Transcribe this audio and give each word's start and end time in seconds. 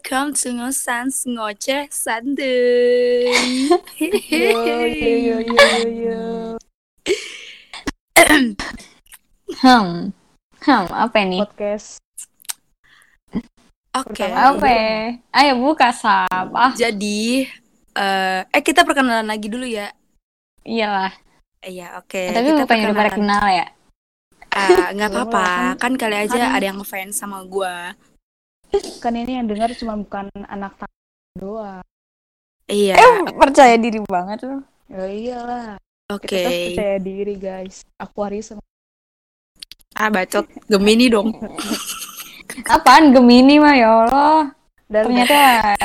welcome 0.00 0.32
to 0.32 0.48
Ngosans 0.56 1.28
Ngoceh 1.28 1.92
Santuy. 1.92 3.28
Yo 4.32 4.64
yo 4.88 4.88
yo 4.88 5.36
yo 5.44 5.68
yo. 5.84 6.20
Hmm. 9.60 10.08
Hmm, 10.64 10.84
apa 10.88 11.16
ini? 11.20 11.44
Podcast. 11.44 12.00
Oke. 13.92 14.24
Pertama. 14.24 14.56
Apa? 14.56 14.72
Ayo 15.36 15.52
buka 15.60 15.92
sap. 15.92 16.48
Ah, 16.56 16.72
Jadi 16.72 17.44
eh 17.92 18.40
eh 18.48 18.62
kita 18.64 18.88
perkenalan 18.88 19.28
lagi 19.28 19.52
dulu 19.52 19.68
ya. 19.68 19.92
iyalah. 20.64 21.12
Iya, 21.60 22.00
oke. 22.00 22.24
Tapi 22.32 22.46
kita 22.48 22.64
bukannya 22.64 22.84
udah 22.88 22.96
pada 22.96 23.10
perkenalan. 23.12 23.36
kenal 23.36 23.44
ya? 23.52 23.66
Ah, 24.48 24.88
nggak 24.96 25.10
Belum 25.12 25.28
apa-apa. 25.28 25.44
lah, 25.44 25.72
Kan 25.76 25.92
kali 26.00 26.16
aja 26.16 26.40
kan- 26.40 26.56
ada 26.56 26.64
yang 26.64 26.80
ngefans 26.80 27.20
sama 27.20 27.44
gua. 27.44 27.92
Kan 29.00 29.14
ini 29.14 29.36
yang 29.36 29.46
dengar 29.46 29.72
cuma 29.74 29.96
bukan 29.96 30.26
anak 30.46 30.76
tangga 30.76 30.98
doang. 31.34 31.84
Iya. 32.64 32.94
Eh, 32.94 33.14
percaya 33.34 33.74
diri 33.74 33.98
banget 34.02 34.46
lu. 34.46 34.62
Ya 34.86 35.04
iyalah. 35.06 35.66
Oke. 36.08 36.26
Kita 36.26 36.46
kan 36.46 36.60
percaya 36.70 36.96
diri 36.98 37.34
guys. 37.34 37.82
Aquarius 37.96 38.50
sama 38.50 38.62
Ah, 39.94 40.06
bacot. 40.08 40.46
Gemini 40.66 41.10
dong. 41.10 41.34
Apaan 42.74 43.10
Gemini 43.10 43.58
mah 43.58 43.74
ya 43.74 43.90
Allah. 44.06 44.54
dan 44.86 45.06
Ternyata 45.06 45.38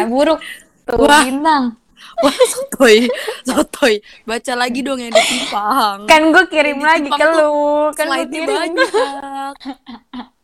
buruk. 0.05 0.39
Tuh 0.85 0.97
Wah. 0.99 1.25
bintang. 1.25 1.77
Wah, 2.21 2.37
sotoy. 2.47 3.09
Sotoy. 3.43 3.97
Baca 4.23 4.53
lagi 4.55 4.79
dong 4.79 5.01
yang 5.01 5.11
ditimpang. 5.11 6.05
Kan 6.05 6.31
gue 6.31 6.45
kirim 6.47 6.77
Yang 6.79 6.85
lagi 6.85 7.09
ke 7.11 7.25
lu. 7.27 7.53
Kan 7.91 8.05
lu 8.05 8.13
Slide-nya 8.13 8.39
kirim. 8.39 8.55
banyak. 8.55 8.91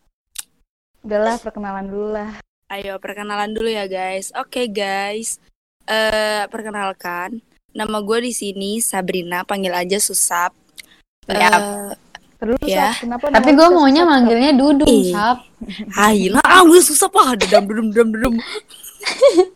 udahlah 1.02 1.38
perkenalan 1.38 1.85
dulu 1.85 2.07
lah. 2.13 2.31
Ayo 2.67 2.95
perkenalan 2.97 3.52
dulu 3.52 3.67
ya 3.67 3.85
guys. 3.85 4.31
Oke 4.33 4.66
guys, 4.66 5.38
eh 5.85 6.47
perkenalkan, 6.47 7.44
nama 7.71 7.97
gue 7.99 8.17
di 8.23 8.31
sini 8.31 8.80
Sabrina, 8.80 9.44
panggil 9.44 9.75
aja 9.75 9.99
Susap. 9.99 10.55
Yap. 11.27 11.52
Eh, 11.53 11.91
Terus 12.41 12.57
Ya. 12.66 12.89
Kenapa 12.97 13.29
Tapi 13.29 13.53
gue 13.53 13.67
maunya 13.69 14.02
susah, 14.02 14.07
Sap? 14.07 14.13
manggilnya 14.17 14.52
Dudung. 14.57 14.97
Sap. 15.13 15.38
Hai 15.94 16.25
lah, 16.25 16.41
ah 16.41 16.61
gue 16.66 16.81
Susap 16.81 17.13
ah, 17.13 17.38
dedam 17.38 17.69
dedam 17.69 17.88
dedam 17.94 18.07
dedam. 18.09 18.33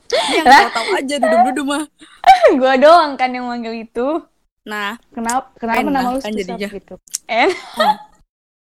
Ini 0.05 0.35
yang 0.37 0.45
Lah? 0.45 0.69
tahu 0.69 0.89
aja 0.93 1.15
dedam 1.17 1.41
dedam 1.49 1.65
mah. 1.65 1.83
gue 2.61 2.73
doang 2.77 3.11
kan 3.15 3.29
yang 3.33 3.49
manggil 3.49 3.73
itu. 3.73 4.21
Nah, 4.65 4.97
Kenapa 5.09 5.49
kenapa 5.57 5.81
nama 5.81 6.09
lu 6.09 6.19
kan 6.19 6.29
susah 6.29 6.57
jadinya. 6.57 6.69
gitu? 6.69 6.95
Eh, 7.25 7.53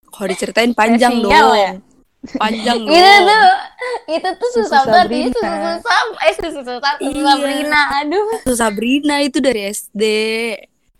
kalau 0.07 0.27
diceritain 0.27 0.71
panjang 0.71 1.19
dong. 1.19 1.31
ya? 1.55 1.71
Panjang 2.33 2.79
dong. 2.85 2.91
itu 2.91 3.11
tuh 3.21 3.47
itu 4.07 4.29
tuh 4.31 4.49
Susu 4.49 4.61
susah 4.63 4.81
banget 4.83 5.29
itu 5.29 5.39
susu 5.39 5.57
susah 5.77 5.99
eh 6.19 6.33
susu 6.33 6.59
susah 6.59 6.93
susu 6.97 7.11
Iya. 7.11 7.23
Sabrina 7.27 7.81
aduh 7.95 8.27
Susu 8.41 8.55
Sabrina 8.55 9.15
itu 9.19 9.37
dari 9.37 9.61
SD. 9.65 10.03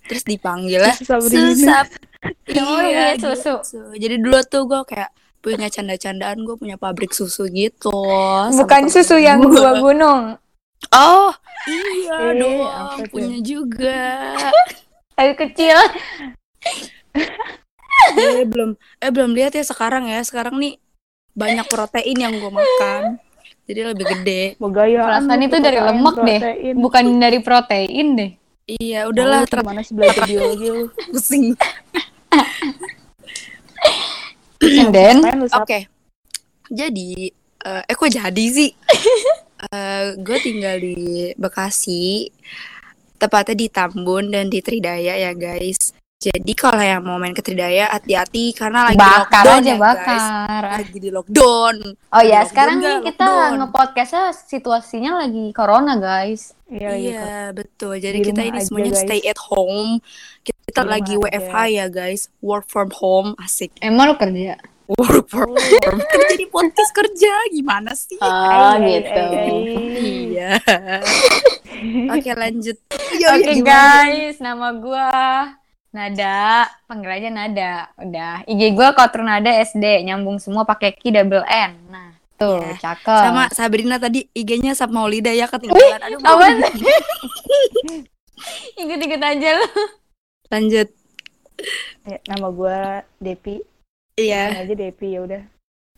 Terus 0.05 0.23
dipanggil 0.23 0.79
lah 0.79 0.93
Susu 0.93 1.09
Sabrina. 1.17 1.49
Susap. 1.51 1.87
Ya 2.47 2.61
Allah, 2.61 2.81
Iya, 2.81 3.01
punya 3.11 3.13
susu. 3.21 3.53
gitu. 3.59 3.79
Jadi 3.95 4.15
dulu 4.17 4.39
tuh 4.43 4.63
gue 4.65 4.81
kayak 4.83 5.09
punya 5.39 5.67
canda-candaan 5.67 6.41
gue 6.41 6.55
punya 6.55 6.73
pabrik 6.75 7.11
susu 7.11 7.45
gitu. 7.47 7.93
bukan 8.51 8.83
susu 8.85 9.15
yang 9.15 9.37
gua. 9.39 9.49
dua 9.51 9.71
gunung 9.79 10.23
Oh, 10.91 11.29
iya 11.65 12.13
Eh, 12.19 12.33
dong, 12.35 12.65
punya 13.09 13.37
juga. 13.39 14.33
tapi 15.15 15.33
kecil 15.35 15.77
eh 18.11 18.43
belum 18.43 18.73
eh 18.99 19.09
belum 19.09 19.31
lihat 19.33 19.53
ya 19.53 19.63
sekarang 19.63 20.05
ya. 20.05 20.19
Sekarang 20.21 20.57
nih 20.57 20.77
banyak 21.35 21.67
protein 21.67 22.17
yang 22.17 22.33
gue 22.39 22.51
makan. 22.51 23.19
Jadi 23.65 23.81
lebih 23.81 24.05
gede. 24.05 24.43
Begaya. 24.57 25.03
perasaan 25.03 25.41
itu 25.41 25.57
dari 25.57 25.79
lemak 25.81 26.15
deh 26.21 26.41
bukan 26.77 27.03
dari 27.17 27.39
protein 27.41 28.07
deh 28.13 28.31
Iya, 28.65 29.05
udahlah 29.05 29.45
Udahlah, 29.45 29.61
gimana 29.61 29.81
sih 29.85 29.93
belajar 29.93 30.25
biologi 30.25 30.67
lu? 30.73 30.89
pusing. 31.13 31.53
and 34.81 34.89
then. 34.89 35.21
Oke. 35.53 35.85
Jadi 36.73 37.29
eh 37.61 37.81
eh 37.85 37.95
kok 37.95 38.09
jadi 38.09 38.45
sih? 38.49 38.73
Eh 39.71 40.19
gue 40.19 40.37
tinggal 40.43 40.77
di 40.77 41.31
Bekasi, 41.39 42.27
tepatnya 43.15 43.55
di 43.55 43.67
Tambun 43.71 44.27
dan 44.27 44.51
di 44.51 44.59
Tridaya 44.59 45.15
ya 45.15 45.31
guys. 45.31 45.94
Jadi 46.15 46.51
kalau 46.55 46.79
yang 46.79 47.03
mau 47.03 47.19
main 47.19 47.35
ke 47.35 47.43
Tridaya 47.43 47.91
hati-hati 47.91 48.55
karena 48.55 48.87
lagi 48.87 48.97
bakar 48.97 49.43
lockdown 49.45 49.59
aja 49.59 49.67
ya, 49.67 49.75
guys. 49.75 49.83
bakar 49.83 50.63
Lagi 50.79 50.97
di 50.97 51.09
lockdown. 51.11 51.75
oh 51.91 52.23
ya 52.23 52.39
Lockdown 52.41 52.49
sekarang 52.49 52.75
nih 52.79 52.95
kita 53.03 53.27
ngepodcastnya 53.59 54.23
situasinya 54.31 55.11
lagi 55.21 55.51
corona 55.51 55.99
guys 55.99 56.55
Iya, 56.65 56.97
iya. 56.97 57.21
Iya, 57.21 57.41
betul. 57.53 58.01
Jadi 58.01 58.17
Di 58.17 58.25
kita 58.25 58.41
ini 58.41 58.57
aja, 58.57 58.65
semuanya 58.65 58.97
guys. 58.97 59.05
stay 59.05 59.21
at 59.21 59.37
home. 59.37 60.01
Kita 60.41 60.81
lagi 60.81 61.13
WFH 61.13 61.53
aja. 61.53 61.69
ya 61.69 61.85
guys, 61.85 62.33
work 62.41 62.65
from 62.65 62.89
home, 62.89 63.37
asik. 63.37 63.69
emang 63.85 64.09
lu 64.09 64.17
kerja 64.17 64.57
Work 64.87 65.29
from 65.29 65.53
home. 65.53 65.99
Kerja 66.01 66.35
di 66.35 66.47
podcast 66.47 66.89
kerja 66.89 67.33
gimana 67.49 67.93
sih? 67.93 68.17
oh 68.17 68.25
Ay, 68.81 68.97
gitu 68.97 69.13
ay, 69.13 69.37
ay. 69.37 69.61
Iya. 70.33 70.49
Oke, 72.17 72.31
lanjut. 72.33 72.77
Iya, 73.13 73.27
Oke 73.29 73.45
iya, 73.45 73.53
gimana? 73.53 74.09
guys, 74.09 74.37
nama 74.41 74.67
gua 74.73 75.05
Nada, 75.95 76.67
panggil 76.91 77.07
aja 77.07 77.29
Nada. 77.31 77.73
Udah, 77.95 78.43
IG 78.43 78.75
gua 78.75 78.91
Kotrun 78.91 79.31
Nada 79.31 79.47
SD, 79.47 80.03
nyambung 80.03 80.43
semua 80.43 80.67
pakai 80.67 80.91
Ki 80.91 81.07
double 81.07 81.47
N. 81.47 81.71
Nah, 81.87 82.11
tuh, 82.35 82.59
Iya. 82.59 82.75
cakep. 82.83 83.21
Sama 83.23 83.43
Sabrina 83.55 83.95
tadi 83.95 84.27
IG-nya 84.35 84.75
Sap 84.75 84.91
Maulida 84.91 85.31
ya 85.31 85.47
ketinggalan. 85.47 86.03
Aduh, 86.03 86.19
sih? 86.19 86.99
Ikut-ikut 88.83 89.21
aja 89.23 89.49
lu. 89.55 89.67
lanjut. 90.45 90.87
Ya, 92.03 92.19
nama 92.27 92.47
gua 92.51 92.79
Depi. 93.17 93.63
Iya. 94.19 94.51
Nama 94.51 94.67
aja 94.67 94.75
Depi 94.75 95.07
ya 95.15 95.19
udah. 95.23 95.41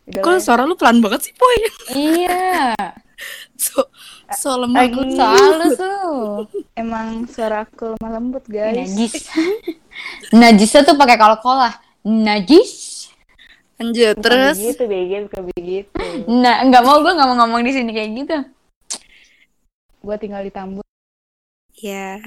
Kok 0.07 0.23
lah. 0.23 0.39
suara 0.39 0.63
lu 0.63 0.77
pelan 0.77 1.01
banget 1.01 1.27
sih, 1.27 1.33
Boy? 1.35 1.57
Iya, 1.91 2.77
So, 3.59 3.89
so 4.33 4.57
lemah. 4.57 4.83
Lagi- 4.83 4.97
lu 4.97 5.67
tuh. 5.75 6.11
Emang 6.73 7.23
suara 7.29 7.63
aku 7.63 7.95
lemah 7.95 8.11
lembut 8.17 8.43
guys. 8.45 8.75
Najis. 8.75 9.13
Najisnya 10.35 10.81
tuh 10.83 10.95
pakai 10.95 11.15
kol-kolah. 11.15 11.77
Najis. 12.03 12.97
Lanjut. 13.77 14.17
Bukan 14.17 14.25
Terus 14.25 14.57
begitu, 14.57 14.83
BG 14.83 15.11
bukan 15.29 15.41
begitu. 15.53 15.97
Nah, 16.25 16.65
nggak 16.65 16.81
mau 16.81 16.97
gue 16.99 17.13
nggak 17.13 17.27
mau 17.29 17.37
ngomong 17.45 17.61
di 17.61 17.71
sini 17.71 17.91
kayak 17.93 18.09
gitu. 18.17 18.37
Gua 20.01 20.15
tinggal 20.17 20.41
di 20.41 20.49
Tambun. 20.49 20.83
ya. 21.77 22.17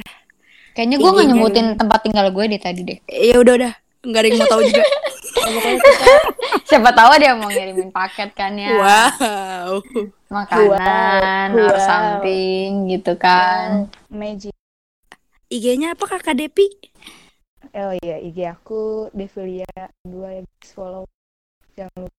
Kayaknya 0.71 0.97
gue 1.03 1.11
nggak 1.11 1.29
nyebutin 1.29 1.67
tempat 1.75 2.01
tinggal 2.07 2.31
gue 2.31 2.45
deh 2.47 2.61
tadi 2.63 2.81
deh. 2.87 2.99
Ya 3.11 3.43
udah 3.43 3.55
udah. 3.59 3.73
Enggak 4.07 4.21
ada 4.23 4.29
yang 4.31 4.39
mau 4.39 4.49
tahu 4.49 4.63
juga. 4.63 4.85
Ya, 5.41 5.73
Siapa 6.69 6.91
tahu 6.93 7.11
dia 7.17 7.33
mau 7.35 7.49
ngirimin 7.49 7.91
paket 7.91 8.31
kan 8.37 8.55
ya. 8.55 8.77
Wow. 8.77 9.81
makanan 10.31 11.49
Wow. 11.57 11.65
or 11.67 11.75
Wow. 11.75 11.83
something 11.83 12.91
gitu 12.91 13.13
kan. 13.17 13.89
Magic. 14.13 14.53
IG-nya 15.51 15.99
apa 15.99 16.05
Kakak 16.07 16.39
Depi? 16.39 16.67
Oh 17.75 17.95
iya, 18.03 18.19
IG 18.19 18.39
aku 18.47 19.11
Devilia 19.11 19.67
dua 20.03 20.39
ya 20.39 20.43
guys 20.43 20.71
follow. 20.75 21.05
Jangan 21.75 22.07
lupa. 22.07 22.19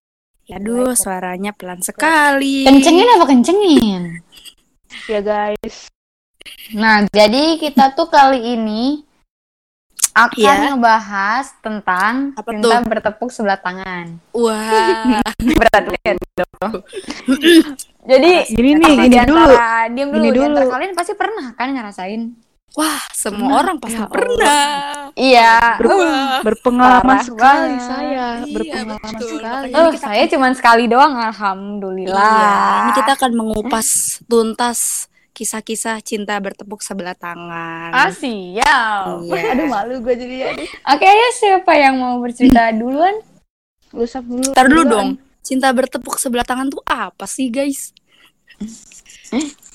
Aduh, 0.51 0.91
suaranya 0.99 1.51
pelan 1.55 1.79
sekali. 1.79 2.67
Kencengin 2.67 3.07
apa 3.15 3.25
kencengin? 3.29 4.03
Ya 5.07 5.19
guys. 5.23 5.87
Nah, 6.75 7.07
jadi 7.07 7.55
kita 7.55 7.95
tuh 7.95 8.11
kali 8.11 8.59
ini 8.59 9.07
akan 10.11 10.35
Iya. 10.37 10.53
ngebahas 10.69 11.45
tentang 11.59 12.13
Apa 12.33 12.49
cinta 12.51 12.67
tuh? 12.77 12.83
bertepuk 12.85 13.29
sebelah 13.29 13.55
tangan. 13.55 14.19
Wah. 14.31 15.23
Berat 15.59 15.83
banget 15.87 16.17
dong. 16.33 16.73
Jadi 18.11 18.31
Gini 18.49 18.71
nih, 18.75 18.93
gini 19.03 19.17
dulu. 19.23 19.53
diem 19.87 20.09
dulu, 20.09 20.23
Gini 20.25 20.29
dulu. 20.33 20.61
kalian 20.67 20.91
pasti 20.91 21.13
pernah 21.13 21.53
kan 21.53 21.69
ngerasain? 21.69 22.33
Wah, 22.71 23.03
semua 23.11 23.35
Pernah. 23.43 23.59
orang 23.59 23.75
pasti 23.77 23.93
Ya 23.93 23.99
Allah. 23.99 24.13
pernah. 24.15 24.63
Iya. 25.13 25.51
Ber- 25.75 25.91
Wah. 25.91 26.39
Berpengalaman 26.41 27.03
Parah 27.13 27.21
sekali 27.21 27.67
banget. 27.69 27.83
saya, 27.83 28.07
Iya, 28.07 28.27
berpengalaman 28.47 29.11
betul. 29.11 29.27
sekali. 29.29 29.67
Makanya 29.67 29.75
Oh, 29.77 29.91
kita 29.91 30.01
saya 30.01 30.23
cuma 30.25 30.47
sekali 30.55 30.83
doang, 30.87 31.13
alhamdulillah. 31.13 32.31
Iya, 32.31 32.55
ini 32.79 32.91
kita 32.95 33.11
akan 33.13 33.31
mengupas 33.33 33.87
tuntas 34.23 35.10
kisah-kisah 35.31 36.03
cinta 36.03 36.35
bertepuk 36.37 36.83
sebelah 36.83 37.15
tangan. 37.15 37.91
Ah, 37.95 38.11
siap. 38.11 39.23
Iya. 39.25 39.55
Aduh 39.55 39.67
malu 39.67 40.03
gue 40.03 40.15
jadi 40.15 40.35
ya. 40.47 40.49
Oke, 40.95 41.07
ya 41.07 41.29
siapa 41.35 41.71
yang 41.75 41.99
mau 41.99 42.19
bercerita 42.19 42.71
duluan? 42.75 43.15
Lu 43.95 44.03
sap 44.07 44.27
dulu. 44.27 44.51
Ntar 44.51 44.67
dulu 44.67 44.83
duluan. 44.83 44.91
dong. 44.91 45.09
Cinta 45.41 45.73
bertepuk 45.73 46.21
sebelah 46.21 46.45
tangan 46.45 46.69
tuh 46.69 46.83
apa 46.85 47.25
sih, 47.25 47.49
guys? 47.49 47.95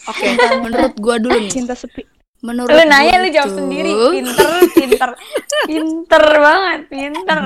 Oke, 0.06 0.26
menurut 0.64 0.94
gua 1.00 1.16
dulu 1.18 1.36
nih. 1.40 1.50
Cinta 1.50 1.74
sepi. 1.74 2.06
Menurut 2.44 2.70
Lu 2.70 2.84
nanya 2.84 3.24
lu 3.24 3.28
jawab 3.32 3.50
sendiri. 3.58 3.90
Pinter, 3.90 4.50
pinter. 4.76 5.10
pinter 5.68 6.24
banget, 6.36 6.80
pinter. 6.86 7.38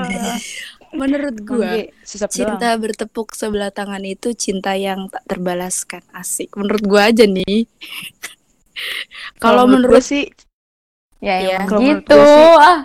Menurut 0.93 1.35
gue 1.37 1.73
susap 2.01 2.27
doang. 2.27 2.55
cinta 2.55 2.69
bertepuk 2.73 3.31
sebelah 3.31 3.69
tangan 3.69 4.01
itu 4.01 4.31
cinta 4.33 4.73
yang 4.73 5.07
tak 5.07 5.23
terbalaskan 5.25 6.03
asik 6.11 6.51
menurut 6.53 6.81
gue 6.81 7.01
aja 7.01 7.25
nih 7.25 7.63
kalau 9.43 9.65
menurut 9.65 9.99
gue 9.99 10.03
sih 10.03 10.25
Ya, 11.17 11.37
Iya, 11.37 11.57
menurut 11.63 12.01
gitu. 12.01 12.17
sih- 12.17 12.57
Ah, 12.59 12.79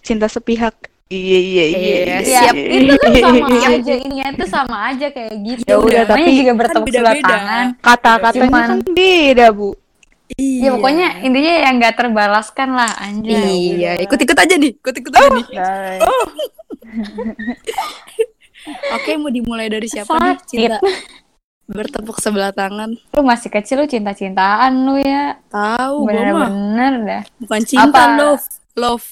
cinta 0.00 0.26
sepihak. 0.26 0.74
Iya 1.06 1.38
iya 1.38 1.64
iya. 1.64 1.78
Iya, 1.78 2.02
ya, 2.02 2.18
siap. 2.24 2.54
itu 2.58 2.94
tuh 2.98 3.14
sama 3.14 3.46
aja. 3.70 3.92
Ininya 3.94 4.26
tuh 4.34 4.48
sama 4.48 4.76
aja 4.90 5.06
kayak 5.08 5.34
gitu. 5.38 5.62
Ya 5.64 5.76
udah, 5.78 6.02
tapi 6.02 6.34
juga 6.34 6.50
kan 6.50 6.56
bertepuk 6.58 6.88
sebelah 6.88 7.14
beda-beda. 7.14 7.30
tangan. 7.30 7.66
Kata-katanya 7.78 8.42
Cuman- 8.42 8.66
kan 8.66 8.78
beda 8.90 9.46
bu. 9.50 9.70
iya 10.34 10.66
Ya 10.66 10.70
pokoknya 10.72 11.06
intinya 11.22 11.52
yang 11.62 11.74
nggak 11.78 11.94
terbalaskan 11.94 12.68
lah 12.72 12.90
anjay. 12.98 13.38
iya 13.38 13.92
ikut-ikut 14.00 14.34
aja 14.34 14.54
nih 14.56 14.72
ikut-ikut 14.74 15.12
aja 15.14 15.28
nih 15.30 15.46
Guys. 15.46 16.00
oke 18.94 19.10
mau 19.16 19.28
dimulai 19.28 19.66
dari 19.66 19.86
siapa 19.86 20.10
nih 20.10 20.18
Sakit. 20.34 20.46
cinta 20.46 20.78
bertepuk 21.64 22.18
sebelah 22.18 22.50
tangan 22.50 22.92
Lu 22.92 23.20
masih 23.20 23.48
kecil 23.48 23.78
lu 23.78 23.86
cinta-cintaan 23.86 24.72
lu 24.84 24.96
ya. 24.96 25.38
tahu 25.48 26.04
Bener-bener 26.04 26.92
dah. 27.00 27.22
bukan 27.38 27.60
cinta 27.62 28.00
Apa? 28.04 28.14
love 28.14 28.44
love 28.74 29.06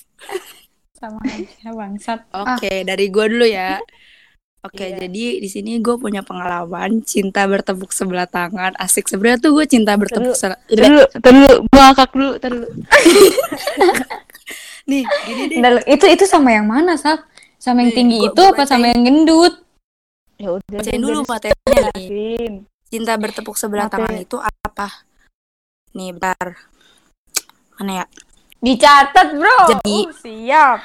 Sama 0.92 1.19
aja 1.24 1.69
bangsat. 1.69 2.20
Oke, 2.46 2.84
dari 2.84 3.08
gue 3.08 3.24
dulu 3.26 3.42
ya. 3.42 3.80
Oke, 4.62 4.86
Iya. 4.86 5.02
jadi 5.02 5.42
di 5.42 5.48
sini 5.50 5.82
gue 5.82 5.98
punya 5.98 6.22
pengalaman 6.22 7.02
cinta 7.02 7.42
bertepuk 7.42 7.90
sebelah 7.90 8.24
tangan. 8.24 8.70
Asik 8.78 9.10
sebenarnya 9.10 9.42
tuh 9.42 9.50
gue 9.50 9.66
cinta 9.66 9.98
bertepuk 9.98 10.32
sebelah. 10.32 10.62
Dulu, 10.70 11.02
dulu, 11.19 11.50
gua 11.66 11.82
ngakak 11.90 12.10
dulu, 12.14 12.30
dulu. 12.38 12.66
Nih, 14.86 15.02
gini 15.26 15.42
deh. 15.50 15.58
Itu 15.90 16.06
itu 16.06 16.22
sama 16.22 16.52
yang 16.52 16.66
mana, 16.66 16.94
Sal? 16.94 17.19
Sama 17.62 17.87
yang 17.87 17.94
tinggi 17.94 18.19
gua- 18.19 18.35
itu 18.35 18.43
gua 18.43 18.50
apa 18.50 18.62
sama 18.67 18.91
yang 18.91 19.06
gendut? 19.06 19.55
Ya 20.35 20.49
udah. 20.50 20.82
Bacain 20.82 20.99
dulu 20.99 21.23
materinya 21.23 21.81
nih. 21.94 22.67
Cinta 22.91 23.14
bertepuk 23.14 23.55
sebelah 23.55 23.87
Mate. 23.87 23.94
tangan 23.94 24.17
itu 24.19 24.37
apa? 24.43 24.88
Nih, 25.94 26.11
bentar. 26.11 26.59
Mana 27.79 28.03
ya? 28.03 28.06
Dicatat, 28.59 29.38
Bro. 29.38 29.59
Jadi- 29.79 30.11
Uh, 30.11 30.14
siap. 30.19 30.81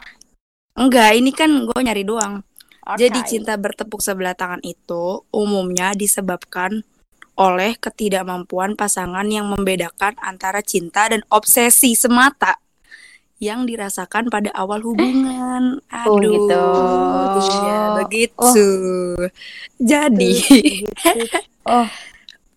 Enggak, 0.78 1.18
ini 1.18 1.34
kan 1.34 1.50
gue 1.66 1.80
nyari 1.82 2.06
doang. 2.06 2.46
Oke. 2.86 3.10
Jadi 3.10 3.20
cinta 3.26 3.58
bertepuk 3.58 4.00
sebelah 4.00 4.38
tangan 4.38 4.62
itu 4.62 5.26
umumnya 5.34 5.98
disebabkan 5.98 6.86
oleh 7.34 7.74
ketidakmampuan 7.82 8.78
pasangan 8.78 9.26
yang 9.26 9.50
membedakan 9.50 10.14
antara 10.22 10.62
cinta 10.62 11.10
dan 11.10 11.26
obsesi 11.34 11.98
semata 11.98 12.62
yang 13.38 13.66
dirasakan 13.66 14.30
pada 14.30 14.50
awal 14.54 14.82
hubungan. 14.82 15.80
Oh, 16.08 16.20
Aduh, 16.20 16.30
gitu. 16.30 16.64
iya 17.42 17.82
begitu. 17.98 18.64
Jadi 19.78 20.32
Gitu. 20.40 21.38
Oh, 21.66 21.88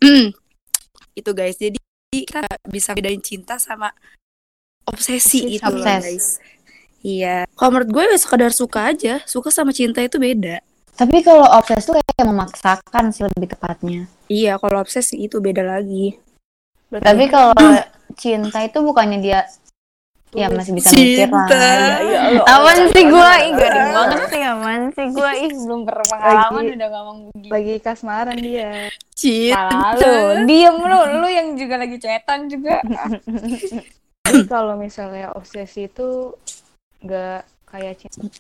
itu 1.19 1.31
guys. 1.33 1.57
Jadi 1.57 1.79
kita 2.11 2.43
bisa 2.67 2.95
bedain 2.95 3.19
cinta 3.21 3.57
sama 3.57 3.91
obsesi 4.85 5.47
Obsesi. 5.47 5.57
itu 5.57 5.67
loh, 5.67 5.81
Obses. 5.81 6.03
guys. 6.05 6.27
Iya. 7.01 7.37
Kalau 7.57 7.71
menurut 7.73 7.91
gue 7.91 8.05
ya 8.07 8.19
sekedar 8.19 8.53
suka 8.53 8.93
aja. 8.93 9.15
Suka 9.25 9.49
sama 9.49 9.73
cinta 9.73 10.01
itu 10.01 10.17
beda. 10.17 10.61
tapi 10.93 11.25
kalau 11.25 11.49
obses 11.49 11.89
tuh 11.89 11.97
kayak 11.97 12.29
memaksakan 12.29 13.09
sih 13.09 13.25
lebih 13.25 13.57
tepatnya. 13.57 14.05
Iya, 14.29 14.61
kalau 14.61 14.85
obsesi 14.85 15.17
itu 15.17 15.41
beda 15.41 15.65
lagi. 15.65 16.21
Berarti 16.93 17.07
Tapi 17.09 17.25
kalau 17.33 17.57
cinta 18.21 18.61
itu 18.61 18.79
bukannya 18.85 19.19
dia 19.25 19.49
ya 20.31 20.47
masih 20.47 20.73
bisa 20.79 20.95
mikir 20.95 21.27
lah. 21.27 21.47
Cinta. 21.51 21.59
Ya, 21.59 21.97
ya 22.01 22.21
Allah. 22.23 22.45
Aman 22.63 22.79
sih 22.95 23.05
gue, 23.05 23.31
ih 23.43 23.53
garing 23.59 23.91
banget 23.91 24.21
sih 24.31 24.43
aman 24.47 24.81
sih 24.95 25.07
gue, 25.11 25.31
ih 25.43 25.53
belum 25.53 25.81
berpengalaman 25.83 26.63
Lagi- 26.63 26.75
udah 26.79 26.89
ngomong 26.95 27.19
begini. 27.35 27.51
lagi 27.51 27.75
kasmaran 27.83 28.39
dia. 28.39 28.73
Cinta. 29.15 29.67
Lalu 29.99 30.47
diem 30.47 30.77
lu, 30.79 30.99
lu 31.19 31.29
yang 31.29 31.49
juga 31.59 31.75
lagi 31.79 31.97
cetan 31.99 32.47
juga. 32.47 32.79
Jadi 34.31 34.47
kalau 34.47 34.79
misalnya 34.79 35.35
obsesi 35.35 35.91
itu 35.91 36.31
nggak 37.03 37.43
kayak 37.67 37.99
cinta. 37.99 38.31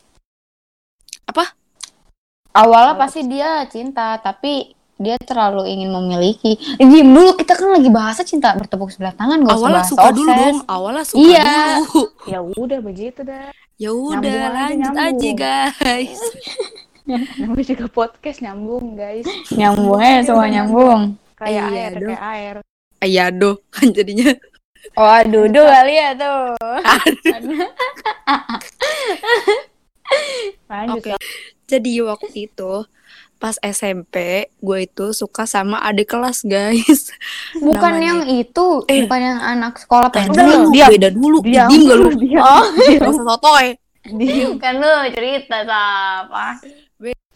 Awalnya 2.51 2.99
pasti 2.99 3.23
dia 3.31 3.63
cinta, 3.71 4.19
tapi 4.19 4.75
dia 5.01 5.17
terlalu 5.17 5.65
ingin 5.67 5.89
memiliki. 5.89 6.61
Eh, 6.77 6.85
diem 6.85 7.09
dulu, 7.09 7.33
kita 7.33 7.57
kan 7.57 7.73
lagi 7.73 7.89
bahasa 7.89 8.21
cinta 8.21 8.53
bertepuk 8.53 8.93
sebelah 8.93 9.17
tangan, 9.17 9.41
gak 9.41 9.57
usah 9.57 9.65
Awalnya 9.65 9.85
suka 9.89 10.09
dulu 10.13 10.29
obses. 10.29 10.37
dong. 10.39 10.59
Awalnya 10.69 11.05
suka 11.09 11.21
Iya. 11.25 11.49
dulu. 11.81 12.03
Ya 12.29 12.39
udah 12.45 12.79
begitu 12.81 13.21
dah. 13.25 13.49
Ya 13.75 13.91
udah, 13.91 14.21
Nyambung 14.21 14.45
aja, 14.45 14.61
lanjut 14.69 14.93
aja, 14.93 15.09
nyambung. 15.09 15.37
guys. 15.41 16.21
Namanya 17.41 17.65
juga 17.67 17.85
podcast 17.89 18.39
nyambung 18.39 18.87
guys. 18.95 19.27
Nyambung 19.51 19.99
aja 19.99 20.21
semua 20.23 20.47
nyambung. 20.47 21.01
Kayak 21.35 21.51
Iya 21.51 21.65
air, 21.67 21.93
kayak 21.97 22.23
air. 22.23 22.57
Iya 23.01 23.25
doh, 23.33 23.57
kan 23.73 23.89
jadinya. 23.91 24.37
Oh, 24.93 25.21
duduk 25.25 25.65
kali 25.65 25.95
ya 25.97 26.13
tuh. 26.13 26.57
Lanjut. 30.69 30.97
Oke. 30.99 31.11
Sal. 31.15 31.21
Jadi 31.67 31.93
waktu 32.03 32.51
itu 32.51 32.73
pas 33.41 33.57
SMP 33.59 34.17
gue 34.55 34.79
itu 34.85 35.07
suka 35.11 35.49
sama 35.49 35.81
adik 35.81 36.13
kelas 36.13 36.45
guys. 36.45 37.09
Bukan 37.57 37.81
Namanya- 37.97 38.05
yang 38.07 38.21
itu, 38.31 38.85
Eh. 38.85 39.03
bukan 39.03 39.21
yang 39.25 39.41
anak 39.41 39.81
sekolah 39.81 40.13
Tadi 40.13 40.29
pensil. 40.29 40.45
lu 40.61 40.71
diam. 40.71 40.91
beda 40.93 41.09
dulu. 41.09 41.39
Diam 41.41 41.69
gak 41.69 41.97
lu? 41.97 42.09
Diam. 42.23 42.45
Oh, 42.45 42.65
usah 43.11 43.25
sotoy. 43.27 43.67
Kan 44.57 44.75
lu 44.77 44.93
cerita 45.11 45.65
apa? 45.65 46.61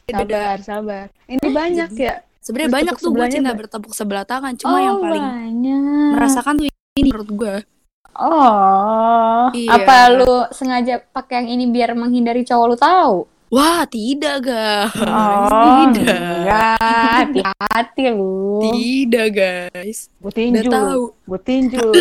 Sabar, 0.04 0.56
sabar. 0.60 1.04
Ini 1.24 1.48
banyak 1.48 1.90
ya. 1.96 2.20
Sebenarnya 2.38 2.70
banyak 2.70 2.94
tuh 2.94 3.08
gue 3.08 3.26
cinta 3.26 3.50
bertepuk 3.50 3.90
sebelah 3.90 4.22
tangan. 4.22 4.52
Cuma 4.54 4.76
yang 4.78 5.00
paling 5.00 5.16
Oh, 5.18 5.32
banyak. 5.32 6.12
merasakan 6.12 6.60
tuh 6.60 6.68
ini 6.68 7.08
menurut 7.08 7.30
gue. 7.30 7.54
Oh, 8.14 9.48
Iya. 9.50 9.74
apa 9.74 9.96
lu 10.12 10.32
sengaja 10.50 11.02
pakai 11.02 11.40
yang 11.40 11.48
ini 11.50 11.64
biar 11.66 11.92
menghindari 11.92 12.42
cowok 12.42 12.66
lu 12.66 12.76
tahu? 12.76 13.16
Wah 13.54 13.86
tidak 13.86 14.42
guys. 14.42 14.90
Oh, 14.98 15.86
tidak. 15.94 16.18
Hati-hati 16.74 18.04
lu. 18.10 18.58
Tidak 18.74 19.28
guys. 19.30 20.10
Gue 20.18 20.26
Udah 20.26 20.34
tinju. 20.34 20.70
tahu. 20.74 21.02
Gue 21.22 21.38
tinju. 21.38 21.86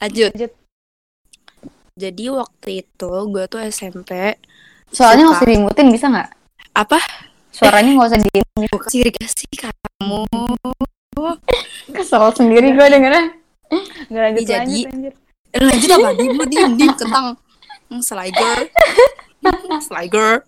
Lanjut. 0.00 0.30
Lanjut. 0.30 0.52
Jadi 1.98 2.24
waktu 2.30 2.70
itu 2.80 3.10
gue 3.28 3.44
tuh 3.44 3.60
SMP 3.66 4.38
Soalnya 4.90 5.28
nggak 5.28 5.38
usah 5.42 5.48
dimutin 5.50 5.88
bisa 5.90 6.06
nggak? 6.06 6.30
apa? 6.70 6.98
Suaranya 7.50 7.90
nggak 7.98 8.08
usah 8.14 8.20
di 8.22 8.30
Bukan 8.70 8.88
sirik 8.88 9.18
sih 9.26 9.50
kamu. 9.58 10.22
kesel 11.98 12.30
sendiri 12.30 12.72
gue 12.72 12.86
dengernya. 12.86 13.34
Nggak 14.06 14.22
lanjut 14.22 14.44
Jadi- 14.46 14.86
lanjut 14.86 14.94
anjir. 14.94 15.14
Eh, 15.50 15.62
lanjut 15.62 15.90
apa? 15.90 16.08
Diem 16.14 16.32
lu 16.38 16.44
diem 16.46 16.72
diem 16.78 16.94
kentang. 16.94 17.34
Hmm, 17.90 18.02
Sliger. 18.02 18.70
Sliger. 19.86 20.46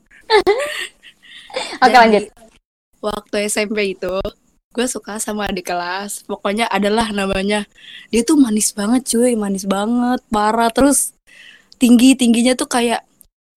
Oke 1.83 1.97
lanjut. 1.99 2.25
Waktu 3.03 3.51
SMP 3.51 3.99
itu 3.99 4.15
gue 4.73 4.87
suka 4.87 5.19
sama 5.19 5.51
adik 5.51 5.75
kelas. 5.75 6.23
Pokoknya 6.25 6.71
adalah 6.71 7.11
namanya. 7.11 7.67
Dia 8.15 8.23
tuh 8.23 8.39
manis 8.39 8.71
banget 8.73 9.03
cuy, 9.11 9.35
manis 9.35 9.67
banget, 9.67 10.23
parah. 10.31 10.71
Terus 10.71 11.19
tinggi 11.83 12.15
tingginya 12.15 12.55
tuh 12.55 12.71
kayak 12.71 13.03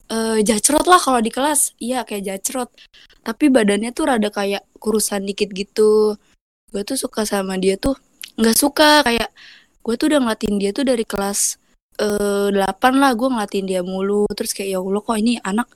eh 0.10 0.42
jacrot 0.42 0.90
lah 0.90 0.98
kalau 0.98 1.22
di 1.22 1.30
kelas. 1.30 1.78
Iya 1.78 2.04
kayak 2.10 2.26
jacrot. 2.26 2.74
Tapi 3.22 3.54
badannya 3.54 3.94
tuh 3.94 4.10
rada 4.10 4.34
kayak 4.34 4.66
kurusan 4.82 5.30
dikit 5.30 5.54
gitu. 5.54 6.18
Gue 6.74 6.82
tuh 6.82 6.98
suka 6.98 7.22
sama 7.24 7.62
dia 7.62 7.78
tuh 7.78 7.94
nggak 8.36 8.58
suka 8.58 9.06
kayak 9.06 9.30
gue 9.86 9.94
tuh 9.96 10.10
udah 10.10 10.20
ngeliatin 10.20 10.58
dia 10.58 10.74
tuh 10.74 10.82
dari 10.82 11.06
kelas 11.06 11.62
eh 11.96 12.50
8 12.50 12.58
lah 12.98 13.14
gue 13.14 13.30
ngeliatin 13.30 13.66
dia 13.66 13.82
mulu 13.82 14.26
terus 14.34 14.52
kayak 14.52 14.74
ya 14.74 14.80
Allah 14.82 15.00
kok 15.00 15.16
ini 15.16 15.38
anak 15.40 15.70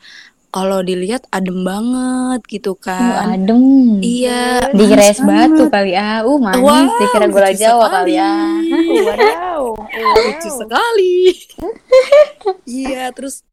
kalau 0.49 0.81
dilihat 0.81 1.29
adem 1.29 1.61
banget 1.61 2.41
gitu 2.49 2.73
Uh, 2.73 2.81
kan 2.81 3.37
adem. 3.37 4.01
iya 4.01 4.65
Dikira 4.73 5.05
manis 5.05 5.13
es 5.13 5.19
batu 5.21 5.63
kali 5.69 5.93
ah. 5.93 6.25
Uh, 6.25 6.41
manis. 6.41 6.57
Wow, 6.59 6.89
Dikira 6.97 7.25
gula 7.29 7.49
Jawa 7.53 7.85
sekali. 7.85 7.93
kali 7.95 8.13
ya. 8.17 8.31
Wadaw. 9.05 9.63
lucu 10.17 10.49
sekali 10.49 11.13
iya 12.81 13.13
terus 13.13 13.45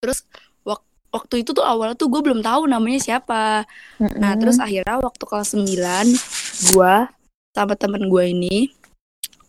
terus 0.00 0.24
wak- 0.62 0.84
waktu 1.10 1.44
itu 1.44 1.52
tuh 1.52 1.60
awalnya 1.62 1.92
tuh 1.92 2.08
gue 2.08 2.20
belum 2.20 2.40
tahu 2.40 2.64
namanya 2.66 2.98
siapa 2.98 3.68
nah 4.00 4.32
Mm-mm. 4.32 4.40
terus 4.40 4.56
akhirnya 4.56 4.96
waktu 4.98 5.22
kelas 5.22 5.52
9 5.52 5.68
gue 6.72 6.94
sama 7.52 7.74
temen 7.76 8.08
gue 8.08 8.24
ini 8.26 8.72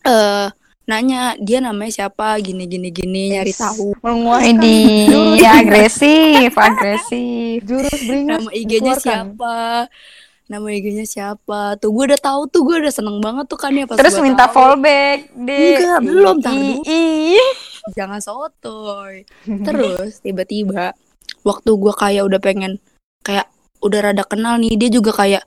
eh 0.06 0.46
nanya 0.86 1.34
dia 1.36 1.58
namanya 1.58 1.90
siapa 1.92 2.38
gini 2.38 2.62
gini 2.64 2.88
gini 2.88 3.34
nyari 3.34 3.50
tahu 3.50 3.90
Menguaskan 3.98 4.54
Widih, 4.54 5.10
jurus, 5.10 5.36
ya 5.36 5.50
agresif, 5.58 6.50
agresif. 6.54 7.58
jurus 7.66 8.00
beringas. 8.00 8.38
nama 8.38 8.50
IG-nya 8.54 8.94
siapa 8.94 9.90
nama 10.46 10.66
IG-nya 10.70 11.02
siapa 11.02 11.74
tuh 11.76 11.90
gue 11.90 12.14
udah 12.14 12.20
tahu 12.22 12.46
tuh 12.46 12.62
gue 12.62 12.76
udah 12.78 12.94
seneng 12.94 13.18
banget 13.18 13.44
tuh 13.44 13.58
kan 13.58 13.74
ya 13.74 13.82
pas 13.82 13.98
Terus 13.98 14.14
gua 14.14 14.22
minta 14.22 14.46
tahu. 14.46 14.54
fallback 14.54 15.18
deh. 15.34 15.74
Enggak, 15.74 16.00
belum, 16.00 16.36
ih. 16.86 17.50
jangan 17.92 18.22
sotoy 18.22 19.26
terus 19.66 20.18
tiba-tiba 20.18 20.94
waktu 21.42 21.70
gue 21.72 21.92
kayak 21.92 22.22
udah 22.22 22.38
pengen 22.38 22.78
kayak 23.22 23.50
udah 23.82 23.98
rada 24.06 24.22
kenal 24.22 24.54
nih 24.54 24.78
dia 24.78 24.90
juga 24.92 25.10
kayak 25.10 25.42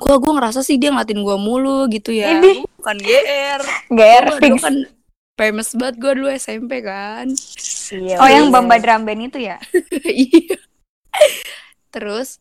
gua 0.00 0.16
gua 0.16 0.32
ngerasa 0.40 0.64
sih 0.64 0.80
dia 0.80 0.88
ngeliatin 0.90 1.20
gua 1.20 1.36
mulu 1.36 1.84
gitu 1.92 2.10
ya 2.16 2.40
Ini. 2.40 2.64
Gua 2.64 2.72
bukan 2.80 2.96
GR 2.98 3.62
GR 3.92 4.24
Gua 4.40 4.58
kan 4.58 4.76
famous 5.40 5.72
banget 5.72 5.96
gue 5.96 6.12
dulu 6.20 6.28
SMP 6.36 6.84
kan 6.84 7.28
Iya, 7.90 8.20
Oh 8.20 8.28
yang 8.28 8.48
iya. 8.48 8.54
Bamba 8.54 8.76
drum 8.76 9.02
band 9.08 9.32
itu 9.32 9.38
ya? 9.40 9.56
iya 10.04 10.56
terus 11.90 12.38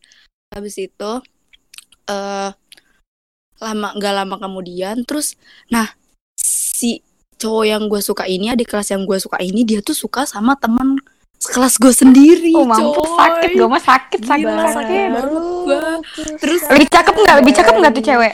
habis 0.54 0.78
itu 0.78 1.12
eh 2.06 2.52
lama 3.60 3.88
nggak 3.98 4.14
lama 4.14 4.36
kemudian 4.38 5.02
terus 5.04 5.36
nah 5.74 5.90
si 6.38 7.02
cowok 7.42 7.66
yang 7.66 7.84
gue 7.90 8.02
suka 8.04 8.30
ini 8.30 8.54
adik 8.54 8.70
kelas 8.70 8.94
yang 8.94 9.04
gue 9.10 9.18
suka 9.18 9.42
ini 9.42 9.66
dia 9.66 9.82
tuh 9.82 9.98
suka 9.98 10.30
sama 10.30 10.54
teman 10.56 11.02
sekelas 11.40 11.74
gue 11.76 11.94
sendiri 11.94 12.52
Oh 12.52 12.64
mampus 12.64 13.00
coy. 13.02 13.18
sakit, 13.18 13.50
gue 13.54 13.68
mah 13.68 13.80
sakit 13.82 14.22
sakit 14.22 14.44
Gila, 14.44 14.66
sakit. 14.70 15.10
gua. 15.64 15.82
Terus 16.38 16.62
Lebih 16.68 16.88
cakep 16.90 17.16
nggak? 17.16 17.36
Lebih 17.40 17.54
cakep 17.56 17.74
nggak 17.76 17.94
tuh 17.94 18.06
cewek? 18.06 18.34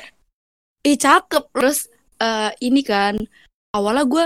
ih 0.83 0.93
cakep 0.95 1.43
terus 1.50 1.89
eh, 2.17 2.53
ini 2.62 2.81
kan 2.81 3.17
awalnya 3.71 4.05
gue 4.05 4.25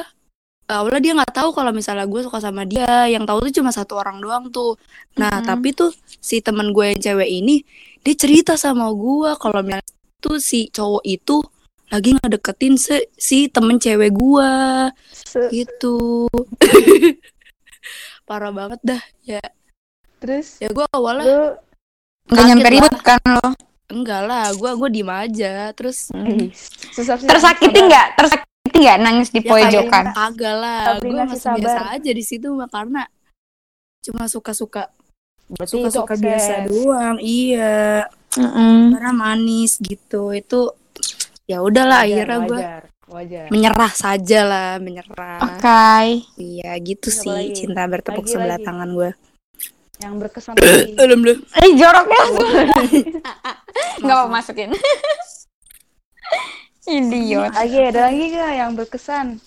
awalnya 0.68 1.00
dia 1.00 1.14
nggak 1.14 1.32
tahu 1.34 1.50
kalau 1.50 1.72
misalnya 1.72 2.04
gue 2.04 2.20
suka 2.20 2.38
sama 2.38 2.64
dia 2.64 3.08
yang 3.08 3.24
tahu 3.24 3.48
tuh 3.48 3.56
cuma 3.56 3.72
satu 3.72 3.96
orang 3.96 4.20
doang 4.20 4.48
tuh 4.48 4.76
nah 5.16 5.40
Mhm. 5.40 5.46
tapi 5.46 5.72
tuh 5.72 5.88
si 6.20 6.40
teman 6.40 6.70
gue 6.70 6.84
yang 6.86 7.00
cewek 7.00 7.32
ini 7.32 7.64
dia 8.00 8.12
cerita 8.14 8.54
sama 8.54 8.92
gue 8.92 9.36
kalau 9.36 9.60
misalnya 9.60 9.88
tuh 10.20 10.36
si 10.38 10.68
cowok 10.68 11.04
itu 11.04 11.40
lagi 11.88 12.14
ngedeketin 12.14 12.76
si, 12.76 13.08
si 13.16 13.48
temen 13.48 13.80
cewek 13.80 14.12
gue 14.12 14.52
gitu 15.50 16.28
parah 18.30 18.54
banget 18.54 18.78
dah 18.86 19.02
ya 19.26 19.42
Terus 20.22 20.62
ya 20.62 20.70
gue 20.70 20.86
awalnya 20.94 21.26
lu 21.26 21.40
Nggak 22.30 22.46
nyampe 22.46 22.68
ribut 22.70 22.96
kan 23.02 23.22
lo? 23.26 23.50
enggak 23.90 24.22
lah 24.22 24.54
gue 24.54 24.72
gue 24.78 24.90
diem 24.94 25.10
aja 25.10 25.74
terus 25.74 26.14
susah 26.94 27.18
sih. 27.18 27.26
Tersakiti 27.26 27.80
nggak? 27.90 28.22
Tersakiti 28.22 28.78
nggak 28.86 28.98
nangis 29.02 29.34
di 29.34 29.42
Ya, 29.42 29.50
pojokan? 29.50 30.04
Kagak 30.14 30.56
lah, 30.62 31.02
gue 31.02 31.10
masih 31.10 31.58
biasa 31.58 31.82
aja 31.98 32.12
di 32.14 32.22
situ 32.22 32.54
mah 32.54 32.70
karena 32.70 33.10
cuma 34.06 34.30
suka-suka 34.30 34.94
Berarti 35.50 35.74
suka-suka 35.82 36.14
itu 36.14 36.22
biasa 36.22 36.54
doang. 36.70 37.18
Iya, 37.18 38.06
Mm-mm. 38.38 38.94
karena 38.94 39.12
manis 39.18 39.82
gitu. 39.82 40.38
Itu 40.38 40.78
ya 41.50 41.66
udahlah 41.66 42.06
akhirnya 42.06 42.38
gue 42.46 42.60
wajar, 43.10 43.50
menyerah 43.50 43.94
saja 43.94 44.40
lah, 44.46 44.72
menyerah. 44.78 45.42
Oke. 45.42 46.24
Iya, 46.38 46.78
gitu 46.80 47.10
sih 47.10 47.30
lagi? 47.30 47.58
cinta 47.58 47.84
bertepuk 47.90 48.26
Lagi, 48.26 48.32
sebelah 48.32 48.58
lagi. 48.62 48.68
tangan 48.70 48.90
gue. 48.94 49.12
Yang 50.00 50.14
berkesan 50.24 50.54
lagi. 50.56 50.94
Alhamdulillah. 51.04 51.44
Eh 51.60 51.70
joroknya 51.76 52.22
nggak 54.06 54.16
mau 54.16 54.30
masukin. 54.30 54.70
Idiot. 56.90 57.54
lagi 57.54 57.78
ada 57.86 58.10
lagi 58.10 58.24
gak 58.34 58.54
yang 58.58 58.72
berkesan? 58.74 59.38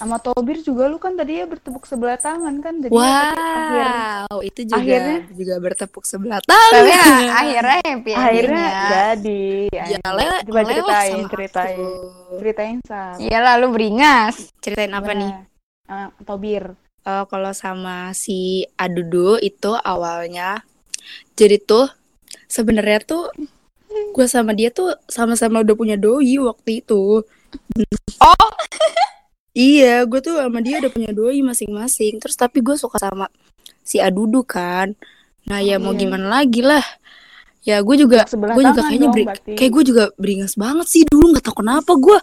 Sama 0.00 0.16
Tobir 0.16 0.64
juga 0.64 0.88
lu 0.88 0.96
kan 0.96 1.12
tadi 1.12 1.36
ya 1.36 1.44
bertepuk 1.44 1.84
sebelah 1.84 2.16
tangan 2.16 2.56
kan 2.64 2.80
jadi 2.80 2.88
akhir, 2.88 3.84
Wow, 4.32 4.36
itu 4.40 4.60
juga 4.64 4.80
akhirnya- 4.80 5.28
juga 5.28 5.54
bertepuk 5.60 6.04
sebelah 6.08 6.40
tangan. 6.40 6.72
Tapi 6.72 6.88
ya, 6.88 7.04
akhirnya 7.28 7.78
happy 7.84 8.12
akhirnya 8.16 8.66
jadi 8.88 9.44
ya 9.68 9.98
lele, 10.00 10.36
coba 10.40 10.60
ceritain 10.64 11.12
sama 11.12 11.28
ceritain 11.28 11.76
aku. 11.76 11.88
ceritain 12.40 12.76
sab 12.80 13.16
Iya 13.20 13.38
lalu 13.44 13.66
beringas. 13.76 14.34
Ceritain 14.64 14.88
apa 14.88 15.12
nih? 15.12 15.32
Ah, 15.84 16.08
Tobir 16.24 16.72
Oh, 17.00 17.24
kalau 17.28 17.52
sama 17.52 18.12
si 18.12 18.64
Adudu 18.76 19.36
itu 19.36 19.72
awalnya 19.74 20.64
jadi 21.32 21.60
tuh 21.60 21.92
sebenarnya 22.44 23.04
tuh 23.04 23.28
gue 24.16 24.24
sama 24.24 24.56
dia 24.56 24.72
tuh 24.72 24.96
sama-sama 25.08 25.60
udah 25.60 25.76
punya 25.76 26.00
doi 26.00 26.40
waktu 26.40 26.80
itu. 26.80 27.20
Oh. 28.16 28.48
Iya, 29.52 30.04
gue 30.04 30.20
tuh 30.20 30.36
sama 30.36 30.58
dia 30.58 30.78
udah 30.78 30.88
punya 30.88 31.10
doi 31.10 31.40
masing-masing. 31.40 32.16
Terus 32.16 32.34
tapi 32.34 32.60
gue 32.60 32.74
suka 32.74 32.96
sama 32.96 33.26
si 33.80 33.98
Adudu 33.98 34.40
kan. 34.40 34.94
Nah 35.44 35.58
ya 35.58 35.76
mau 35.76 35.90
Iya. 35.90 36.00
gimana 36.00 36.26
lagi 36.30 36.60
lah. 36.60 36.84
Ya 37.60 37.80
gue 37.80 37.92
juga 37.94 38.24
gue 38.24 38.62
juga 38.62 38.80
kayaknya 38.80 39.00
dong 39.02 39.12
beri- 39.12 39.28
berarti. 39.28 39.52
kayak 39.52 39.70
gue 39.70 39.84
juga 39.84 40.04
beringas 40.16 40.54
banget 40.54 40.86
sih 40.88 41.02
dulu 41.04 41.28
nggak 41.30 41.44
tahu 41.44 41.60
kenapa 41.60 41.92
gue 41.92 42.18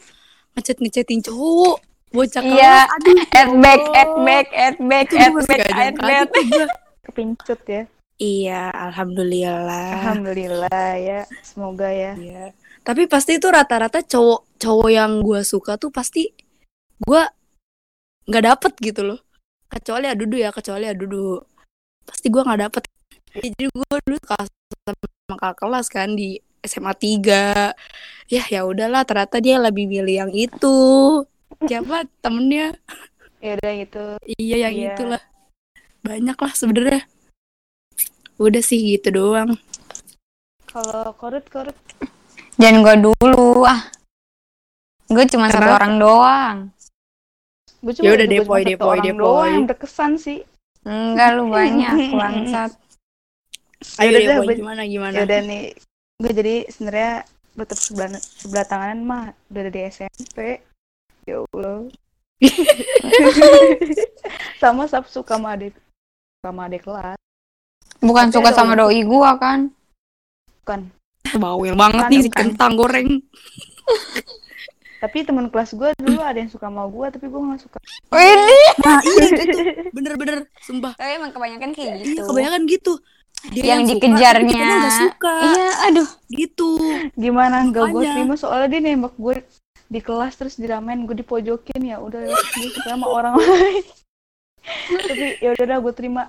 ngechat 0.52 0.78
ngechatin 0.80 1.22
cowok 1.22 1.78
bocah 2.10 2.42
Iya. 2.42 2.76
aduh 2.90 3.18
Add 3.30 3.52
back, 3.56 3.82
ya 3.84 3.94
add 3.94 4.14
back, 4.18 4.46
add 4.50 4.76
back, 4.82 5.08
add 5.14 5.36
back, 5.38 5.62
add 5.70 5.96
back. 6.34 6.70
kepincut 7.06 7.62
ya 7.70 7.84
Iya, 8.18 8.74
alhamdulillah. 8.74 9.88
alhamdulillah 10.02 10.90
ya 10.98 11.22
semoga 11.46 11.86
ya 11.88 12.18
Iya. 12.18 12.58
Tapi 12.82 13.06
pasti 13.06 13.38
itu 13.38 13.46
rata-rata 13.46 14.02
cowok 14.02 14.58
cowok 14.58 14.90
yang 14.90 15.22
gue 15.22 15.46
suka 15.46 15.78
tuh 15.78 15.94
pasti 15.94 16.34
gue 17.04 17.24
nggak 18.28 18.44
dapet 18.44 18.74
gitu 18.82 19.02
loh. 19.04 19.20
Kecuali 19.68 20.08
Adudu 20.08 20.40
ya, 20.40 20.50
kecuali 20.50 20.88
Adudu. 20.88 21.44
Pasti 22.08 22.32
gue 22.32 22.42
nggak 22.42 22.62
dapet. 22.70 22.84
Jadi 23.38 23.68
gue 23.70 23.96
dulu 24.08 24.18
suka 24.18 24.38
sama 24.88 25.36
kakak 25.38 25.56
kelas 25.60 25.88
kan 25.92 26.10
di 26.16 26.40
SMA 26.64 26.94
3. 26.96 27.76
Ya 28.28 28.44
ya 28.48 28.62
udahlah, 28.64 29.04
ternyata 29.04 29.38
dia 29.44 29.60
lebih 29.60 29.86
milih 29.88 30.16
yang 30.28 30.32
itu. 30.34 30.78
Siapa 31.64 32.08
temennya? 32.24 32.76
ya 33.38 33.54
udah 33.54 33.74
gitu 33.78 34.06
Iya 34.42 34.56
yang 34.66 34.74
Iya. 34.74 34.88
itulah. 34.98 35.22
Banyak 36.02 36.38
lah 36.42 36.54
sebenarnya. 36.58 37.06
Udah 38.42 38.62
sih 38.62 38.82
gitu 38.82 39.10
doang. 39.14 39.58
kalau 40.68 41.10
korut 41.18 41.42
korut 41.50 41.74
Jangan 42.62 42.82
gue 42.86 42.96
dulu 43.10 43.66
ah. 43.66 43.90
Gue 45.10 45.26
cuma 45.26 45.50
satu 45.50 45.74
orang 45.74 45.98
doang. 45.98 46.56
Gue 47.80 47.92
Ya 47.98 48.12
udah, 48.12 48.26
depoy, 48.26 48.62
cuma 48.62 48.68
depoy, 48.68 48.98
depoy. 49.02 49.48
yang 49.48 49.66
berkesan 49.66 50.12
sih 50.16 50.40
Enggak 50.82 51.28
lu 51.36 51.44
banyak 51.48 51.94
bangsat. 52.16 52.72
Ayo 53.98 54.08
Yaudah 54.08 54.16
deh, 54.16 54.26
dah, 54.26 54.36
Boy, 54.38 54.46
gue- 54.48 54.58
gimana 54.58 54.82
gimana? 54.84 55.14
ya 55.14 55.22
udah 55.24 55.40
nih 55.44 55.64
gue 56.18 56.32
jadi 56.34 56.56
sebenarnya 56.68 57.12
bertepuk 57.54 57.84
sebelah 57.84 58.10
sebelah 58.18 58.66
tanganan 58.66 59.00
mah 59.02 59.24
udah 59.48 59.62
dari 59.64 59.80
SMP 59.86 60.38
ya 61.24 61.36
allah 61.44 61.86
sama 64.58 64.86
sab 64.86 65.06
suka 65.06 65.36
sama 65.36 65.54
adik 65.54 65.74
sama 66.40 66.66
adik 66.66 66.82
kelas 66.82 67.18
Bukan 67.98 68.30
suka 68.30 68.50
sama 68.52 68.74
doi 68.74 69.02
gua 69.04 69.36
kan. 69.36 69.68
bukan 70.62 70.80
Bawel 71.34 71.74
banget 71.74 72.08
nih 72.08 72.20
si 72.24 72.30
kentang 72.30 72.74
goreng. 72.74 73.10
tapi 74.98 75.22
teman 75.22 75.48
kelas 75.48 75.72
gue 75.72 75.90
dulu 75.96 76.20
ada 76.20 76.36
yang 76.36 76.50
suka 76.50 76.66
sama 76.66 76.86
gue 76.86 77.08
tapi 77.10 77.26
gue 77.26 77.38
nggak 77.40 77.62
suka 77.62 77.78
Ini. 78.10 78.62
Nah 78.82 79.00
iya 79.10 79.26
itu 79.30 79.60
bener-bener 79.92 80.38
sumpah. 80.60 80.94
Tapi 80.94 81.12
emang 81.16 81.32
kebanyakan 81.32 81.70
kayak 81.72 81.94
Iya 81.98 82.06
gitu. 82.16 82.22
kebanyakan 82.26 82.62
gitu. 82.66 82.94
Dia 83.48 83.64
Yang 83.70 83.82
suka, 83.84 83.94
dikejarnya. 83.94 84.50
kitanya 84.50 84.76
nggak 84.76 84.98
suka 85.00 85.34
Iya, 85.46 85.70
aduh. 85.86 86.10
gitu. 86.28 86.70
gimana 87.14 87.56
nggak 87.64 87.86
gue 87.90 88.04
terima 88.04 88.34
soalnya 88.34 88.68
dia 88.68 88.82
nembak 88.84 89.14
gue 89.16 89.36
di 89.88 90.00
kelas 90.02 90.34
terus 90.36 90.58
diramein 90.58 91.06
gue 91.06 91.16
dipojokin 91.16 91.82
ya 91.82 91.98
udah 91.98 92.26
gue 92.28 92.70
suka 92.74 92.90
sama 92.90 93.08
orang 93.08 93.38
lain 93.40 93.86
tapi 94.84 95.40
ya 95.40 95.54
udah 95.54 95.66
dah 95.66 95.78
gue 95.80 95.94
terima 95.94 96.28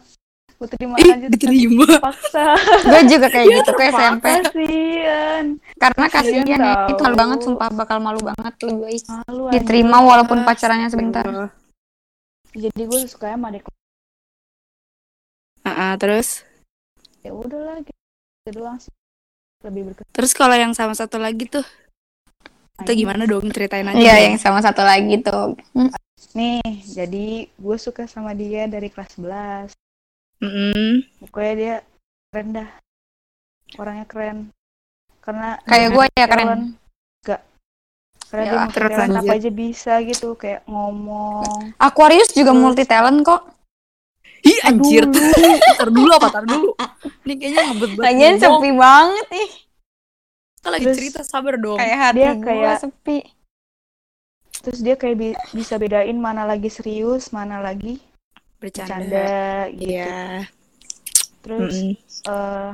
gue 0.59 0.69
terima 0.75 0.95
Ih 0.99 1.07
aja 1.15 1.27
diterima. 1.31 1.87
paksa 2.03 2.59
Gue 2.83 3.03
juga 3.07 3.27
kayak 3.31 3.47
gitu 3.47 3.71
ke 3.79 3.83
SMP. 3.95 4.25
kasian 4.43 5.45
Karena 5.79 6.07
kasihan 6.11 6.47
ya, 6.59 6.73
itu 6.91 6.99
malu 6.99 7.15
banget 7.15 7.39
sumpah 7.47 7.69
bakal 7.71 7.99
malu 8.03 8.19
banget 8.19 8.55
lu 8.67 8.83
guys. 8.83 9.07
malu. 9.07 9.55
Diterima 9.55 10.03
walaupun 10.03 10.43
pacarannya 10.43 10.91
sebentar. 10.91 11.25
jadi 12.59 12.83
gue 12.91 13.01
suka 13.07 13.39
sama 13.39 13.55
adik. 13.55 13.71
Ah, 15.63 15.71
ah, 15.71 15.93
terus 15.95 16.43
ya 17.23 17.31
udahlah 17.31 17.79
gitu 17.85 17.99
Itu 18.43 18.51
doang 18.59 18.79
sih 18.81 18.91
lebih 19.63 19.91
berkesan 19.93 20.11
terus 20.15 20.33
kalau 20.33 20.55
yang 20.55 20.73
sama 20.75 20.95
satu 20.95 21.19
lagi 21.19 21.45
tuh 21.47 21.67
itu 22.79 23.05
gimana 23.05 23.27
dong 23.27 23.51
ceritain 23.51 23.87
aja. 23.91 23.99
Iya, 23.99 24.31
yang 24.31 24.39
sama 24.39 24.63
satu 24.63 24.87
lagi 24.87 25.19
tuh. 25.23 25.59
Hmm. 25.75 25.91
nih 26.35 26.63
jadi 26.87 27.47
gue 27.51 27.77
suka 27.79 28.07
sama 28.07 28.35
dia 28.35 28.67
dari 28.71 28.87
kelas 28.91 29.19
11 29.19 29.75
Mm-mm. 30.39 31.03
pokoknya 31.21 31.55
dia 31.55 31.75
keren 32.31 32.49
dah 32.53 32.69
orangnya 33.75 34.07
keren 34.07 34.39
karena 35.21 35.59
Kayak 35.65 35.89
gue 35.91 36.05
ya 36.15 36.27
keren. 36.27 36.49
karena 38.29 38.45
Ya, 38.45 38.45
dia 38.45 38.61
multi 38.61 38.77
talent 38.85 39.17
apa 39.17 39.33
aja 39.35 39.51
bisa 39.51 39.93
gitu 40.05 40.29
kayak 40.35 40.61
ngomong 40.69 41.73
Aquarius 41.77 42.29
juga 42.31 42.53
Terus- 42.53 42.61
multi 42.61 42.85
talent 42.85 43.25
kok. 43.25 43.41
Ih 44.39 44.59
anjir. 44.63 45.09
Tar 45.75 45.89
dulu 45.89 46.13
apa 46.13 46.29
tar 46.29 46.45
dulu. 46.45 46.77
Ini 47.25 47.35
kayaknya 47.35 47.63
ngebet 47.67 47.91
banget. 47.91 48.05
Lagian 48.05 48.35
ngomong. 48.37 48.43
sepi 48.61 48.71
banget 48.71 49.29
ih. 49.33 49.51
Kita 50.55 50.69
lagi 50.69 50.85
Terus- 50.85 50.99
cerita 51.01 51.21
sabar 51.25 51.55
dong. 51.57 51.81
Kayak 51.81 51.99
hati 51.99 52.19
Dia 52.19 52.33
kayak- 52.37 52.81
sepi. 52.81 53.19
terus 54.59 54.81
dia 54.81 54.95
kayak 54.95 55.17
bi- 55.17 55.41
bisa 55.55 55.75
bedain 55.75 56.19
mana 56.19 56.43
lagi 56.43 56.69
serius 56.69 57.31
mana 57.31 57.59
lagi 57.59 57.97
Bercanda. 58.59 58.99
bercanda 58.99 59.31
gitu 59.71 59.87
Iya. 59.89 60.17
terus 61.41 61.75
Mm-mm. 61.75 61.95
eh 62.29 62.71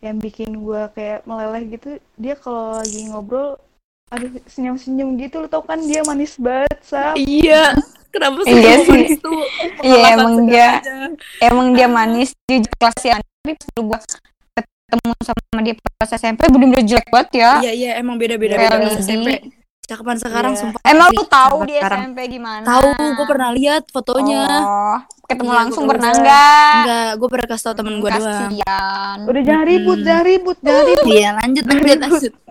yang 0.00 0.16
bikin 0.16 0.50
gua 0.56 0.88
kayak 0.90 1.24
meleleh 1.24 1.62
gitu 1.68 1.88
dia 2.14 2.34
kalau 2.34 2.74
lagi 2.74 3.04
ngobrol 3.06 3.56
aduh 4.06 4.28
senyum-senyum 4.46 5.18
gitu 5.18 5.38
lo 5.38 5.46
tau 5.46 5.60
kan 5.60 5.80
dia 5.80 6.00
manis 6.02 6.36
banget 6.36 6.78
sap 6.80 7.14
Iya. 7.14 7.74
Kenapa 8.08 8.38
sih 8.42 8.54
Iya 8.54 8.72
manis 8.82 9.18
tuh? 9.18 9.40
Iya 9.82 9.98
emang 10.14 10.34
dia 10.46 10.68
emang 11.42 11.66
dia 11.72 11.86
manis 11.86 12.30
dia 12.42 12.64
kelas 12.72 13.00
yang 13.04 13.20
tapi 13.20 13.52
sebelum 13.58 13.84
gua 13.86 13.98
ketemu 14.56 15.12
sama 15.20 15.58
dia 15.60 15.74
pas 15.92 16.10
SMP 16.10 16.40
bener-bener 16.46 16.80
jelek 16.82 17.08
banget 17.10 17.30
ya. 17.36 17.50
Iya 17.60 17.72
iya 17.74 17.90
emang 17.98 18.16
beda-beda 18.16 18.56
Kayak 18.56 18.72
beda 18.72 18.88
Lidi. 18.88 19.02
SMP. 19.02 19.28
Cakapan 19.86 20.16
sekarang 20.16 20.52
Iya. 20.52 20.60
sumpah. 20.60 20.80
Emang 20.82 21.08
lu 21.08 21.24
tahu 21.24 21.56
dia 21.62 21.78
sekarang. 21.78 22.00
SMP 22.04 22.18
gimana? 22.28 22.64
Tahu, 22.64 22.86
gue 22.90 23.26
pernah 23.26 23.50
lihat 23.50 23.82
fotonya. 23.86 24.42
Oh, 24.58 24.98
ketemu 25.24 25.46
Iya, 25.46 25.58
langsung 25.62 25.84
pernah 25.86 26.10
enggak? 26.10 26.74
Enggak, 26.76 27.10
gue 27.14 27.28
pernah 27.28 27.46
kasih 27.46 27.64
tau 27.64 27.76
temen 27.76 27.94
gue 27.96 28.10
doang. 28.10 28.26
Kasihan. 28.26 29.16
udah 29.22 29.42
jangan 29.42 29.64
ribut 29.64 29.96
Mm-mm. 29.96 30.06
jangan 30.06 30.24
ribut 30.24 30.58
jangan 30.60 30.84
ribut 30.84 31.06
Iya, 31.14 31.30
lanjut 31.32 31.64
lanjut 31.64 31.98
lanjut. 32.00 32.32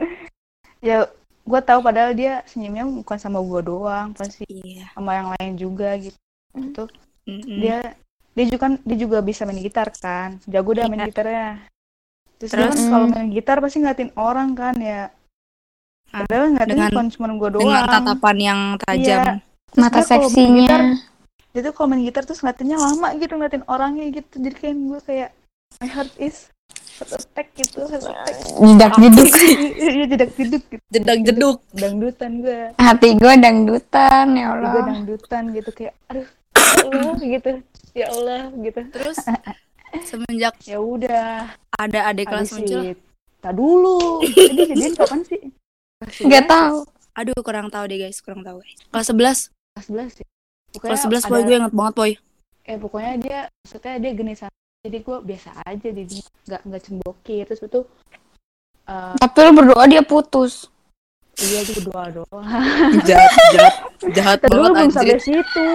ya 0.81 0.97
gua 1.41 1.59
tahu 1.59 1.79
padahal 1.79 2.11
dia 2.11 2.33
senyumnya 2.45 2.85
bukan 2.85 3.17
sama 3.17 3.37
gua 3.39 3.59
doang 3.59 4.07
pasti 4.13 4.45
Iya. 4.45 4.89
sama 4.91 5.11
yang 5.13 5.27
lain 5.33 5.51
juga 5.55 5.89
gitu 5.95 6.83
Mm-mm. 7.25 7.57
dia 7.59 7.77
dia 8.31 8.45
juga 8.45 8.59
kan 8.61 8.73
dia 8.79 8.97
juga 8.97 9.17
bisa 9.19 9.43
main 9.43 9.57
gitar 9.57 9.89
kan 9.91 10.37
jago 10.45 10.71
dah 10.71 10.85
main 10.85 10.99
Iya. 10.99 11.09
gitarnya 11.09 11.47
terus, 12.35 12.49
dia 12.49 12.59
Terus? 12.61 12.73
kan 12.75 12.89
kalau 12.89 13.05
main 13.07 13.29
gitar 13.29 13.57
pasti 13.59 13.77
ngeliatin 13.77 14.11
orang 14.15 14.49
kan 14.53 14.75
ya 14.75 15.09
Padahal 16.15 16.45
ngeliatin 16.49 16.71
dengan- 16.71 17.11
cuma 17.11 17.27
gua 17.35 17.49
doang? 17.51 17.63
dengan 17.65 17.83
tatapan 17.85 18.35
yang 18.39 18.59
tajam. 18.79 19.19
Iya. 19.19 19.33
Mata 19.75 19.99
seksinya. 19.99 20.63
gitar, 20.63 20.81
dia 21.51 21.61
tuh 21.61 21.71
kalau 21.71 21.87
main 21.89 22.01
gitar 22.01 22.23
tuh 22.23 22.35
ngeliatinnya 22.35 22.77
lama 22.77 23.07
gitu 23.13 23.33
ngeliatin 23.33 23.63
orangnya 23.65 24.05
gitu. 24.09 24.33
Jadi 24.37 24.55
kayak 24.55 24.75
gue 24.77 24.99
kayak 25.03 25.29
my 25.75 25.89
heart 25.89 26.13
is 26.15 26.47
heart 26.95 27.11
attack 27.13 27.47
gitu 27.53 27.83
heart 27.83 28.07
attack 28.07 28.35
Jedak 28.55 28.91
jeduk. 28.95 29.27
iya 29.75 30.03
jedak 30.07 30.31
jeduk 30.33 30.63
gitu. 30.65 30.83
Jedak 30.87 31.19
jeduk. 31.21 31.57
dangdutan 31.73 32.31
gue 32.39 32.59
Hati 32.77 33.09
gue 33.13 33.33
dangdutan 33.35 34.25
ya 34.31 34.47
gue 34.47 34.63
Allah. 34.63 34.83
dangdutan 34.87 35.43
gitu 35.51 35.69
kayak 35.71 35.93
aduh 36.07 36.27
ya 36.55 36.83
Allah 36.87 37.15
gitu. 37.19 37.51
Ya 37.91 38.05
Allah 38.11 38.41
gitu. 38.55 38.79
Terus 38.89 39.17
semenjak 40.07 40.55
ya 40.63 40.79
udah. 40.79 41.51
ada 41.75 41.99
adik 42.07 42.31
kelas 42.31 42.55
muncul, 42.55 42.95
tak 43.39 43.51
dulu. 43.51 44.23
Jadi 44.23 44.71
jadian 44.71 44.93
kapan 44.95 45.19
sih 45.25 45.41
kelas 46.07 46.21
Gak 46.23 46.43
11? 46.43 46.47
tahu. 46.47 46.77
aduh 47.15 47.39
kurang 47.39 47.67
tahu 47.69 47.85
deh 47.85 47.97
guys, 47.97 48.19
kurang 48.19 48.41
tahu 48.41 48.59
guys. 48.59 48.75
Kelas 48.85 49.07
11, 49.07 49.39
kelas 49.73 49.85
11 49.87 50.11
sih 50.13 50.27
pokoknya 50.69 50.91
kelas 50.91 51.03
11 51.23 51.23
boy 51.25 51.37
ada- 51.37 51.45
gue 51.45 51.55
inget 51.57 51.73
banget 51.73 51.93
boy. 51.95 52.11
eh 52.63 52.77
pokoknya 52.77 53.11
dia 53.17 53.39
maksudnya 53.57 53.93
dia 53.97 54.11
genisan 54.13 54.51
jadi 54.81 54.97
gue 54.99 55.17
biasa 55.23 55.49
aja 55.61 55.87
jadi 55.87 56.15
nggak 56.45 56.61
nggak 56.63 56.81
cemboki 56.81 57.37
terus 57.41 57.61
itu 57.61 57.81
eh, 58.85 59.13
Tapi 59.15 59.37
lu 59.39 59.51
berdoa 59.53 59.83
dia 59.85 60.01
putus. 60.01 60.67
iya 61.37 61.61
gue 61.61 61.75
berdoa 61.79 62.05
doang 62.11 62.45
jahat, 63.03 63.31
jahat, 63.49 63.75
jahat 64.09 64.37
gue 64.41 64.51
banget 64.51 64.71
belum 64.73 64.91
sampai 64.91 65.19
situ 65.19 65.67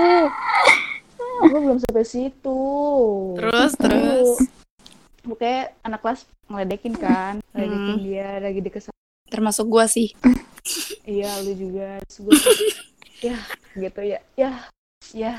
gue 1.40 1.58
belum 1.58 1.78
sampai 1.78 2.04
situ 2.04 2.60
Terus, 3.34 3.72
terus. 3.74 4.28
pokoknya 5.22 5.60
anak 5.80 6.00
kelas 6.00 6.20
ngeledekin 6.46 6.94
kan 6.94 7.34
ngeledekin 7.50 7.88
Hmm. 7.90 8.02
dia 8.02 8.28
lagi 8.38 8.60
deket 8.60 8.82
sama 8.82 8.99
Termasuk 9.30 9.66
gue 9.66 9.84
sih. 9.86 10.08
iya 11.06 11.30
lu 11.40 11.54
juga 11.54 11.96
gue 12.04 12.34
ya 13.32 13.38
gitu 13.74 14.00
ya 14.02 14.18
ya 14.34 14.50
ya 15.12 15.32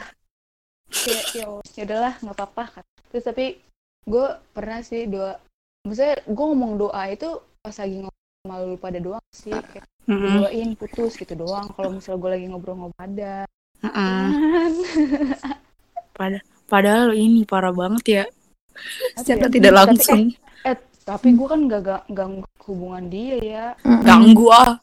ya 0.92 1.20
ya 1.34 1.46
ya 1.72 1.84
udahlah 1.86 2.14
nggak 2.20 2.36
apa-apa 2.36 2.64
kan 2.74 2.86
terus 3.08 3.24
tapi 3.24 3.62
gue 4.04 4.26
pernah 4.52 4.82
sih 4.82 5.06
doa 5.06 5.38
maksudnya 5.86 6.18
gue 6.26 6.46
ngomong 6.48 6.74
doa 6.78 7.04
itu 7.08 7.30
pas 7.62 7.76
lagi 7.76 8.02
ngomong 8.02 8.18
sama 8.42 8.56
lu 8.66 8.76
pada 8.76 8.98
doang 8.98 9.24
sih 9.32 9.54
kayak 9.54 9.86
Mm-mm. 10.10 10.42
doain 10.42 10.70
putus 10.74 11.14
gitu 11.16 11.38
doang 11.38 11.70
kalau 11.72 11.94
misalnya 11.94 12.20
gue 12.20 12.32
lagi 12.34 12.46
ngobrol-ngobrol 12.50 12.98
ada 12.98 13.34
Mm-mm. 13.82 14.22
Pada- 16.12 16.44
Padahal 16.66 17.12
ini 17.12 17.44
parah 17.44 17.76
banget 17.76 18.04
ya. 18.08 18.24
Secara 19.20 19.48
Tapi- 19.48 19.56
tidak 19.60 19.74
langsung. 19.76 20.32
eh 20.64 20.78
tapi 21.02 21.34
gue 21.34 21.48
kan 21.50 21.62
gak, 21.66 21.82
gak 21.84 22.04
ganggu 22.10 22.46
hubungan 22.66 23.06
dia 23.10 23.36
ya. 23.42 23.66
Ganggu 24.06 24.48
ah, 24.54 24.78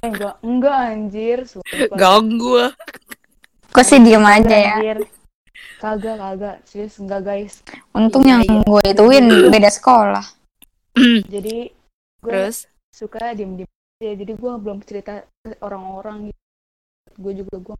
eh 0.00 0.08
enggak 0.08 0.34
enggak 0.40 0.76
anjir. 0.76 1.38
Sumpah. 1.44 1.96
ganggu 1.96 2.52
ah. 2.68 2.72
Kok 3.70 3.84
sih 3.86 4.00
diem 4.02 4.24
aja 4.24 4.42
Kagak, 4.42 4.58
ya. 4.58 4.74
anjir. 4.76 4.98
kagak 5.80 6.16
kagak. 6.18 6.56
Serius 6.64 6.96
enggak 6.98 7.20
guys. 7.22 7.54
Untung 7.92 8.24
Iya, 8.26 8.42
yang 8.42 8.42
iya. 8.44 8.66
gue 8.66 8.82
ituin 8.90 9.26
beda 9.48 9.70
sekolah. 9.70 10.24
jadi 11.30 11.70
gue 12.20 12.28
Terus, 12.28 12.66
suka 12.90 13.32
diem 13.32 13.54
diem 13.56 13.70
ya 14.00 14.12
jadi 14.16 14.32
gue 14.34 14.52
belum 14.58 14.78
cerita 14.84 15.22
ke 15.44 15.56
orang-orang 15.60 16.32
gitu. 16.32 16.40
Gue 17.20 17.32
juga 17.36 17.54
gue 17.60 17.76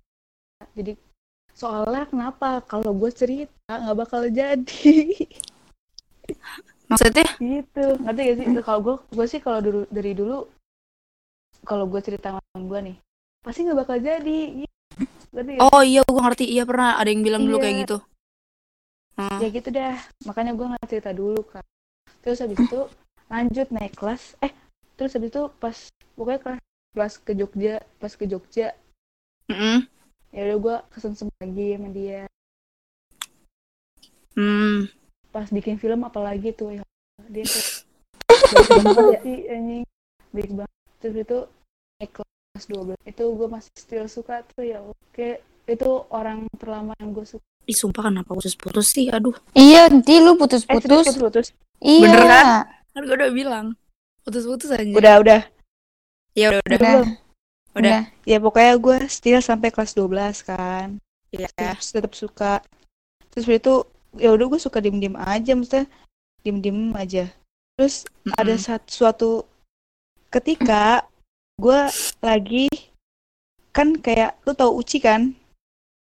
jadi 0.76 0.92
soalnya 1.56 2.04
kenapa? 2.06 2.60
Kalau 2.64 2.92
gue 2.94 3.10
cerita 3.10 3.72
nggak 3.72 3.96
bakal 3.96 4.28
jadi 4.30 5.16
maksudnya 6.90 7.26
gitu 7.38 7.84
ngerti 8.02 8.20
gak 8.20 8.36
sih 8.36 8.46
kalau 8.60 8.80
gue 8.82 8.94
gue 9.08 9.26
sih 9.26 9.40
kalau 9.40 9.60
dulu 9.62 9.80
dari 9.88 10.12
dulu 10.12 10.38
kalau 11.62 11.84
gue 11.86 12.00
cerita 12.02 12.34
sama 12.34 12.40
temen 12.42 12.64
gue 12.66 12.80
nih 12.90 12.96
pasti 13.40 13.64
nggak 13.64 13.78
bakal 13.78 13.96
jadi 13.96 14.38
ngerti 15.30 15.50
gak? 15.56 15.62
Oh 15.62 15.80
iya, 15.80 16.02
gue 16.02 16.18
ngerti. 16.20 16.44
Iya 16.50 16.66
pernah 16.66 16.98
ada 16.98 17.06
yang 17.06 17.22
bilang 17.22 17.46
dulu 17.46 17.56
Iya. 17.56 17.64
kayak 17.64 17.76
gitu. 17.86 17.98
Hmm. 19.14 19.38
ya 19.38 19.48
gitu 19.48 19.68
dah 19.68 19.96
makanya 20.24 20.52
gue 20.56 20.66
nggak 20.66 20.88
cerita 20.88 21.10
dulu 21.12 21.40
kan 21.44 21.60
terus 22.20 22.40
habis 22.40 22.56
itu 22.56 22.80
lanjut 23.28 23.68
naik 23.68 23.92
kelas 23.92 24.32
eh 24.40 24.48
terus 24.96 25.12
habis 25.12 25.28
itu 25.28 25.42
pas 25.60 25.76
pokoknya 26.16 26.40
kelas 26.40 26.60
kelas 26.90 27.14
ke 27.20 27.32
Jogja 27.36 27.74
pas 28.00 28.08
ke 28.10 28.24
Jogja 28.24 28.72
Mm-mm. 29.46 29.84
ya 30.32 30.40
udah 30.48 30.58
gue 30.58 30.76
kesensem 30.90 31.28
lagi 31.36 31.76
sama 31.76 31.88
dia 31.92 32.24
Hmm. 34.32 34.86
Pas 35.30 35.46
bikin 35.46 35.78
film 35.78 36.02
apalagi 36.02 36.50
tuh 36.52 36.74
ya 36.74 36.82
dia 37.30 37.46
tuh 37.46 37.64
baik 38.50 38.82
banget 38.82 39.20
sih 39.22 39.38
anjing 39.46 39.82
baik 40.30 40.50
banget 40.54 40.76
terus 40.98 41.16
itu 41.16 41.38
naik 41.98 42.10
kelas 42.12 42.64
12 42.66 42.94
itu 43.06 43.24
gue 43.24 43.48
masih 43.48 43.72
still 43.78 44.06
suka 44.06 44.42
tuh 44.50 44.64
ya 44.66 44.78
oke 44.82 45.28
itu 45.66 45.90
orang 46.10 46.50
terlama 46.58 46.92
yang 46.98 47.14
gue 47.14 47.26
suka 47.26 47.44
Ih, 47.68 47.76
sumpah 47.76 48.08
kenapa 48.10 48.34
putus-putus 48.34 48.88
sih? 48.90 49.12
Aduh, 49.12 49.36
Iya, 49.52 49.92
di 49.92 50.16
lu 50.18 50.32
eh 50.34 50.36
putus-putus. 50.42 51.06
putus 51.06 51.16
putus 51.20 51.46
Iya. 51.78 52.08
Bener 52.08 52.22
kan? 52.26 52.46
kan 52.90 53.02
gue 53.06 53.14
udah 53.14 53.30
bilang. 53.30 53.66
Putus-putus 54.26 54.72
aja. 54.74 54.82
udah 54.90 55.14
udah 55.22 55.40
Ya 56.34 56.50
udah, 56.50 56.62
udah. 56.66 56.78
Udah. 56.80 56.94
Udah. 56.98 57.10
Udah. 57.78 58.00
ya 58.26 58.36
pokoknya 58.42 58.74
gue 58.80 58.96
still 59.06 59.38
sampai 59.38 59.70
kelas 59.70 59.92
12 59.94 60.42
kan 60.42 60.98
Ya. 61.30 61.46
terus 61.54 61.94
tetap 61.94 62.10
suka 62.18 62.58
terus 63.30 63.46
itu 63.46 63.86
ya 64.14 64.30
udah 64.30 64.46
gue 64.46 64.58
suka 64.58 64.78
diem 64.78 64.98
diem 64.98 65.14
aja 65.14 65.52
maksudnya 65.52 65.86
diem 66.40 66.58
diem 66.58 66.90
aja 66.92 67.30
terus 67.74 68.04
ada 68.34 68.52
Mm-mm. 68.52 68.62
satu 68.62 68.88
suatu 68.88 69.30
ketika 70.28 71.06
gue 71.56 71.80
lagi 72.18 72.66
kan 73.70 73.94
kayak 73.96 74.34
lu 74.42 74.52
tau 74.52 74.74
Uci 74.74 74.98
kan 74.98 75.34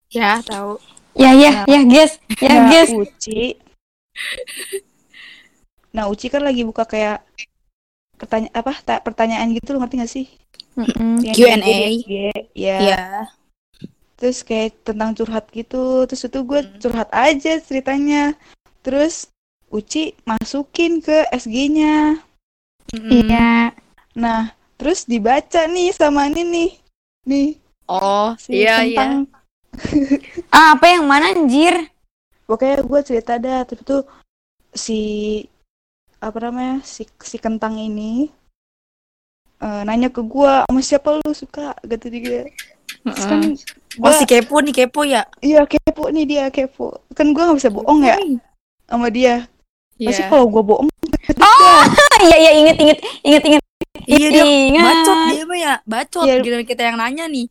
Ya, 0.08 0.38
tahu. 0.41 0.78
Ya, 1.18 1.34
ya, 1.34 1.65
ya, 1.65 1.82
guys. 1.82 2.22
Ya, 2.38 2.48
nah 2.52 2.70
guys. 2.70 2.91
Uci 2.94 3.58
nah 5.91 6.06
Uci 6.08 6.28
kan 6.28 6.44
lagi 6.44 6.62
buka 6.62 6.84
kayak 6.84 7.24
pertanyaan 8.15 8.54
apa 8.54 8.72
ta- 8.80 9.00
pertanyaan 9.00 9.52
gitu 9.52 9.72
lu 9.72 9.80
ngerti 9.80 9.96
gak 9.98 10.12
sih 10.12 10.28
Mm-mm. 10.76 11.24
Yang 11.24 11.36
Q&A. 11.36 11.76
ya 12.04 12.32
Iya. 12.54 12.78
Terus 14.15 14.43
kayak 14.43 14.75
tentang 14.84 15.12
curhat 15.15 15.47
gitu. 15.51 16.08
Terus 16.10 16.28
itu 16.28 16.39
gue 16.43 16.62
curhat 16.80 17.10
aja 17.12 17.60
ceritanya. 17.60 18.36
Terus 18.84 19.30
Uci 19.73 20.13
masukin 20.23 21.01
ke 21.01 21.25
SG-nya 21.34 22.21
Mm-mm. 22.93 23.12
Iya. 23.12 23.73
nah 24.15 24.54
terus 24.78 25.04
dibaca 25.04 25.65
nih 25.67 25.91
sama 25.91 26.30
ini 26.32 26.43
nih. 26.45 26.69
Nih. 27.25 27.49
Oh, 27.89 28.38
si 28.39 28.62
iya, 28.62 28.86
iya. 28.86 28.95
tentang 28.95 29.13
Ah, 30.56 30.80
apa 30.80 30.86
yang 30.88 31.04
mana 31.10 31.36
anjir? 31.36 31.91
pokoknya 32.45 32.86
gue 32.86 33.01
cerita 33.04 33.34
dah. 33.41 33.65
Terus 33.65 33.84
tuh 33.84 34.04
si 34.71 35.01
apa 36.21 36.38
namanya 36.39 36.80
si 36.86 37.04
si 37.25 37.36
kentang 37.41 37.75
ini 37.75 38.30
eh, 39.60 39.82
nanya 39.84 40.08
ke 40.13 40.21
gue 40.23 40.54
sama 40.69 40.80
siapa 40.80 41.19
lu 41.19 41.34
suka? 41.36 41.73
Gitu 41.84 42.06
dia 42.13 42.47
terus 43.04 43.26
kan 43.26 43.41
Oh, 43.95 44.12
si 44.12 44.28
kepo 44.28 44.60
nih, 44.60 44.76
kepo 44.76 45.08
ya? 45.08 45.24
iya 45.39 45.63
kepo 45.63 46.12
nih 46.12 46.28
dia 46.28 46.43
kepo 46.52 47.00
kan 47.15 47.32
gue 47.32 47.39
nggak 47.39 47.58
bisa 47.58 47.71
bohong 47.71 48.04
ya 48.04 48.19
sama 48.86 49.08
dia 49.08 49.48
pasti 49.95 50.19
Iya. 50.19 50.28
kalau 50.28 50.52
gue 50.52 50.60
bohong 50.62 50.89
Oh, 51.36 51.82
iya, 52.28 52.38
iya, 52.38 52.52
inget, 52.54 52.78
inget, 52.78 53.00
inget, 53.24 53.43
inget. 53.43 53.63
Iya, 54.06 54.28
dia 54.30 54.43
Ingat. 54.45 54.84
bacot 54.86 55.17
dia 55.26 55.43
mah 55.43 55.58
ya. 55.58 55.74
Bacot. 55.82 56.24
Iya. 56.28 56.36
Giliran 56.38 56.65
kita 56.67 56.82
yang 56.86 56.98
nanya 57.02 57.26
nih. 57.26 57.50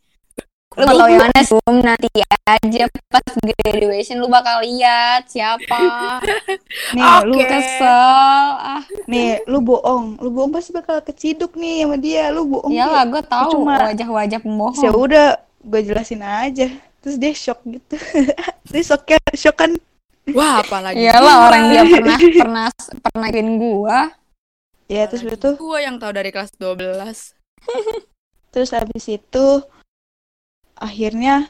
Lu 0.75 0.83
gak 0.83 0.91
tau 0.93 1.07
yang 1.07 1.23
mana 1.23 1.41
Zoom 1.41 1.75
nanti 1.79 2.09
aja 2.45 2.83
pas 3.07 3.23
graduation 3.63 4.19
lu 4.19 4.27
bakal 4.27 4.59
lihat 4.59 5.23
siapa. 5.25 6.19
nih 6.95 7.03
lu 7.23 7.35
Oke. 7.39 7.47
Kesel. 7.47 8.47
Ah, 8.59 8.83
nih 9.07 9.39
lu 9.47 9.63
bohong 9.63 10.19
lu 10.19 10.29
bohong 10.29 10.51
pasti 10.51 10.75
bakal 10.75 10.99
keciduk 10.99 11.55
nih 11.55 11.87
sama 11.87 11.95
dia 11.95 12.27
lu 12.29 12.43
bohong 12.45 12.75
iyalah 12.75 13.07
gue 13.07 13.23
tahu 13.23 13.63
Cuma- 13.63 13.87
wajah-wajah 13.87 14.37
ya 14.37 14.43
pembohong. 14.43 14.93
udah 14.93 15.27
gue 15.63 15.81
jelasin 15.81 16.21
aja 16.21 16.67
terus 16.99 17.15
dia 17.15 17.31
shock 17.31 17.61
gitu 17.63 17.95
dia 18.73 18.83
shock 18.83 19.05
shock 19.33 19.55
kan 19.55 19.71
Wah, 20.33 20.65
apalagi 20.65 21.05
Iyalah 21.05 21.35
orang 21.47 21.63
dia 21.69 21.83
pernah 21.93 22.17
pernah 22.17 22.67
pernah 22.97 23.29
gua. 23.61 23.99
ya 24.89 25.05
terus 25.05 25.21
itu 25.21 25.49
gua 25.53 25.77
yang 25.85 26.01
tahu 26.01 26.17
dari 26.17 26.33
kelas 26.33 26.49
12. 26.57 26.89
terus 28.49 28.69
habis 28.73 29.05
itu 29.05 29.45
akhirnya 30.75 31.47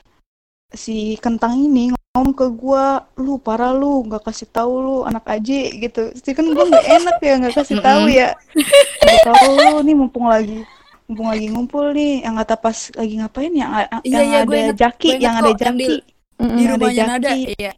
si 0.70 1.16
kentang 1.18 1.58
ini 1.58 1.90
ngomong 2.12 2.32
ke 2.32 2.48
gua 2.50 2.86
lu 3.16 3.38
parah 3.38 3.72
lu 3.72 4.04
nggak 4.04 4.24
kasih 4.24 4.48
tahu 4.48 4.74
lu 4.78 4.96
anak 5.04 5.26
aja 5.26 5.60
gitu 5.72 6.02
sih 6.16 6.32
kan 6.32 6.48
gua 6.48 6.66
nggak 6.66 6.88
enak 6.94 7.18
ya 7.20 7.34
nggak 7.38 7.56
kasih 7.56 7.78
tahu 7.80 8.04
ya 8.08 8.30
nggak 8.54 9.22
tahu 9.24 9.50
lu 9.54 9.78
nih 9.82 9.96
mumpung 9.96 10.26
lagi 10.26 10.62
mumpung 11.06 11.28
lagi 11.28 11.48
ngumpul 11.48 11.86
nih 11.92 12.22
yang 12.22 12.36
kata 12.36 12.56
pas 12.56 12.78
lagi 12.92 13.14
ngapain 13.16 13.52
yang, 13.52 13.72
yang 13.72 14.02
Iya, 14.02 14.20
iya, 14.22 14.38
ada 14.42 14.56
inget- 14.56 14.78
jaki 14.80 15.10
yang 15.16 15.36
ada 15.36 15.50
kok, 15.50 15.60
yang 15.60 15.76
di- 15.76 15.86
jaki. 15.86 15.98
Di 16.36 16.42
Yang 16.58 16.68
ada 16.68 16.76
rumahnya. 16.76 17.06
Jaki. 17.16 17.42
Iya. 17.56 17.72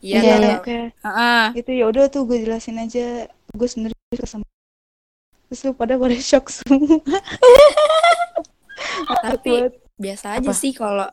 Iya, 0.00 0.16
Iya, 0.16 0.32
tahu. 0.32 0.52
oke 0.56 0.78
Heeh. 1.04 1.44
itu 1.56 1.70
ya 1.74 1.84
udah 1.86 2.04
tuh 2.08 2.22
gue 2.24 2.38
jelasin 2.40 2.76
aja 2.78 3.06
gue 3.28 3.68
sendiri 3.68 3.92
sama 4.24 4.46
terus 5.44 5.60
lu 5.60 5.74
pada 5.74 5.94
pada 5.94 6.16
shock 6.16 6.48
semua 6.48 7.02
Tapi 9.20 9.52
biasa 10.00 10.40
aja 10.40 10.48
Apa? 10.48 10.56
sih 10.56 10.72
kalau 10.72 11.06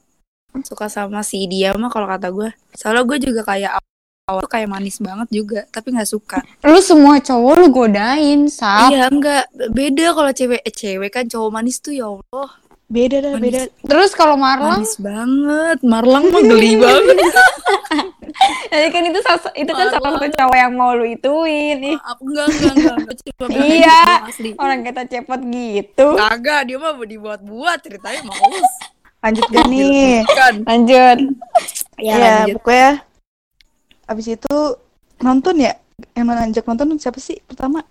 suka 0.63 0.87
sama 0.87 1.21
si 1.21 1.43
dia 1.45 1.75
mah 1.75 1.91
kalau 1.91 2.07
kata 2.07 2.31
gue. 2.31 2.49
Soalnya 2.73 3.03
gue 3.03 3.17
juga 3.29 3.43
kayak 3.43 3.83
awal 4.25 4.41
tuh 4.41 4.49
kayak 4.49 4.71
manis 4.71 4.97
banget 4.97 5.27
juga, 5.29 5.61
tapi 5.69 5.91
nggak 5.93 6.09
suka. 6.09 6.39
Lu 6.63 6.79
semua 6.79 7.19
cowok 7.19 7.53
lu 7.59 7.67
godain, 7.69 8.47
Sap. 8.47 8.89
Iya 8.89 9.11
enggak 9.11 9.45
beda 9.69 10.15
kalau 10.15 10.31
cewek 10.31 10.63
eh, 10.63 10.73
cewek 10.73 11.11
kan 11.11 11.27
cowok 11.27 11.51
manis 11.51 11.77
tuh 11.77 11.91
ya 11.93 12.07
Allah 12.07 12.49
beda 12.87 13.19
dah 13.19 13.31
Manis. 13.35 13.43
beda 13.43 13.61
Terus 13.83 14.11
kalau 14.15 14.39
Marlang, 14.39 14.79
manis 14.79 14.95
banget 14.95 15.77
Marlang 15.83 16.31
mah 16.31 16.39
geli 16.39 16.79
banget 16.87 17.19
jadi 18.67 18.87
kan 18.89 19.03
itu 19.05 19.19
salah, 19.21 19.41
itu 19.53 19.71
kan 19.71 19.85
salah 19.89 20.09
satu 20.15 20.27
cowok 20.29 20.57
yang 20.57 20.73
mau 20.73 20.91
lu 20.93 21.05
ituin. 21.05 21.77
Ih, 21.81 21.97
Apa- 21.97 22.21
enggak 22.21 22.45
enggak 22.47 22.73
enggak, 22.73 22.95
enggak. 22.97 23.15
Iya. 23.67 23.99
gitu, 24.01 24.27
asli 24.27 24.49
orang 24.57 24.79
kita 24.81 25.01
cepet 25.05 25.39
gitu. 25.45 26.07
kagak 26.15 26.61
dia 26.65 26.77
mah 26.77 26.93
dibuat-buat 26.97 27.77
ceritanya 27.81 28.21
males 28.25 28.71
lanjut 29.17 29.45
gak 29.49 29.65
nih 29.67 30.21
Lanjut. 30.63 31.17
ya, 31.97 32.13
ya 32.13 32.15
lanjut 32.45 32.55
pokoknya 32.61 32.91
abis 34.07 34.25
itu 34.29 34.57
nonton 35.19 35.55
ya 35.57 35.73
yang 36.13 36.29
lanjut 36.29 36.63
nonton 36.63 36.95
siapa 36.95 37.17
sih 37.17 37.41
pertama 37.43 37.81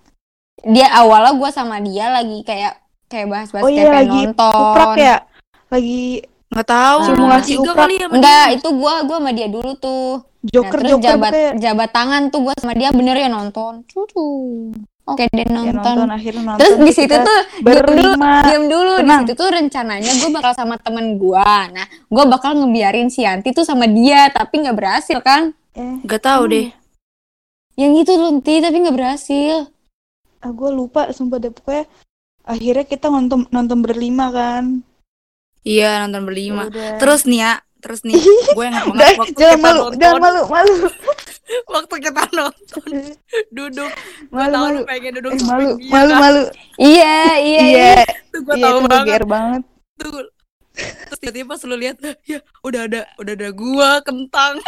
Dia 0.65 0.89
awalnya 0.97 1.37
gua 1.37 1.51
sama 1.53 1.77
dia 1.79 2.09
lagi 2.09 2.41
kayak 2.41 2.81
kayak 3.07 3.27
bahas-bahas 3.29 3.63
oh 3.63 3.69
kayak 3.69 3.77
iya 3.77 3.93
lagi 3.93 4.21
nonton. 4.25 4.55
uprak 4.55 4.95
ya 4.97 5.17
lagi 5.69 6.03
nggak 6.47 6.67
tahu 6.67 6.99
Simulasi 7.05 7.53
Tiga 7.53 7.63
uprak. 7.67 7.77
kali 7.77 7.95
ya 7.97 8.07
Enggak, 8.09 8.47
itu 8.55 8.69
gua 8.73 8.95
gua 9.03 9.17
sama 9.19 9.31
dia 9.31 9.49
dulu 9.49 9.73
tuh. 9.77 10.23
joker 10.47 10.79
nah, 10.79 10.79
terus 10.79 10.91
joker 10.95 11.03
jabat 11.11 11.33
pokoknya 11.33 11.51
jabat 11.59 11.91
tangan 11.91 12.23
tuh 12.31 12.41
gua 12.41 12.55
sama 12.57 12.73
dia 12.73 12.91
bener 12.91 13.17
ya 13.17 13.27
nonton. 13.27 13.73
Cucu. 13.85 14.29
Oke 15.05 15.23
deh 15.29 15.43
ya 15.43 15.55
nonton. 15.55 15.95
nonton 15.97 16.09
akhirnya 16.09 16.43
nonton 16.45 16.59
Terus 16.59 16.77
di 16.81 16.93
situ 16.93 17.15
tuh 17.15 17.41
diam 17.57 17.63
dulu, 17.63 18.19
berlima 18.19 18.33
diam 18.43 18.65
dulu. 18.67 18.95
Di 18.99 19.15
situ 19.23 19.33
tuh 19.35 19.49
rencananya 19.49 20.11
gue 20.13 20.31
bakal 20.31 20.53
sama 20.53 20.75
temen 20.79 21.15
gua. 21.17 21.67
Nah, 21.69 21.87
gua 22.07 22.25
bakal 22.27 22.55
ngebiarin 22.55 23.07
si 23.07 23.23
Yanti 23.23 23.51
tuh 23.51 23.63
sama 23.63 23.87
dia, 23.87 24.27
tapi 24.31 24.63
nggak 24.63 24.75
berhasil 24.75 25.19
kan? 25.21 25.55
eh 25.75 26.01
nggak 26.03 26.23
tahu 26.23 26.43
deh 26.49 26.67
Yang 27.77 27.93
itu 28.03 28.13
Lunti, 28.17 28.55
tapi 28.59 28.77
nggak 28.81 28.97
berhasil. 28.97 29.69
ah, 30.39 30.51
gue 30.51 30.71
lupa 30.71 31.11
sumpah 31.11 31.37
deh 31.37 31.51
pokoknya 31.51 31.85
akhirnya 32.43 32.85
kita 32.85 33.07
nonton 33.07 33.45
nonton 33.51 33.79
berlima 33.83 34.31
kan 34.31 34.81
iya 35.67 36.07
nonton 36.07 36.23
berlima. 36.23 36.71
Udah. 36.71 37.03
terus 37.03 37.27
nih 37.27 37.43
ya 37.43 37.53
terus 37.87 38.01
nih. 38.03 38.19
Gue 38.57 38.65
yang 38.67 38.95
banget 38.95 39.15
waktu 39.19 39.39
jangan 39.39 39.55
kita 39.55 39.63
malu 39.63 39.79
nonton. 39.79 39.99
jangan 39.99 40.19
malu 40.23 40.43
malu. 40.51 40.77
Waktu 41.47 41.95
kita 42.03 42.23
nonton. 42.35 42.91
Duduk. 43.57 43.93
Gue 44.27 44.35
malu 44.35 44.51
tahu 44.51 44.65
malu. 44.67 44.79
lu 44.83 44.89
pengen 44.91 45.13
duduk 45.23 45.33
eh, 45.39 45.47
malu 45.47 45.71
dia, 45.79 45.91
malu 45.95 46.11
kan? 46.11 46.19
malu. 46.19 46.43
Iya, 46.75 47.19
iya, 47.39 47.61
iya. 47.63 47.63
iya. 47.63 47.95
Tuh 48.35 48.41
gue 48.43 48.55
iya 48.59 48.65
tahu 48.67 48.75
itu 48.75 48.83
gue 48.83 48.91
banget. 48.91 49.23
banget. 49.23 49.63
Tuh 50.03 50.11
terus 50.77 51.19
tiba-tiba 51.23 51.47
pas 51.57 51.63
lu 51.65 51.77
lihat 51.79 51.97
ya 52.29 52.39
udah 52.67 52.81
ada 52.85 53.01
udah 53.17 53.33
ada 53.33 53.49
gua 53.55 53.91
kentang. 54.03 54.59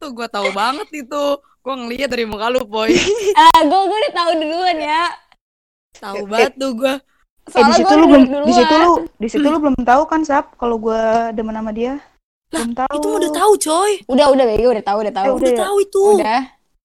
Tuh 0.00 0.10
gue 0.16 0.28
tahu 0.32 0.48
banget 0.56 0.88
itu. 1.04 1.24
Gue 1.60 1.74
ngeliat 1.76 2.08
dari 2.08 2.24
muka 2.24 2.48
lu 2.48 2.64
boy. 2.64 2.96
Ah, 3.36 3.60
gue 3.60 3.80
gue 3.92 3.98
udah 4.08 4.14
tahu 4.16 4.30
duluan 4.40 4.78
ya. 4.80 5.04
tahu 5.96 6.28
banget 6.28 6.52
tuh 6.56 6.72
gue 7.46 7.54
eh 7.54 7.62
di 7.62 7.62
Soalnya 7.62 7.78
situ 7.78 7.94
lu 7.94 8.04
udah 8.04 8.10
belum 8.10 8.44
di 8.46 8.52
situ 8.52 8.74
lu 8.74 8.92
di 9.22 9.28
situ 9.30 9.46
lu 9.46 9.58
belum 9.62 9.76
tahu 9.86 10.02
kan 10.10 10.20
sap 10.26 10.58
kalau 10.58 10.76
gue 10.82 11.02
demen 11.32 11.54
sama 11.54 11.70
dia? 11.70 12.02
Belum 12.50 12.70
tahu. 12.74 12.94
itu 12.94 13.06
mah 13.06 13.18
udah 13.22 13.32
tahu 13.34 13.52
coy. 13.58 13.92
Udah, 14.06 14.26
udah, 14.30 14.44
Bego, 14.46 14.70
udah 14.70 14.84
tahu, 14.86 14.98
udah 15.02 15.14
tahu. 15.14 15.26
Eh, 15.26 15.34
udah 15.34 15.50
ya? 15.50 15.58
tahu 15.66 15.76
itu. 15.82 16.02
Udah. 16.14 16.40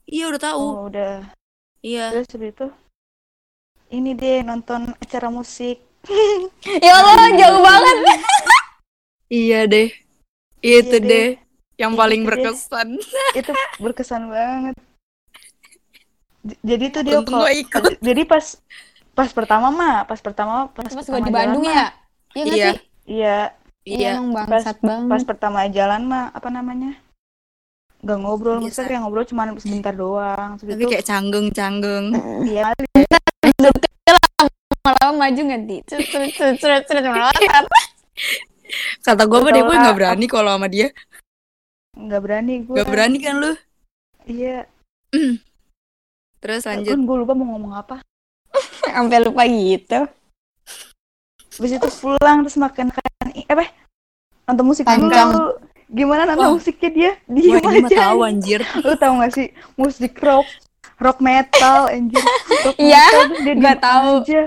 iya 0.09 0.23
udah 0.29 0.41
tahu. 0.41 0.63
Oh 0.65 0.81
udah. 0.89 1.13
Iya. 1.81 2.05
Terus 2.13 2.27
habis 2.33 2.49
itu? 2.53 2.67
Ini 3.91 4.09
deh 4.17 4.39
nonton 4.41 4.81
acara 4.97 5.27
musik. 5.29 5.77
Ya 6.85 6.93
Allah, 6.97 7.29
jauh 7.37 7.61
banget. 7.61 7.97
iya 9.41 9.59
deh. 9.69 9.89
Itu 10.61 10.97
Iya 10.97 10.97
deh. 10.97 11.01
deh. 11.01 11.29
yang 11.77 11.93
Itu 11.93 12.01
paling 12.01 12.21
deh. 12.21 12.27
berkesan. 12.29 12.87
Itu 13.39 13.51
berkesan 13.81 14.21
banget. 14.29 14.75
J- 16.41 16.61
jadi 16.65 16.85
tuh 16.89 17.01
dia 17.05 17.17
kalau 17.21 17.49
ikut. 17.49 18.01
jadi 18.01 18.21
pas 18.25 18.57
pas 19.21 19.29
pertama 19.31 19.67
mah 19.69 20.01
pas 20.03 20.17
pertama 20.17 20.65
pas, 20.73 20.81
Pas 20.81 20.89
gue 20.89 21.05
pertama 21.05 21.21
di 21.21 21.31
Bandung 21.31 21.61
jalan 21.61 21.77
ya. 21.77 21.85
mah, 21.85 21.89
Iya 22.33 22.43
iya. 22.43 22.49
sih? 22.49 22.57
iya. 23.05 23.37
Iya, 23.81 23.97
iya 23.97 24.09
emang 24.17 24.29
bangsat 24.33 24.77
banget. 24.81 25.09
pas 25.09 25.23
pertama 25.25 25.59
jalan 25.69 26.01
mah 26.05 26.29
apa 26.33 26.49
namanya? 26.49 26.97
Nggak 28.01 28.17
ngobrol 28.17 28.57
Biasa. 28.57 28.65
maksudnya 28.65 28.87
kayak 28.89 29.01
ngobrol 29.05 29.25
cuma 29.25 29.41
sebentar 29.57 29.93
doang 29.93 30.49
Terus 30.57 30.69
tapi 30.73 30.81
itu, 30.81 30.89
kayak 30.89 31.05
canggung 31.05 31.47
canggung 31.53 32.05
iya. 32.49 32.65
Lama-lama 34.81 35.29
maju 35.29 35.41
ganti. 35.45 35.77
Kata 39.05 39.23
gue 39.29 39.37
mah 39.37 39.51
deh 39.53 39.61
gue 39.61 39.75
nggak 39.77 39.97
berani 39.97 40.25
kalau 40.25 40.49
sama 40.57 40.65
dia. 40.65 40.89
Nggak 41.93 42.21
berani 42.25 42.53
gue 42.65 42.73
nggak 42.73 42.89
berani 42.89 43.17
kan 43.21 43.33
lu? 43.37 43.53
Iya. 44.25 44.65
Terus 46.41 46.65
lanjut. 46.65 46.89
Kan 46.97 47.01
gue 47.05 47.17
lupa 47.21 47.33
mau 47.37 47.53
ngomong 47.53 47.73
apa 47.77 48.01
Sampai 48.95 49.19
lupa 49.19 49.43
gitu. 49.45 49.99
habis 51.51 51.71
itu 51.75 51.89
pulang 51.99 52.41
terus 52.41 52.55
makan 52.55 52.89
makan 52.89 53.27
eh, 53.33 53.43
apa 53.45 53.67
nonton 54.47 54.65
musik 54.65 54.87
dulu 54.87 55.59
gimana 55.87 56.23
nonton 56.23 56.47
Wah. 56.47 56.55
musiknya 56.55 56.89
dia 56.89 57.11
mah 57.59 57.59
aja 57.61 57.97
tahu 58.07 58.19
anjir 58.23 58.59
lu 58.87 58.93
tahu 58.95 59.13
gak 59.19 59.31
sih 59.31 59.47
musik 59.75 60.15
rock 60.17 60.47
rock 60.97 61.19
metal 61.19 61.91
anjir 61.91 62.23
rock 62.65 62.75
Iya, 62.79 63.03
metal 63.03 63.21
terus 63.27 63.39
dia 63.43 63.53
diem 63.53 63.77
tahu. 63.77 64.11
aja 64.17 64.41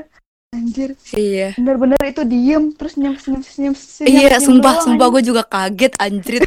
anjir 0.51 0.91
iya 1.13 1.49
bener-bener 1.55 2.01
itu 2.03 2.23
diem 2.25 2.65
terus 2.73 2.93
senyum 2.95 3.15
senyum 3.15 3.43
senyum 3.43 3.75
senyum 3.77 4.09
Iya, 4.09 4.29
senyum 4.33 4.47
sumpah, 4.49 4.73
doang, 4.73 4.85
sumpah 4.87 5.07
anjir. 5.07 5.15
gue 5.15 5.23
juga 5.29 5.43
kaget 5.45 5.93
anjrit. 5.99 6.43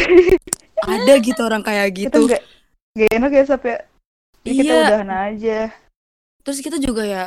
Ada 0.78 1.14
gitu 1.20 1.42
orang 1.44 1.62
kayak 1.62 1.88
kita 1.92 2.18
gitu. 2.18 2.20
nggak 2.26 2.44
nggak 2.98 3.10
enak 3.14 3.32
ya 3.32 3.44
sampai 3.46 3.74
ya, 4.42 4.52
kita 4.58 4.74
Iya. 4.74 4.82
udahan 4.84 5.12
aja 5.14 5.60
Terus 6.42 6.60
kita 6.64 6.78
juga 6.80 7.04
ya, 7.04 7.24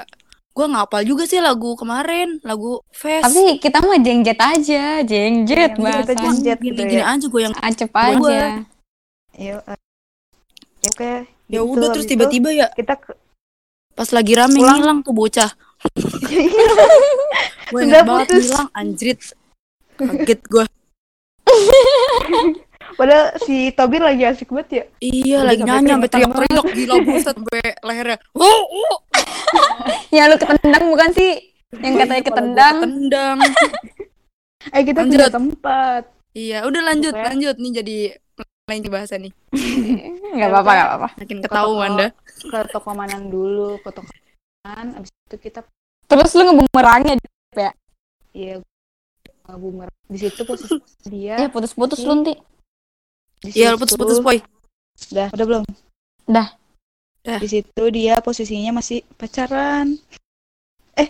gue 0.50 0.66
ngapal 0.66 1.02
juga 1.02 1.24
sih 1.24 1.38
lagu 1.38 1.72
kemarin, 1.72 2.42
lagu 2.42 2.82
Fest. 2.90 3.24
Tapi 3.24 3.56
kita 3.56 3.80
mah 3.80 3.96
jengjet 3.96 4.36
aja, 4.36 5.00
jengjet 5.00 5.72
Iya, 5.72 5.78
kita 5.78 5.80
bahasa. 5.80 6.12
jengjet. 6.12 6.58
gini, 6.58 6.68
gitu 6.68 6.82
gini 6.84 6.98
ya. 6.98 7.06
aja 7.08 7.24
gue 7.24 7.42
yang 7.42 7.56
Acep 7.56 7.88
Gua- 7.88 8.02
aja. 8.02 8.30
ya 9.32 9.56
eh, 9.62 9.78
ya 10.76 10.84
oke 10.84 11.12
ya 11.46 11.60
gitu. 11.60 11.70
udah 11.70 11.88
terus 11.88 11.96
Habis 11.96 12.04
itu 12.04 12.12
tiba-tiba 12.12 12.48
ya 12.52 12.66
kita 12.70 12.94
ke- 12.94 13.16
pas 13.92 14.08
lagi 14.10 14.32
rame 14.32 14.54
Pulang. 14.54 14.76
ngilang 14.76 14.98
tuh 15.00 15.12
bocah. 15.12 15.50
Gue 17.70 17.80
Sudah 17.80 17.84
inget 17.86 18.04
banget 18.04 18.26
putus. 18.28 18.44
ngilang 18.44 18.68
anjrit. 18.72 19.18
Kaget 19.96 20.40
gue. 20.44 20.64
padahal 22.94 23.26
si 23.42 23.70
Tobir 23.70 24.00
lagi 24.00 24.22
asik 24.24 24.50
banget 24.50 24.68
ya 24.70 24.84
Iya, 25.00 25.38
lagi 25.44 25.62
nyanyi 25.62 25.90
sampai 25.90 26.10
teriak-teriak 26.10 26.66
gila 26.70 26.94
buset 27.06 27.34
sampai 27.36 27.62
lehernya. 27.80 28.18
Oh, 28.34 28.60
oh. 28.66 28.96
Ya 30.16 30.26
lu 30.26 30.34
ketendang 30.34 30.84
bukan 30.90 31.10
sih? 31.14 31.32
Yang 31.78 31.94
katanya 32.02 32.22
ketendang. 32.26 32.76
Tendang. 32.82 33.38
eh 34.76 34.82
kita 34.82 35.00
Lanjut. 35.02 35.12
pindah 35.16 35.30
tempat 35.30 36.02
Iya, 36.30 36.62
udah 36.62 36.82
lanjut, 36.86 37.10
Pokoknya- 37.10 37.26
lanjut 37.26 37.56
nih 37.58 37.72
jadi 37.82 37.96
lain 38.70 38.82
bahasa 38.86 39.18
nih. 39.18 39.32
Enggak 40.30 40.48
apa-apa, 40.54 40.70
enggak 40.70 40.88
apa-apa. 40.88 41.08
Makin 41.18 41.38
ketahuan 41.42 41.90
dah. 41.98 42.10
ke 42.40 42.58
toko 42.70 42.90
mainan 42.94 43.26
dulu 43.28 43.82
ke 43.82 43.90
toko 43.90 44.06
mainan 44.62 44.94
abis 44.96 45.10
itu 45.26 45.36
kita 45.36 45.60
Terus 46.06 46.30
lu 46.34 46.42
ngebumerangnya 46.48 47.14
ya 48.30 48.62
uh, 49.50 49.56
bumerang 49.58 49.90
di 50.06 50.18
situ 50.18 50.42
posisi 50.46 50.78
dia 51.06 51.36
Ya 51.36 51.48
putus-putus 51.50 51.98
lu 52.00 52.22
Nti. 52.22 52.34
Iya, 53.42 53.72
lu 53.72 53.78
putus-putus, 53.78 54.20
Poy. 54.20 54.38
udah 55.10 55.28
udah 55.30 55.46
belum 55.46 55.62
Udah. 56.26 56.48
Di 57.20 57.48
situ 57.48 57.82
dia 57.88 58.18
posisinya 58.18 58.74
masih 58.74 59.00
pacaran 59.14 59.96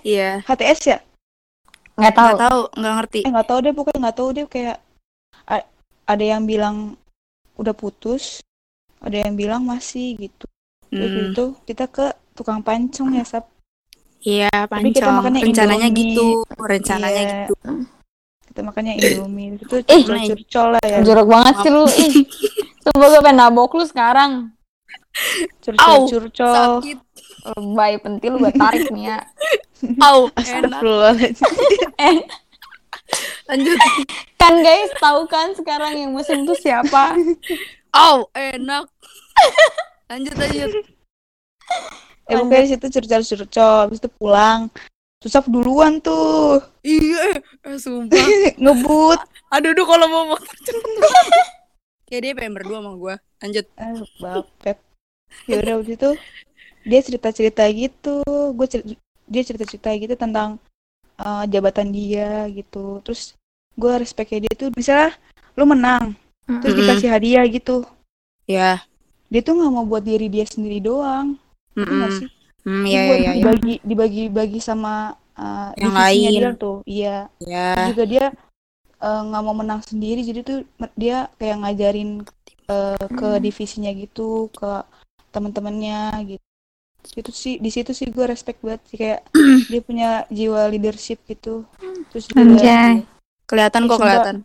Iya. 0.03 0.43
HTS 0.43 0.81
ya 0.87 0.99
Nggak 1.95 2.15
tahu. 2.15 2.27
Nggak 2.27 2.41
tahu, 2.41 2.61
nggak 2.75 2.95
ngerti. 2.97 3.19
eh 3.21 3.31
nggak 3.31 3.47
tahu 3.47 3.59
deh 3.61 3.73
pokoknya 3.73 4.01
nggak 4.01 4.17
tahu 4.17 4.29
deh 4.33 4.47
kayak 4.47 4.77
a- 5.45 5.69
ada 6.07 6.25
yang 6.25 6.43
bilang 6.43 6.97
udah 7.55 7.73
putus 7.73 8.41
ada 8.99 9.17
yang 9.19 9.35
bilang 9.35 9.63
masih 9.63 10.17
gitu 10.19 10.47
terus 10.87 11.11
Hmm. 11.11 11.27
itu 11.29 11.45
kita 11.65 11.85
ke 11.87 12.07
tukang 12.33 12.61
pancung 12.61 13.13
ya 13.13 13.23
sap 13.23 13.47
Iya, 14.21 14.53
Tapi 14.53 14.93
kita 14.93 15.01
pancong. 15.03 15.17
makannya 15.19 15.41
Rencananya 15.43 15.89
Indomie. 15.89 16.13
gitu, 16.13 16.27
rencananya 16.59 17.23
Iya. 17.23 17.33
gitu. 17.49 17.55
Kita 18.51 18.61
makannya 18.61 18.99
indomie 18.99 19.55
itu 19.55 19.79
Ih. 19.87 20.03
curcol 20.35 20.69
lah 20.75 20.83
ya 20.83 20.99
Jorok 21.07 21.27
banget 21.31 21.55
sih 21.63 21.71
lu. 21.71 21.83
Ih. 21.87 22.15
Coba 22.85 23.05
gue 23.09 23.21
pengen 23.23 23.39
nabok 23.39 23.79
lu 23.79 23.85
sekarang. 23.87 24.33
curcol 25.63 25.99
curcol 26.07 26.55
Sakit. 26.83 26.99
Lebay 27.57 27.93
pentil 27.99 28.31
lu 28.35 28.39
gue 28.43 28.53
tarik 28.53 28.91
nih 28.91 29.15
ya. 29.15 29.19
Au, 30.07 30.29
enak. 30.29 30.37
Astagfirullahaladzim 30.37 31.47
Eh, 32.05 32.17
Lanjut. 33.49 33.79
kan 34.37 34.55
guys 34.61 34.91
tahu 34.99 35.27
kan 35.27 35.55
sekarang 35.55 35.95
yang 35.97 36.11
musim 36.11 36.43
tuh 36.43 36.55
siapa? 36.55 37.15
Au, 37.91 38.29
enak. 38.35 38.87
Lanjut, 40.07 40.35
lanjut. 40.37 40.71
eh 42.27 42.35
pokoknya 42.35 42.63
di 42.63 42.71
situ 42.71 42.87
curcol 42.91 43.23
curcol 43.23 43.75
habis 43.87 43.99
itu 43.99 44.11
pulang 44.13 44.71
susah 45.21 45.45
duluan 45.45 46.01
tuh 46.01 46.65
Iya, 46.81 47.45
eh, 47.63 47.77
sumpah. 47.77 48.17
ngebut 48.63 49.21
Aduh, 49.53 49.75
aduh 49.75 49.85
kalau 49.85 50.07
mau 50.09 50.25
motor 50.33 50.55
cepet. 50.65 50.81
Kayak 52.09 52.21
dia 52.25 52.33
pengen 52.35 52.55
berdua 52.57 52.79
sama 52.81 52.93
gue. 52.97 53.15
Lanjut. 53.41 53.67
eh 53.77 53.95
bapet 54.19 54.77
ya 55.47 55.63
udah 55.63 55.73
habis 55.79 55.95
itu 55.95 56.11
dia 56.83 57.01
cerita 57.01 57.29
cerita 57.31 57.63
gitu 57.71 58.19
gue 58.51 58.67
dia 59.31 59.43
cerita 59.47 59.63
cerita 59.63 59.95
gitu 59.95 60.15
tentang 60.19 60.59
uh, 61.17 61.47
jabatan 61.47 61.95
dia 61.95 62.51
gitu 62.51 62.99
terus 63.07 63.39
gue 63.79 63.93
respectnya 63.97 64.49
dia 64.49 64.55
tuh 64.59 64.69
misalnya 64.75 65.15
lu 65.55 65.71
menang 65.71 66.19
terus 66.61 66.75
Mm-mm. 66.75 66.81
dikasih 66.83 67.09
hadiah 67.13 67.45
gitu 67.47 67.87
Ya. 68.45 68.83
dia 69.31 69.41
tuh 69.41 69.55
nggak 69.55 69.71
mau 69.71 69.87
buat 69.87 70.03
diri 70.03 70.27
dia 70.27 70.43
sendiri 70.43 70.83
doang 70.83 71.39
Mm 71.79 71.87
nggak 71.87 72.11
sih 72.19 72.29
Hmm, 72.61 72.85
iya, 72.85 73.01
buat 73.09 73.19
iya, 73.19 73.31
iya. 73.31 73.33
dibagi 73.41 73.75
dibagi 73.81 74.25
bagi 74.29 74.61
sama 74.61 75.17
uh, 75.37 75.71
Yang 75.81 75.93
divisinya 75.97 76.31
lain. 76.31 76.31
dia 76.31 76.51
tuh 76.57 76.77
iya 76.85 77.17
Ya. 77.41 77.69
Terus 77.73 77.91
juga 77.97 78.05
dia 78.07 78.25
uh, 79.01 79.21
nggak 79.25 79.43
mau 79.43 79.57
menang 79.57 79.81
sendiri 79.81 80.21
jadi 80.21 80.41
tuh 80.45 80.59
dia 80.95 81.29
kayak 81.41 81.57
ngajarin 81.65 82.11
uh, 82.69 83.07
ke 83.09 83.29
divisinya 83.41 83.91
gitu 83.97 84.53
ke 84.53 84.85
teman-temannya 85.33 86.37
gitu 86.37 86.45
itu 87.01 87.33
sih 87.33 87.55
di 87.57 87.73
situ 87.73 87.97
sih 87.97 88.13
gue 88.13 88.29
respect 88.29 88.61
banget 88.61 88.81
sih 88.93 88.99
kayak 89.01 89.21
dia 89.73 89.81
punya 89.81 90.09
jiwa 90.29 90.69
leadership 90.69 91.25
gitu 91.25 91.65
terus 92.13 92.29
juga 92.29 92.45
Anjay. 92.45 92.95
Kelihatan 93.51 93.91
kok, 93.91 93.99
Sumpah. 93.99 94.07
kelihatan. 94.07 94.37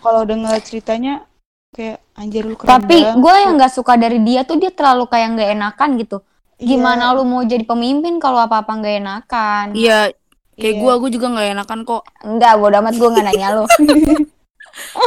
kalau 0.00 0.22
dengar 0.24 0.56
ceritanya 0.64 1.28
kayak 1.76 2.00
anjir 2.16 2.42
lu 2.48 2.56
keren 2.56 2.72
Tapi 2.72 2.96
gue 3.04 3.34
yang 3.36 3.52
nggak 3.60 3.72
suka 3.76 4.00
dari 4.00 4.16
dia 4.24 4.48
tuh 4.48 4.56
dia 4.56 4.72
terlalu 4.72 5.04
kayak 5.06 5.28
nggak 5.36 5.50
enakan 5.60 5.90
gitu. 6.00 6.18
Iya, 6.60 6.66
Gimana 6.68 7.16
lu 7.16 7.24
mau 7.24 7.40
jadi 7.42 7.64
pemimpin 7.64 8.20
kalau 8.20 8.36
apa-apa 8.38 8.68
nggak 8.70 8.94
enakan? 9.00 9.66
Iya, 9.72 10.12
kayak 10.54 10.74
iya. 10.76 10.78
gue, 10.78 10.92
gue 10.94 11.10
juga 11.10 11.26
nggak 11.30 11.48
enakan 11.56 11.78
kok. 11.82 12.02
Enggak, 12.20 12.52
bodo 12.54 12.76
amat 12.78 12.94
gue 12.94 13.08
nggak 13.08 13.26
nanya 13.26 13.48
lu. 13.54 13.64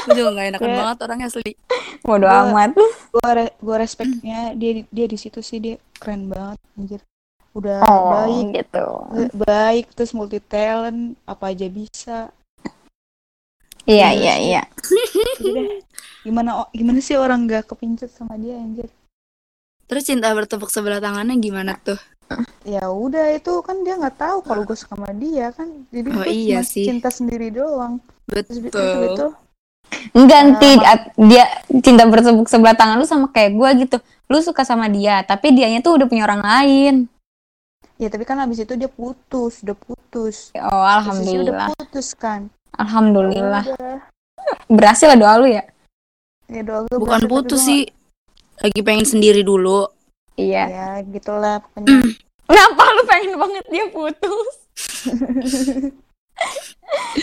Gue 0.03 0.13
juga 0.13 0.29
nggak 0.33 0.47
enakan 0.49 0.67
Kayak- 0.67 0.81
banget 0.83 0.97
orangnya 0.99 1.27
asli. 1.31 1.51
Bodo 2.03 2.25
Gua- 2.25 2.41
amat. 2.43 2.69
gue 2.75 3.29
re- 3.31 3.55
gue 3.55 3.75
respectnya 3.77 4.51
dia 4.53 4.83
dia 4.85 5.05
di 5.07 5.15
situ 5.15 5.39
sih 5.39 5.57
dia 5.57 5.75
keren 5.95 6.27
banget 6.27 6.59
anjir 6.75 7.01
udah 7.53 7.79
Oh, 7.81 8.11
baik 8.11 8.45
gitu. 8.55 8.85
baik 9.39 9.85
terus 9.93 10.11
multi 10.11 10.41
talent 10.41 11.15
apa 11.23 11.53
aja 11.53 11.69
bisa 11.69 12.33
Iya, 13.85 14.09
iya, 14.11 14.33
iya. 14.41 14.61
Gimana 16.25 16.67
gimana 16.69 16.99
sih 16.99 17.15
orang 17.15 17.45
gak 17.45 17.67
kepincut 17.67 18.09
sama 18.09 18.35
dia 18.35 18.55
anjir 18.55 18.91
Terus 19.93 20.03
cinta 20.03 20.33
bertepuk 20.33 20.67
sebelah 20.67 20.97
tangannya 20.97 21.37
gimana 21.37 21.77
tuh? 21.77 22.01
ya 22.65 22.89
udah 22.89 23.29
itu 23.31 23.61
kan 23.61 23.85
dia 23.85 23.93
nggak 23.93 24.17
tahu 24.17 24.41
kalau 24.41 24.65
gue 24.65 24.73
suka 24.73 24.97
sama 24.97 25.13
dia 25.13 25.53
kan 25.53 25.69
jadi 25.87 26.07
Oh, 26.09 26.13
gue 26.17 26.25
iya 26.25 26.59
cuma 26.59 26.65
sih. 26.65 26.81
cinta 26.83 27.13
sendiri 27.13 27.53
doang 27.53 28.01
terus 28.25 28.57
Betul. 28.57 29.13
itu 29.13 29.27
Enggak, 30.11 30.39
Nti. 30.49 30.71
Ah, 30.75 30.97
At- 30.97 31.13
dia 31.15 31.45
cinta 31.77 32.03
bertepuk 32.03 32.49
sebelah 32.49 32.73
tangan 32.73 32.97
lu 32.97 33.05
sama 33.05 33.29
kayak 33.29 33.53
gue 33.53 33.69
gitu. 33.79 33.97
Lu 34.25 34.41
suka 34.41 34.65
sama 34.65 34.89
dia, 34.89 35.21
tapi 35.21 35.53
dianya 35.53 35.77
tuh 35.79 35.93
udah 35.93 36.07
punya 36.07 36.25
orang 36.25 36.41
lain. 36.41 36.95
ya 37.95 38.09
tapi 38.09 38.25
kan 38.25 38.41
habis 38.41 38.57
itu 38.57 38.73
dia 38.73 38.89
putus 38.89 39.61
udah 39.61 39.77
putus 39.77 40.49
Oh, 40.55 40.65
Posisi 40.65 40.73
udah 40.73 40.89
alhamdulillah. 40.97 41.69
putus 41.77 42.07
kan 42.17 42.49
Alhamdulillah. 42.73 43.63
Udah. 43.69 43.97
Berhasil 44.65 45.05
lah 45.05 45.19
doa 45.19 45.33
lu 45.37 45.47
ya? 45.47 45.61
ya 46.49 46.61
doa 46.65 46.81
gue 46.83 46.97
Bukan 46.97 47.29
putus 47.29 47.61
sih. 47.61 47.85
Lagi 48.61 48.79
pengen 48.83 49.07
sendiri 49.07 49.41
dulu. 49.41 49.87
Iya. 50.33 50.63
ya 50.65 50.87
gitulah 51.05 51.61
pokoknya 51.61 52.17
Kenapa 52.43 52.83
lu 52.91 53.01
pengen 53.05 53.33
banget 53.37 53.65
dia 53.69 53.85
putus? 53.87 54.49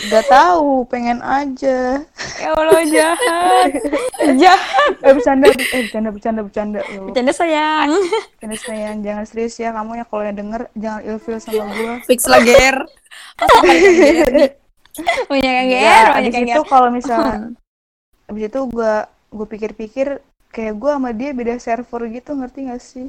Udah 0.07 0.23
tahu, 0.25 0.83
pengen 0.87 1.19
aja. 1.21 2.01
Ya 2.39 2.49
Allah 2.55 2.83
jahat. 2.87 3.69
jahat. 4.35 4.91
Eh 5.03 5.13
bercanda, 5.13 5.45
eh 5.51 5.81
bercanda, 5.87 6.09
bercanda, 6.11 6.41
bercanda. 6.43 6.79
Ya 6.81 6.87
Allah, 6.97 7.05
Bercanda 7.07 7.31
sayang. 7.31 7.89
bercanda 8.35 8.57
sayang, 8.57 8.97
jangan 9.05 9.23
serius 9.27 9.55
ya 9.59 9.69
kamu 9.71 10.01
ya 10.01 10.05
kalau 10.07 10.23
yang 10.25 10.37
denger 10.39 10.61
jangan 10.73 11.01
ilfil 11.05 11.37
sama 11.37 11.63
gua. 11.69 11.93
Fix 12.07 12.19
lah, 12.27 12.41
Ger. 12.41 12.77
Punya 15.29 15.49
yang 15.61 15.67
Ya, 15.69 15.77
GR, 15.77 16.07
punya 16.11 16.19
abis 16.19 16.33
yang 16.35 16.47
itu 16.49 16.61
kalau 16.67 16.89
misalnya, 16.91 17.37
abis 18.27 18.43
itu 18.47 18.59
gua 18.67 18.93
gua 19.31 19.45
pikir-pikir 19.47 20.07
kayak 20.51 20.75
gua 20.75 20.99
sama 20.99 21.11
dia 21.11 21.31
beda 21.31 21.55
server 21.57 22.01
gitu, 22.07 22.35
ngerti 22.35 22.59
gak 22.67 22.81
sih? 22.81 23.07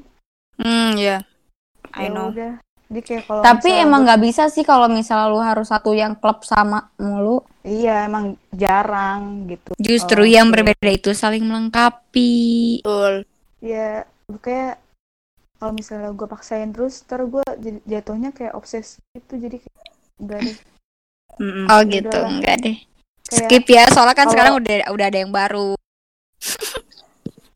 Hmm, 0.57 0.95
ya. 0.95 1.21
I 1.93 2.07
Ya 2.07 2.11
know. 2.11 2.31
udah. 2.31 2.53
Jadi 2.93 3.01
kayak 3.03 3.25
kalau 3.25 3.41
Tapi 3.41 3.69
emang 3.73 4.05
gua- 4.05 4.07
nggak 4.13 4.21
bisa 4.21 4.43
sih 4.47 4.63
kalau 4.63 4.85
misalnya 4.85 5.33
lu 5.33 5.41
harus 5.41 5.69
satu 5.69 5.93
yang 5.93 6.13
klub 6.15 6.45
sama 6.45 6.93
mulu. 6.97 7.41
iya 7.63 8.05
emang 8.05 8.35
jarang 8.53 9.47
gitu. 9.47 9.73
Justru 9.79 10.23
Oh, 10.23 10.29
yang 10.29 10.51
oke. 10.51 10.61
berbeda 10.61 10.91
itu 10.91 11.15
saling 11.15 11.47
melengkapi. 11.47 12.83
Betul. 12.85 13.25
Ya 13.63 14.05
kayak 14.29 14.77
kalau 15.57 15.73
misalnya 15.73 16.11
gua 16.13 16.27
paksain 16.27 16.69
terus, 16.71 17.01
gua 17.07 17.47
jadi 17.57 17.79
jatuhnya 17.87 18.35
kayak 18.35 18.53
obses 18.53 18.99
gitu, 19.15 19.39
jadi 19.39 19.57
kayak 19.63 19.85
enggak 20.21 20.41
deh. 20.43 20.59
Mm-mm. 21.39 21.67
Oh 21.71 21.81
Ya 21.81 21.89
gitu, 21.89 22.19
enggak 22.19 22.57
deh. 22.61 22.77
Kayak 23.25 23.49
Skip 23.49 23.65
ya, 23.71 23.85
soalnya 23.89 24.13
kan 24.13 24.27
kalau- 24.27 24.33
sekarang 24.37 24.55
udah 24.61 24.77
udah 24.93 25.07
ada 25.09 25.19
yang 25.23 25.33
baru. 25.33 25.73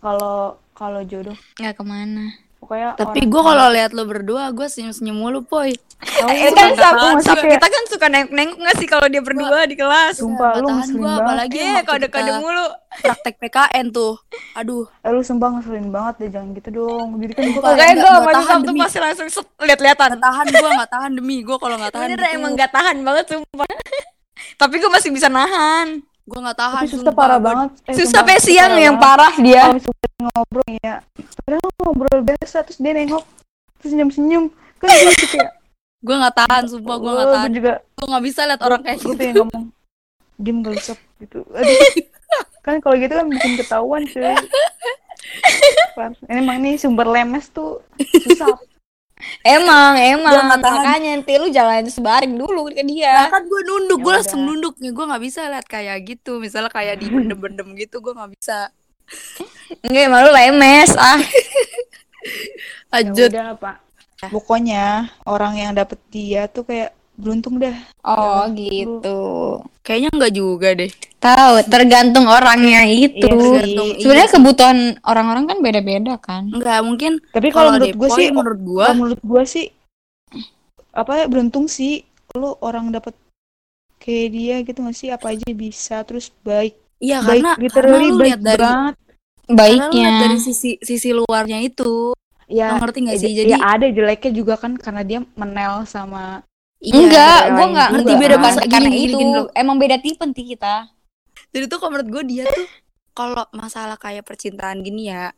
Kalau 0.07 0.37
kalau 0.73 1.01
jodoh 1.03 1.35
Nggak 1.57 1.75
ke 1.75 1.85
mana. 1.85 2.25
pokoknya 2.57 2.95
Tapi 2.95 3.21
gue 3.23 3.43
kalau 3.45 3.67
lihat 3.69 3.91
lo 3.91 4.05
berdua, 4.05 4.51
gue 4.51 4.65
senyum-senyum 4.65 5.15
mulu, 5.15 5.41
Poy. 5.43 5.75
tahu 5.97 6.29
Eh, 6.29 6.51
kan 6.51 6.73
sama, 6.75 7.17
sama- 7.21 7.47
kita 7.47 7.63
kan 7.65 7.83
suka 7.87 8.07
nengok-nengok 8.07 8.57
nggak 8.59 8.77
sih 8.77 8.85
kalau 8.85 9.07
dia 9.07 9.21
berdua 9.21 9.65
di 9.65 9.73
kelas? 9.75 10.19
sumpah 10.19 10.57
lu 10.57 10.69
ngeselin 10.71 10.97
gua, 10.97 11.07
banget 11.07 11.21
apalagi 11.23 11.57
Iya, 11.57 11.73
waktu 11.73 11.87
kode-kode 11.87 12.33
mulu. 12.39 12.67
praktek 12.99 13.35
PKN 13.39 13.87
tuh. 13.91 14.15
Aduh, 14.55 14.85
eh, 14.99 15.11
lu 15.11 15.21
sumpah 15.21 15.49
ngeselin 15.51 15.89
banget 15.89 16.15
deh 16.19 16.31
jangan 16.31 16.49
gitu 16.53 16.69
dong 16.75 17.09
jadi 17.17 17.33
kan 17.33 17.43
kayak 17.45 17.57
Makanya 17.57 17.77
nggak- 17.87 17.95
gue 17.95 18.11
nggak 18.11 18.21
masih 18.21 18.35
tahan 18.37 18.49
Sabtu 18.51 18.67
demi- 18.67 18.83
pasti 18.83 18.99
langsung 18.99 19.27
lihat-lihatan. 19.59 20.09
nggak 20.11 20.23
tahan 20.23 20.47
gue, 20.51 20.71
nggak 20.71 20.91
tahan 20.91 21.11
demi 21.15 21.37
gue 21.41 21.57
kalau 21.57 21.77
nggak 21.77 21.93
tahan. 21.93 22.09
Bener 22.09 22.21
gitu. 22.21 22.35
emang 22.35 22.51
nggak 22.53 22.73
tahan 22.73 22.97
banget 23.03 23.25
sumpah. 23.31 23.69
Tapi 24.61 24.75
gue 24.75 24.91
masih 24.91 25.11
bisa 25.11 25.29
nahan. 25.29 26.01
Gue 26.27 26.39
nggak 26.43 26.59
tahan. 26.59 26.83
tapi 26.83 26.91
susah 26.91 27.03
sumpah. 27.07 27.15
parah 27.17 27.39
banget 27.39 27.69
eh, 27.87 27.95
susah 27.95 28.23
siang 28.37 28.75
yang 28.77 28.97
parah 28.99 29.31
dia. 29.39 29.71
misalnya 29.71 30.09
ngobrol 30.27 30.71
ya 30.81 30.95
padahal 31.39 31.71
ngobrol 31.79 32.19
biasa 32.25 32.57
terus 32.63 32.79
dia 32.79 32.93
nengok 32.93 33.25
terus 33.79 33.91
senyum-senyum 33.93 34.45
kan 34.77 34.89
gue 34.89 35.15
kayak 35.29 35.51
Gue 35.97 36.15
nggak 36.15 36.37
tahan, 36.37 36.63
sumpah 36.69 36.97
gue 36.97 37.11
nggak 37.11 37.27
"Oh, 37.27 37.35
tahan. 37.35 37.51
juga 37.51 37.73
Gue 37.95 38.07
nggak 38.07 38.25
bisa 38.25 38.41
lihat 38.45 38.61
orang 38.61 38.81
kayak 38.81 38.99
gitu. 39.01 39.17
pengen 39.17 39.35
ngomong 39.41 39.65
diem 40.37 40.59
gak 40.61 40.75
usah 40.77 40.99
gitu 41.17 41.39
Aduh. 41.49 41.79
kan 42.61 42.77
kalau 42.79 42.97
gitu 42.97 43.13
kan 43.15 43.27
bikin 43.27 43.53
ketahuan 43.57 44.03
cuy 44.05 44.35
Par- 45.95 46.21
ini 46.29 46.39
emang 46.39 46.59
nih 46.61 46.77
sumber 46.77 47.07
lemes 47.07 47.49
tuh 47.49 47.81
susah 47.97 48.53
Emang, 49.41 49.97
emang. 49.97 50.35
Gua. 50.47 50.61
Makanya 50.61 51.17
nanti 51.17 51.33
lu 51.41 51.49
jangan 51.49 51.83
sebaring 51.89 52.37
dulu 52.37 52.69
ke 52.69 52.81
Nah, 52.81 52.87
dia. 52.87 53.17
kan 53.33 53.43
gue 53.43 53.63
nunduk, 53.65 53.99
Ya 53.99 54.05
gue 54.05 54.13
udah. 54.13 54.19
langsung 54.21 54.43
nunduk 54.45 54.75
nih. 54.77 54.93
Gue 54.93 55.05
nggak 55.09 55.23
bisa 55.25 55.41
lihat 55.49 55.67
kayak 55.67 55.99
gitu. 56.05 56.37
Misalnya 56.37 56.69
kayak 56.69 57.01
di 57.01 57.09
bendem-bendem 57.09 57.69
gitu, 57.77 58.05
gue 58.05 58.13
nggak 58.13 58.31
bisa. 58.37 58.69
Enggak, 59.83 60.03
emang 60.05 60.21
lu 60.23 60.33
lemes. 60.33 60.91
Ah, 60.97 61.17
ya 61.23 61.29
Lanjut. 62.93 63.31
udah 63.31 63.55
pak 63.57 63.77
pokoknya 64.17 65.13
orang 65.29 65.55
yang 65.55 65.73
dapet 65.77 66.01
dia 66.09 66.49
tuh 66.49 66.65
kayak 66.65 66.91
beruntung 67.15 67.61
dah 67.61 67.77
Oh 68.01 68.49
Ya, 68.49 68.57
gitu. 68.57 69.21
Kayaknya 69.83 70.09
enggak 70.13 70.33
juga 70.35 70.69
deh. 70.73 70.91
Tahu, 71.27 71.55
tergantung 71.67 72.27
orangnya 72.27 72.87
itu. 72.87 73.27
Iya 73.27 73.35
sih. 73.35 73.51
Tergantung 73.51 73.89
Sebenarnya 73.99 74.29
iya. 74.29 74.35
kebutuhan 74.35 74.79
orang-orang 75.03 75.45
kan 75.47 75.59
beda-beda 75.59 76.15
kan. 76.17 76.43
enggak 76.49 76.79
mungkin 76.81 77.13
tapi 77.31 77.49
kalau 77.51 77.75
menurut 77.75 77.95
gue 77.95 78.09
sih 78.13 78.27
menurut 78.31 78.61
gua 78.63 78.85
kalau 78.87 78.99
menurut 79.03 79.21
gue 79.21 79.43
sih 79.45 79.67
apa 80.93 81.13
ya 81.13 81.25
beruntung 81.27 81.67
sih 81.67 82.01
lu 82.33 82.57
orang 82.61 82.89
dapat 82.89 83.13
kayak 83.99 84.29
dia 84.31 84.57
gitu 84.63 84.79
nggak 84.81 84.97
sih 84.97 85.09
apa 85.09 85.33
aja 85.33 85.45
bisa 85.51 86.01
terus 86.05 86.33
baik 86.41 86.77
iya 86.99 87.21
baik 87.21 87.43
karena 87.43 87.53
literally 87.59 87.91
karena 87.93 88.07
lu 88.07 88.17
baik 88.17 88.27
lihat 88.29 88.41
dari 88.41 88.63
banget 88.63 88.95
Baiknya. 89.47 90.09
dari 90.27 90.39
sisi 90.39 90.75
sisi 90.81 91.11
luarnya 91.11 91.63
itu. 91.63 92.11
ya 92.47 92.75
ngerti 92.75 92.99
nggak 93.03 93.17
sih? 93.17 93.31
ya- 93.31 93.37
Jadi 93.43 93.53
ya 93.55 93.59
ada 93.63 93.87
jeleknya 93.87 94.31
juga 94.33 94.55
kan 94.55 94.75
karena 94.75 95.03
dia 95.03 95.19
menel 95.35 95.83
sama 95.83 96.43
iya, 96.79 96.95
Enggak, 96.95 97.41
gue 97.49 97.67
nggak 97.67 97.89
juga. 97.89 97.95
ngerti 97.95 98.13
beda 98.17 98.37
masa- 98.39 98.67
karena 98.67 98.89
gini, 98.89 98.99
gini, 98.99 99.07
itu. 99.07 99.19
gini 99.19 99.33
loh. 99.35 99.47
Emang 99.53 99.77
beda 99.79 99.97
tipe 99.99 100.23
nih 100.23 100.47
kita. 100.55 100.75
Jadi 101.57 101.73
tuh 101.73 101.79
kalau 101.81 101.97
menurut 101.97 102.09
gue 102.13 102.23
dia 102.29 102.45
tuh 102.45 102.69
kalau 103.17 103.49
masalah 103.51 103.97
kayak 103.97 104.29
percintaan 104.29 104.85
gini 104.85 105.09
ya, 105.09 105.33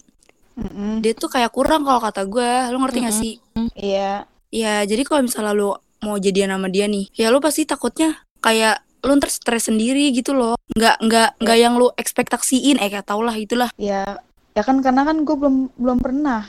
Mm-mm. 0.58 0.98
dia 0.98 1.14
tuh 1.14 1.30
kayak 1.30 1.54
kurang 1.54 1.86
kalau 1.86 2.02
kata 2.02 2.26
gue. 2.26 2.50
Lo 2.74 2.82
ngerti 2.82 2.98
gak 3.00 3.14
Mm-mm. 3.14 3.22
sih? 3.22 3.34
iya 3.78 4.26
Ya, 4.50 4.82
jadi 4.82 5.06
kalau 5.06 5.22
misalnya 5.22 5.54
lu 5.54 5.70
mau 6.00 6.16
jadian 6.16 6.50
sama 6.50 6.66
dia 6.66 6.88
nih, 6.88 7.06
ya 7.14 7.28
lu 7.28 7.38
pasti 7.38 7.62
takutnya 7.62 8.18
kayak 8.40 8.82
lu 9.04 9.14
ntar 9.14 9.30
stres 9.30 9.70
sendiri 9.70 10.10
gitu 10.10 10.34
loh. 10.34 10.58
Nggak 10.74 10.96
nggak 11.04 11.28
nggak 11.38 11.58
yang 11.60 11.78
lu 11.78 11.92
ekspektasiin, 11.94 12.82
eh 12.82 12.88
kayak 12.88 13.06
tau 13.06 13.22
lah 13.22 13.36
itulah. 13.36 13.70
ya 13.78 14.18
ya 14.56 14.62
kan 14.66 14.82
karena 14.82 15.06
kan 15.06 15.22
gue 15.22 15.36
belum 15.38 15.70
belum 15.78 15.98
pernah 16.02 16.42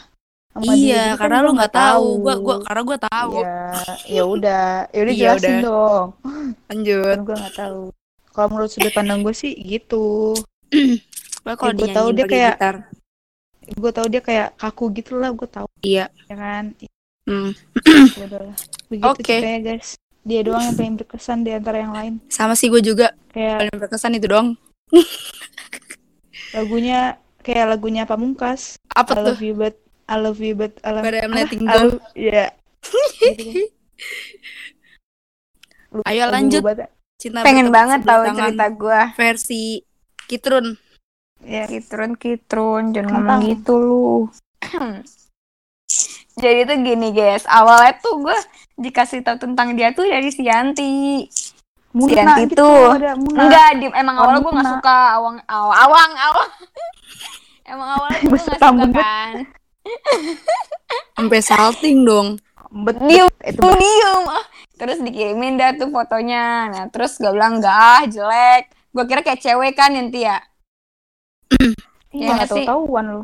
sama 0.50 0.74
dia, 0.74 0.82
iya, 0.82 1.02
jadi 1.06 1.14
kan 1.14 1.20
karena 1.22 1.38
gua 1.38 1.46
lu 1.46 1.50
nggak 1.54 1.74
tahu. 1.78 2.06
Gua 2.26 2.36
gua 2.42 2.56
tahu. 2.58 2.66
karena 2.66 2.82
gua 2.82 2.98
tahu. 2.98 3.32
ya 3.38 3.54
ya 4.10 4.24
udah 4.26 4.66
ya 4.90 5.00
udah 5.06 5.14
Iya, 5.20 5.22
jelasin 5.30 5.56
dong 5.62 6.06
Lanjut. 6.66 7.14
kan 7.14 7.22
gue 7.22 7.36
nggak 7.38 7.56
tahu 7.60 7.84
kalau 8.40 8.50
menurut 8.50 8.72
sudut 8.72 8.90
pandang 8.90 9.20
gue 9.20 9.36
sih 9.36 9.52
gitu 9.52 10.32
Gua 11.40 11.56
kalau 11.56 11.72
Ya, 11.72 11.78
dinyanyiin 11.78 11.98
tahu 11.98 12.08
dia 12.14 12.26
kayak- 12.26 12.56
gitar. 12.56 12.76
gue 13.70 13.92
tahu 13.92 14.08
dia 14.08 14.20
kayak 14.20 14.48
kaku 14.56 14.86
gitu 14.94 15.12
lah 15.14 15.30
gue 15.30 15.46
tahu 15.46 15.68
Iya. 15.82 16.08
ya 16.26 16.36
kan 16.36 16.72
Hmm. 17.24 17.52
ya 18.18 18.26
begitu 18.88 19.06
Oke. 19.06 19.22
ceritanya 19.38 19.60
guys 19.68 19.94
dia 20.22 20.42
doang 20.42 20.64
yang 20.64 20.74
paling 20.74 20.96
berkesan 20.96 21.44
di 21.44 21.52
antara 21.52 21.78
yang 21.78 21.92
lain 21.92 22.14
Sama 22.28 22.56
sih 22.56 22.68
gue 22.68 22.80
juga 22.80 23.12
kayak 23.30 23.56
paling 23.62 23.78
berkesan 23.78 24.16
itu 24.16 24.26
dong. 24.26 24.48
lagunya 26.52 27.00
kayak 27.40 27.70
lagunya 27.70 28.04
Pamungkas 28.04 28.82
Apa 28.90 29.14
I 29.14 29.16
tuh? 29.16 29.26
love 29.30 29.44
you 29.44 29.54
but 29.54 29.76
I 30.06 30.16
love 30.18 30.40
you 30.40 30.54
but 30.54 30.74
I 30.82 30.90
love 30.90 31.06
But 31.06 31.14
I'm 31.16 31.30
apa? 31.30 31.38
letting 31.38 31.62
I 31.62 31.70
go. 31.70 31.78
love- 31.86 32.02
Iya. 32.16 32.46
Gitu 33.22 33.44
kan. 33.46 33.66
Ayo 36.06 36.24
lanjut. 36.28 36.62
banget. 36.62 36.90
Cinta 37.20 37.44
Pengen 37.44 37.68
banget 37.68 38.08
tahu 38.08 38.32
cerita 38.32 38.66
gue. 38.72 39.00
versi 39.20 39.84
Kitrun. 40.24 40.80
Ya. 41.44 41.68
Kitrun, 41.68 42.16
kitrun, 42.16 42.96
jangan 42.96 43.12
ngomong 43.20 43.40
gitu 43.44 43.74
lu. 43.76 44.12
Jadi 46.40 46.60
tuh 46.64 46.78
gini 46.80 47.12
guys, 47.12 47.44
awalnya 47.44 48.00
tuh 48.00 48.24
gue 48.24 48.38
dikasih 48.80 49.20
tahu 49.20 49.36
tentang 49.36 49.76
dia 49.76 49.92
tuh 49.92 50.08
dari 50.08 50.32
si 50.32 50.48
Yanti. 50.48 51.28
Muna 51.92 52.08
Yanti 52.16 52.56
gitu, 52.56 52.64
tuh. 52.64 52.96
Enggak, 53.36 53.84
di, 53.84 53.92
emang 53.92 54.16
Orang 54.16 54.40
awalnya 54.40 54.40
gue 54.40 54.52
nggak 54.56 54.68
Muna. 54.70 54.76
suka 54.80 54.98
awang 55.20 55.36
awang 55.52 55.76
awang 55.76 56.12
awang. 56.16 56.50
emang 57.76 57.90
awalnya 58.00 58.20
gue 58.24 58.40
nggak 58.40 58.60
suka 58.64 58.68
kan. 58.96 59.34
Sampai 61.20 61.40
salting 61.44 62.08
dong. 62.08 62.40
Bet, 62.70 63.02
Diem, 63.02 63.26
bet, 63.26 63.50
itu 63.50 63.60
Tuh 63.60 63.74
diem. 63.76 64.24
Terus 64.80 64.98
dikirimin 64.98 65.60
dah 65.60 65.76
tuh 65.76 65.92
fotonya. 65.92 66.72
Nah 66.72 66.84
terus 66.88 67.20
gue 67.20 67.28
bilang 67.30 67.60
enggak 67.60 67.76
ah 67.76 68.04
jelek. 68.08 68.72
Gue 68.90 69.04
kira 69.04 69.20
kayak 69.20 69.44
cewek 69.44 69.76
kan 69.76 69.92
Yanti 69.92 70.24
ya. 70.24 70.40
Iya, 72.10 72.26
Ya, 72.26 72.42
nggak 72.42 72.50
sih. 72.50 72.66
tahu-tahuan 72.66 73.06
lu. 73.06 73.24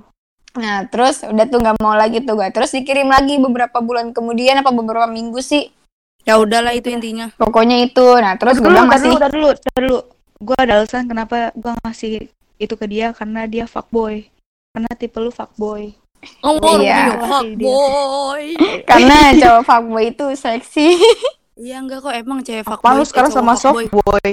Nah 0.55 0.85
terus 0.85 1.25
udah 1.25 1.45
tuh 1.49 1.57
nggak 1.57 1.81
mau 1.81 1.97
lagi 1.97 2.21
tuh 2.21 2.37
gue. 2.37 2.47
Terus 2.53 2.69
dikirim 2.69 3.09
lagi 3.09 3.41
beberapa 3.41 3.81
bulan 3.81 4.13
kemudian 4.13 4.61
apa 4.61 4.69
beberapa 4.69 5.09
minggu 5.09 5.41
sih. 5.41 5.73
Ya 6.21 6.37
udahlah 6.37 6.69
itu 6.71 6.93
intinya. 6.93 7.33
Pokoknya 7.33 7.81
itu. 7.81 8.05
Nah 8.21 8.37
terus 8.37 8.61
gue 8.61 8.69
bilang 8.69 8.85
masih 8.85 9.09
dulu, 9.09 9.17
tar 9.17 9.31
dulu, 9.31 9.49
tar 9.55 9.79
dulu. 9.79 9.99
Gue 10.37 10.57
ada 10.59 10.77
alasan 10.77 11.07
kenapa 11.07 11.49
gue 11.55 11.73
ngasih 11.81 12.29
itu 12.55 12.73
ke 12.75 12.85
dia 12.85 13.09
karena 13.11 13.47
dia 13.47 13.65
fuckboy. 13.65 14.29
Karena 14.69 14.91
tipe 14.93 15.17
lu 15.17 15.31
fuckboy. 15.31 15.95
Ngomong 16.41 16.81
Iya. 16.81 17.21
boy. 17.57 18.45
karena 18.89 19.17
cowok 19.33 19.61
fuckboy 19.63 20.05
itu 20.09 20.25
seksi. 20.35 20.93
Iya 21.55 21.79
enggak 21.79 22.03
kok 22.03 22.11
emang 22.11 22.39
cewek 22.43 22.67
Apa 22.67 22.75
fuckboy. 22.75 22.95
lu 22.99 23.03
sekarang 23.07 23.31
sama 23.31 23.53
fuckboy. 23.55 23.87
softboy? 23.87 24.29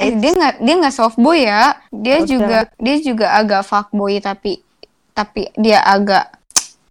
Eh 0.00 0.10
dia 0.16 0.30
nggak 0.32 0.54
dia 0.62 0.74
nggak 0.78 0.94
soft 0.94 1.18
boy 1.18 1.38
ya. 1.42 1.74
Dia 1.90 2.22
Udah. 2.22 2.28
juga 2.30 2.58
dia 2.78 2.96
juga 3.02 3.26
agak 3.34 3.62
fuckboy 3.66 4.22
tapi 4.22 4.62
tapi 5.10 5.50
dia 5.58 5.82
agak 5.82 6.30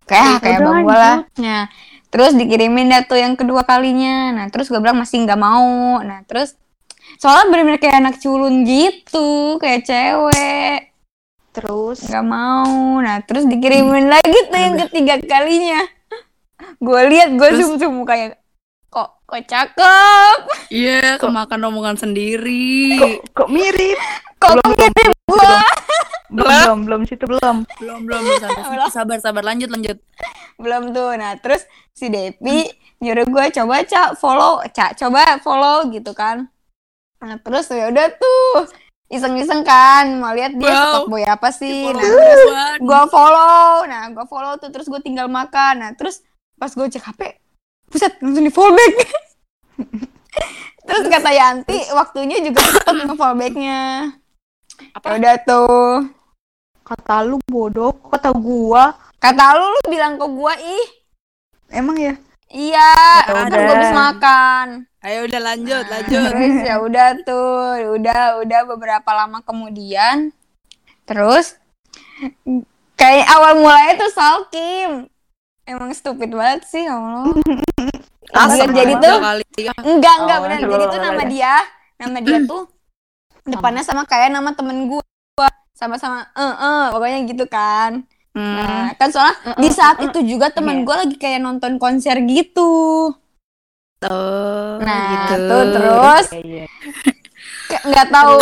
kayak 0.04 0.44
kayak 0.44 0.60
Udah 0.60 0.68
bang 0.68 0.80
gua 0.84 0.94
lah. 0.94 1.18
Nah 1.40 1.62
terus 2.12 2.36
dikirimin 2.36 2.92
dah 2.92 3.02
tuh 3.08 3.16
yang 3.16 3.40
kedua 3.40 3.64
kalinya. 3.64 4.36
Nah 4.36 4.46
terus 4.52 4.68
gue 4.68 4.78
bilang 4.84 5.00
masih 5.00 5.24
nggak 5.24 5.40
mau. 5.40 6.04
Nah 6.04 6.20
terus 6.28 6.60
soalnya 7.16 7.48
bener-bener 7.48 7.80
kayak 7.80 7.98
anak 8.04 8.16
culun 8.20 8.68
gitu 8.68 9.58
kayak 9.58 9.88
cewek 9.88 10.92
Terus 11.56 12.04
nggak 12.06 12.28
mau. 12.28 13.00
Nah 13.00 13.24
terus 13.24 13.48
dikirimin 13.48 14.12
lagi 14.12 14.38
tuh 14.52 14.60
yang 14.60 14.76
ketiga 14.84 15.16
kalinya. 15.24 15.82
Gue 16.78 17.02
lihat 17.08 17.34
gue 17.40 17.50
zoom 17.56 17.80
zoom 17.80 17.98
kayak 18.04 18.36
kok 18.90 19.10
kok 19.24 19.42
cakep. 19.46 20.38
Iya, 20.74 21.22
kemakan 21.22 21.70
omongan 21.70 21.98
sendiri. 21.98 22.98
kok, 22.98 23.46
kok 23.46 23.50
mirip? 23.50 23.98
Kok 24.42 24.54
Belum, 24.58 24.70
mirip 24.74 25.14
gua. 25.30 25.62
Belum, 26.30 26.46
belum, 26.46 26.80
belum 26.86 27.02
situ 27.10 27.26
belum. 27.26 27.66
belum 27.82 28.00
belum 28.06 28.22
belum 28.22 28.38
sampai 28.38 28.62
situ. 28.62 28.94
sabar 28.94 29.18
sabar 29.18 29.44
lanjut 29.44 29.70
lanjut. 29.74 29.98
belum 30.62 30.92
tuh 30.94 31.18
nah 31.18 31.34
terus 31.42 31.66
si 31.96 32.12
Depi 32.12 32.68
nyuruh 33.02 33.26
gue 33.26 33.46
coba 33.56 33.82
cak 33.82 34.20
follow 34.20 34.60
cak 34.70 34.94
coba 35.00 35.40
follow 35.40 35.88
gitu 35.90 36.12
kan 36.14 36.52
nah 37.18 37.40
terus 37.40 37.72
ya 37.72 37.90
udah 37.90 38.12
tuh 38.14 38.68
iseng-iseng 39.10 39.66
kan 39.66 40.20
mau 40.22 40.36
lihat 40.36 40.54
dia 40.54 40.70
Wow. 41.02 41.10
boy 41.10 41.24
apa 41.26 41.50
sih 41.50 41.90
nah 41.90 42.04
terus 42.04 42.40
gua. 42.46 42.66
gue 42.78 43.02
follow 43.10 43.88
nah 43.88 44.04
gue 44.12 44.26
follow 44.30 44.54
tuh 44.62 44.70
terus 44.70 44.86
gue 44.86 45.02
tinggal 45.02 45.26
makan 45.32 45.80
nah 45.82 45.92
terus 45.98 46.22
pas 46.60 46.70
gue 46.70 46.86
cek 46.86 47.10
HP 47.10 47.22
buset 47.90 48.14
langsung 48.20 48.42
di 48.42 48.54
follow 48.54 48.72
back 48.72 48.96
terus 50.88 51.06
kata 51.06 51.30
Yanti 51.30 51.80
waktunya 51.92 52.38
juga 52.40 52.62
cepet 52.62 52.96
nge-follow 53.06 53.36
backnya 53.36 53.80
Apa? 54.94 55.06
Ya 55.06 55.14
udah 55.18 55.36
tuh 55.42 55.92
Kata 56.82 57.22
lu 57.22 57.38
bodoh, 57.46 57.94
kata 58.10 58.34
gua. 58.34 58.98
kata 59.18 59.54
lu 59.54 59.66
lu 59.68 59.82
bilang 59.88 60.18
ke 60.18 60.26
gue 60.26 60.54
ih 60.60 60.88
Emang 61.70 61.94
ya? 61.96 62.18
iya 62.48 62.90
Ya 63.22 63.34
kan 63.36 63.46
udah. 63.46 63.62
habis 63.70 63.94
makan 63.94 64.68
Ayo 65.00 65.24
udah 65.24 65.40
lanjut 65.40 65.86
lanjut. 65.86 66.28
Terus 66.28 66.56
ya 66.60 66.76
udah 66.76 67.08
tuh, 67.24 67.56
udah 67.96 68.20
udah 68.44 68.62
beberapa 68.68 69.08
lama 69.16 69.40
kemudian, 69.40 70.36
terus 71.08 71.56
kayak 72.94 73.32
awal 73.32 73.64
mulanya 73.64 73.96
tuh 73.96 74.12
Salkim. 74.12 75.08
Emang 75.64 75.96
stupid 75.96 76.36
banget 76.36 76.68
sih 76.68 76.84
ya 76.84 77.00
Allah. 77.00 77.32
Iya, 78.48 78.66
jadi 78.72 78.94
tuh 78.96 79.18
kali. 79.20 79.44
enggak 79.84 80.16
enggak 80.18 80.38
Oh, 80.38 80.44
benar. 80.44 80.60
Jadi 80.64 80.84
tuh 80.88 81.00
nama 81.00 81.24
dia, 81.26 81.54
nama 81.98 82.18
dia 82.20 82.38
tuh 82.44 82.64
depannya 83.44 83.84
sama 83.84 84.04
kayak 84.04 84.30
nama 84.30 84.50
temen 84.54 84.88
gue. 84.88 85.04
Sama-sama 85.74 86.28
eh 86.34 86.56
eh 86.56 86.84
pokoknya 86.92 87.20
gitu 87.26 87.46
kan. 87.46 88.04
Hmm. 88.30 88.56
Nah, 88.56 88.88
kan 88.94 89.10
soalnya 89.10 89.36
di 89.58 89.70
saat 89.70 89.98
itu 90.00 90.20
juga 90.22 90.48
temen 90.48 90.82
Iya. 90.82 90.86
gue 90.86 90.96
lagi 90.96 91.16
kayak 91.18 91.40
nonton 91.40 91.76
konser 91.76 92.20
gitu. 92.24 93.12
Oh, 94.00 94.80
Nah, 94.80 95.28
gitu. 95.28 95.44
tuh 95.44 95.64
terus 95.74 96.26
Iya, 96.32 96.40
iya. 96.42 96.66
Kayak 97.68 97.84
nggak 97.86 98.08
tahu 98.10 98.34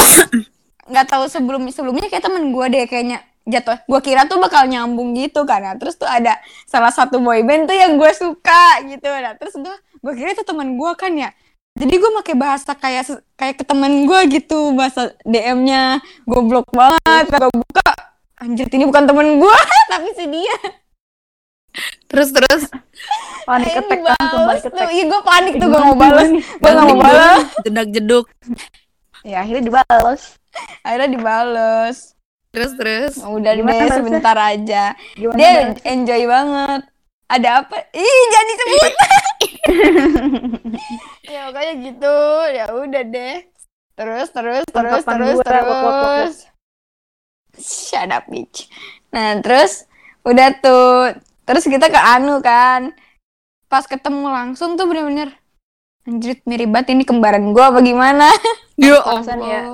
nggak 0.94 1.08
tahu 1.08 1.24
sebelum 1.28 1.62
sebelumnya 1.68 2.08
kayak 2.08 2.24
temen 2.24 2.54
gue 2.54 2.66
deh 2.70 2.86
kayaknya 2.86 3.20
jatuh 3.44 3.80
gue 3.82 4.00
kira 4.02 4.24
tuh 4.24 4.38
bakal 4.38 4.68
nyambung 4.68 5.16
gitu 5.16 5.44
kan 5.44 5.64
nah, 5.64 5.76
terus 5.76 5.96
tuh 5.96 6.06
ada 6.06 6.36
salah 6.64 6.92
satu 6.92 7.18
boyband 7.18 7.64
tuh 7.66 7.76
yang 7.76 7.96
gue 7.96 8.12
suka 8.12 8.84
gitu 8.84 9.08
nah 9.08 9.34
terus 9.36 9.56
gue 9.56 9.76
gue 9.98 10.14
kira 10.14 10.32
itu 10.32 10.44
temen 10.44 10.76
gue 10.76 10.92
kan 10.94 11.14
ya. 11.14 11.30
Jadi 11.78 11.94
gue 11.94 12.12
pakai 12.22 12.34
bahasa 12.34 12.74
kayak 12.74 13.06
kayak 13.38 13.56
ke 13.62 13.64
temen 13.64 14.10
gue 14.10 14.20
gitu 14.34 14.74
bahasa 14.74 15.14
DM-nya 15.22 16.02
goblok 16.26 16.66
banget 16.74 17.26
gue 17.30 17.50
buka. 17.54 17.90
Anjir 18.38 18.66
ini 18.70 18.86
bukan 18.86 19.06
temen 19.06 19.28
gue 19.38 19.58
tapi 19.92 20.10
si 20.14 20.26
dia. 20.26 20.58
Terus 22.10 22.30
terus. 22.34 22.64
Panik 23.48 23.72
langsung 24.04 24.44
dibales 24.44 24.60
panik 24.60 24.74
tuh. 24.76 24.90
iya 24.92 25.04
gue 25.08 25.22
panik 25.24 25.54
tuh 25.56 25.68
gue 25.70 25.80
Gimana 25.80 25.88
mau 25.88 25.96
balas. 25.96 26.28
gue 26.34 26.68
nggak 26.68 26.88
mau 26.90 26.98
balas. 27.00 27.44
Jedak 27.64 27.88
jeduk. 27.94 28.26
Ya 29.26 29.44
akhirnya 29.44 29.66
dibalas. 29.66 30.40
akhirnya 30.88 31.10
dibales 31.12 32.16
Terus 32.56 32.72
terus. 32.80 33.14
udah 33.22 33.52
deh 33.52 33.92
sebentar 33.92 34.38
aja. 34.40 34.96
Gimana? 35.20 35.36
dia 35.36 35.50
enjoy 35.84 36.22
banget 36.26 36.82
ada 37.28 37.50
apa? 37.64 37.76
Ih 37.92 38.22
jangan 38.32 38.48
disebut. 38.48 38.94
Ya 41.28 41.52
pokoknya 41.52 41.74
gitu. 41.84 42.18
Ya 42.56 42.66
udah 42.72 43.04
deh. 43.04 43.36
Terus 43.98 44.28
terus 44.32 44.64
terus 44.72 45.04
terus 45.04 45.36
gua, 45.36 45.44
wak, 45.44 45.64
wak, 45.68 45.68
wak, 45.68 45.82
wak. 45.84 46.04
terus. 46.24 46.38
Shut 47.58 48.08
up 48.08 48.30
bitch. 48.32 48.72
Nah 49.12 49.44
terus 49.44 49.84
udah 50.24 50.56
tuh. 50.62 51.20
Terus 51.44 51.64
kita 51.68 51.92
ke 51.92 52.00
Anu 52.00 52.40
kan. 52.40 52.96
Pas 53.68 53.84
ketemu 53.84 54.32
langsung 54.32 54.80
tuh 54.80 54.88
bener-bener 54.88 55.36
anjir 56.08 56.40
mirip 56.48 56.72
banget 56.72 56.96
ini 56.96 57.04
kembaran 57.04 57.52
gua 57.52 57.76
apa 57.76 57.84
gimana? 57.84 58.32
Ya 58.78 59.02
Pasan 59.02 59.42
ya, 59.42 59.66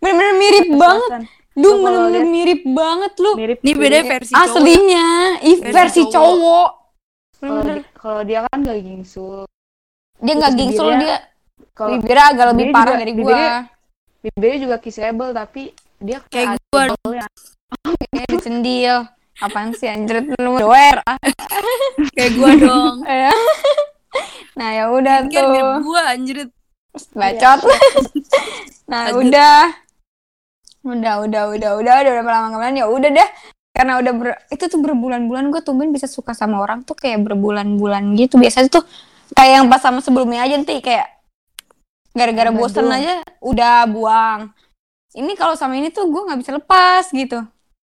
bener-bener 0.00 0.32
mirip 0.40 0.66
pas 0.72 0.96
banget. 0.96 1.28
Kalau 1.60 1.76
bener-bener 1.84 2.24
mirip 2.24 2.60
banget 2.64 3.12
lu. 3.20 3.36
Mirip 3.36 3.58
Ini 3.60 3.72
beda 3.76 3.98
versi 4.00 4.32
cowok. 4.32 4.48
aslinya 4.48 5.06
ih 5.44 5.58
Versi 5.60 5.76
versi 5.76 6.02
cowok. 6.08 6.68
Kalau 8.00 8.24
dia 8.24 8.40
kan 8.42 8.58
gak 8.58 8.80
gingsul 8.80 9.44
dia 10.16 10.32
nggak 10.34 10.52
gingsul 10.54 10.88
bibirnya- 10.90 11.20
dia 11.20 11.28
kalau 11.70 11.90
bibirnya 11.94 12.24
agak 12.26 12.46
lebih 12.50 12.56
bibirnya 12.62 12.74
parah 12.74 12.88
juga- 12.88 12.98
dari 12.98 13.12
bibirnya- 13.12 13.60
gua 13.60 14.22
bibirnya 14.22 14.58
juga 14.58 14.76
kissable 14.78 15.30
tapi 15.30 15.62
dia 15.98 16.18
Kayak 16.26 16.56
gua. 16.66 16.82
kayak 18.08 18.28
dicendil 18.30 18.96
apaan 19.36 19.72
sih 19.72 19.86
anjir 19.86 20.24
lu 20.34 20.56
doer 20.56 20.96
ah. 21.02 21.16
Kayak 22.16 22.32
gua 22.34 22.50
dong. 22.54 22.96
Ya. 23.20 23.32
nah 24.52 24.68
ya 24.70 24.84
udah 24.90 25.16
Kan 25.22 25.28
mirip 25.30 25.46
tuh 25.46 25.80
gua 25.82 26.02
anjir. 26.10 26.38
bacot 27.12 27.60
nah 28.90 29.06
Lanjut. 29.08 29.22
udah 29.22 29.56
udah 30.82 31.14
udah 31.22 31.42
udah 31.46 31.70
udah 31.78 31.94
udah 31.96 32.12
udah 32.12 32.24
lama 32.26 32.48
kemarin 32.50 32.74
ya 32.76 32.86
udah 32.86 33.10
deh 33.12 33.28
karena 33.80 33.96
udah 33.96 34.12
ber- 34.12 34.40
itu 34.48 34.64
tuh 34.66 34.76
berbulan-bulan 34.78 35.48
gue 35.48 35.60
tumben 35.60 35.88
bisa 35.88 36.04
suka 36.06 36.32
sama 36.32 36.60
orang 36.60 36.84
tuh 36.84 36.92
kayak 36.92 37.24
berbulan-bulan 37.24 38.12
gitu 38.14 38.36
biasanya 38.36 38.68
tuh 38.70 38.84
kayak 39.32 39.52
yang 39.56 39.66
pas 39.66 39.80
sama 39.80 39.98
sebelumnya 39.98 40.44
aja 40.44 40.52
nanti 40.54 40.76
kayak 40.78 41.08
gara-gara 42.10 42.50
bosen 42.50 42.84
aja 42.86 43.22
udah 43.40 43.86
buang 43.86 44.52
ini 45.12 45.32
kalau 45.32 45.54
sama 45.54 45.74
ini 45.74 45.88
tuh 45.88 46.06
gue 46.06 46.20
nggak 46.20 46.38
bisa 46.38 46.52
lepas 46.52 47.08
gitu 47.08 47.40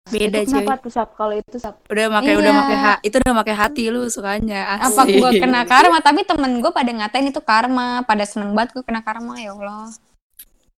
Beda 0.04 0.38
itu 0.40 0.50
cuy. 0.50 0.60
kenapa 0.60 0.82
tuh 0.82 0.90
sap 0.90 1.14
kalau 1.14 1.34
itu 1.34 1.56
sap 1.56 1.78
Udah 1.86 2.10
pakai 2.12 2.34
udah 2.36 2.52
Iya. 2.52 2.60
pakai 2.60 2.78
ha- 2.80 3.02
itu 3.02 3.16
udah 3.18 3.36
pakai 3.38 3.56
hati 3.56 3.84
lu 3.88 4.02
sukanya. 4.08 4.82
apa 4.82 4.90
Asik. 5.00 5.14
gue 5.14 5.32
kena 5.38 5.62
karma 5.64 5.98
tapi 6.00 6.22
temen 6.22 6.58
gue 6.58 6.70
pada 6.70 6.90
ngatain 6.90 7.26
itu 7.28 7.38
karma 7.40 8.02
pada 8.02 8.22
seneng 8.24 8.52
banget 8.52 8.74
gue 8.74 8.84
kena 8.84 9.02
karma 9.02 9.38
ya 9.38 9.54
allah 9.54 9.94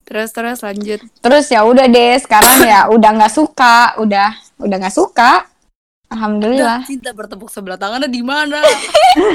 Terus 0.04 0.30
terus 0.30 0.60
lanjut. 0.60 0.99
terus 1.18 1.47
ya 1.47 1.64
udah 1.64 1.88
deh 1.88 2.20
sekarang 2.20 2.60
ya 2.62 2.91
udah 2.91 3.10
nggak 3.16 3.34
suka 3.34 3.95
udah 3.97 4.36
udah 4.58 4.78
nggak 4.78 4.93
suka 4.93 5.47
alhamdulillah 6.08 6.86
cinta 6.86 7.10
bertepuk 7.10 7.49
sebelah 7.49 7.76
tangannya 7.76 8.06
di 8.06 8.22
mana? 8.22 8.62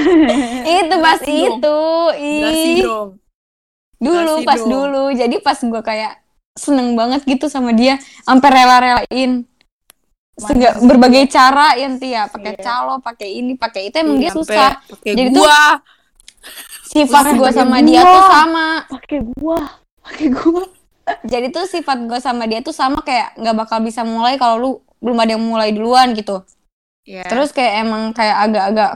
itu 0.78 0.94
pas 0.98 1.18
dong. 1.18 1.58
itu 1.58 1.78
ih 2.18 2.82
dong. 2.82 3.08
dulu 3.98 4.34
pas 4.46 4.58
dong. 4.58 4.70
dulu 4.70 5.04
jadi 5.10 5.36
pas 5.38 5.58
gue 5.58 5.82
kayak 5.82 6.22
seneng 6.54 6.94
banget 6.94 7.22
gitu 7.24 7.46
sama 7.46 7.70
dia 7.70 7.98
sampai 8.22 8.48
rela-relain 8.48 9.42
Sega- 10.38 10.78
berbagai 10.78 11.26
cara 11.26 11.74
ya 11.74 11.90
ya 11.90 12.22
pakai 12.30 12.54
Iya. 12.54 12.62
calo 12.62 13.02
pakai 13.02 13.42
ini 13.42 13.58
pakai 13.58 13.90
itu 13.90 13.96
emang 13.98 14.22
dia 14.22 14.30
Sampai 14.30 14.46
susah 14.46 14.70
Jadi 15.02 15.22
tuh- 15.34 15.42
gua. 15.42 15.62
sifat 16.86 17.22
Pakai 17.26 17.38
gue 17.42 17.50
sama 17.50 17.76
gua. 17.76 17.82
dia 17.84 18.00
tuh 18.00 18.22
sama 18.24 18.66
pakai 18.86 19.18
gua 19.34 19.58
pakai 19.98 20.26
gua 20.30 20.62
jadi 21.26 21.46
tuh 21.50 21.66
sifat 21.66 21.98
gue 22.06 22.18
sama 22.22 22.46
dia 22.46 22.62
tuh 22.62 22.70
sama 22.70 23.02
kayak 23.02 23.34
nggak 23.34 23.56
bakal 23.56 23.82
bisa 23.82 24.06
mulai 24.06 24.38
kalau 24.38 24.56
lu 24.56 24.70
belum 24.98 25.16
ada 25.16 25.30
yang 25.32 25.42
mulai 25.42 25.70
duluan 25.70 26.12
gitu 26.12 26.42
Ya. 27.02 27.24
terus 27.24 27.50
kayak 27.50 27.82
emang 27.82 28.12
kayak 28.12 28.36
agak-agak 28.44 28.92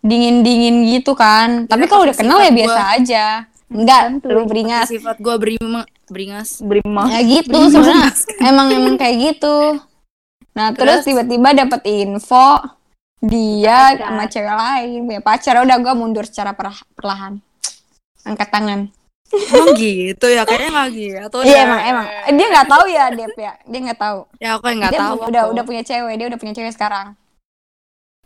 dingin-dingin 0.00 0.86
gitu 0.88 1.12
kan 1.12 1.66
tapi 1.66 1.84
Iya, 1.84 1.90
kalau 1.90 2.02
udah 2.04 2.14
kenal 2.14 2.38
ya 2.38 2.52
biasa 2.52 2.78
gua. 2.78 2.94
aja 2.94 3.24
enggak 3.66 4.02
Santuy. 4.06 4.30
lu 4.30 4.42
beringas 4.44 4.86
sifat 4.86 5.16
gua 5.18 5.34
berima 5.34 5.82
beringas. 6.06 6.62
berima 6.62 7.10
ya 7.10 7.20
gitu 7.20 7.58
sebenarnya 7.66 8.14
emang 8.40 8.66
emang 8.70 8.94
kayak 8.94 9.16
gitu 9.34 9.82
nah 10.54 10.70
terus 10.70 11.02
tiba-tiba 11.02 11.50
dapet 11.52 11.82
info 11.84 12.62
dia 13.18 13.90
Pacar. 13.90 14.06
sama 14.06 14.24
cewek 14.28 14.54
lain 14.54 14.98
punya 15.02 15.20
pacar 15.20 15.54
udah 15.58 15.76
gue 15.76 15.92
mundur 15.92 16.22
secara 16.22 16.52
perlah- 16.52 16.86
perlahan 16.94 17.42
angkat 18.22 18.48
tangan 18.48 18.80
Emang 19.26 19.74
gitu 19.74 20.26
ya 20.26 20.42
kayaknya 20.42 20.70
nggak 20.70 20.88
gitu. 20.92 21.38
iya 21.42 21.66
emang 21.66 21.80
emang 21.82 22.06
dia 22.30 22.46
nggak 22.46 22.68
tahu 22.68 22.84
ya 22.86 23.04
Dep 23.10 23.34
ya 23.34 23.52
dia 23.60 23.80
nggak 23.82 23.98
tahu 23.98 24.18
Ya 24.38 24.48
aku 24.54 24.64
yang 24.70 24.78
nggak 24.80 24.92
dia 24.94 25.00
tahu. 25.02 25.14
udah 25.26 25.42
kok. 25.42 25.50
udah 25.52 25.62
punya 25.66 25.82
cewek 25.82 26.14
dia 26.14 26.26
udah 26.26 26.38
punya 26.38 26.54
cewek 26.54 26.72
sekarang 26.72 27.06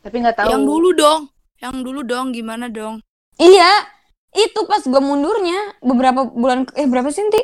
tapi 0.00 0.16
nggak 0.18 0.36
tahu 0.36 0.48
Yang 0.50 0.62
dulu 0.64 0.88
dong. 0.92 1.20
Yang 1.56 1.76
dulu 1.82 2.00
dong 2.02 2.26
gimana 2.30 2.66
dong? 2.68 3.00
iya 3.36 3.68
itu 4.30 4.60
pas 4.64 4.80
gue 4.80 5.00
mundurnya 5.00 5.76
beberapa 5.80 6.22
bulan 6.24 6.68
eh 6.72 6.84
berapa 6.84 7.08
sih 7.08 7.24
Ti? 7.26 7.42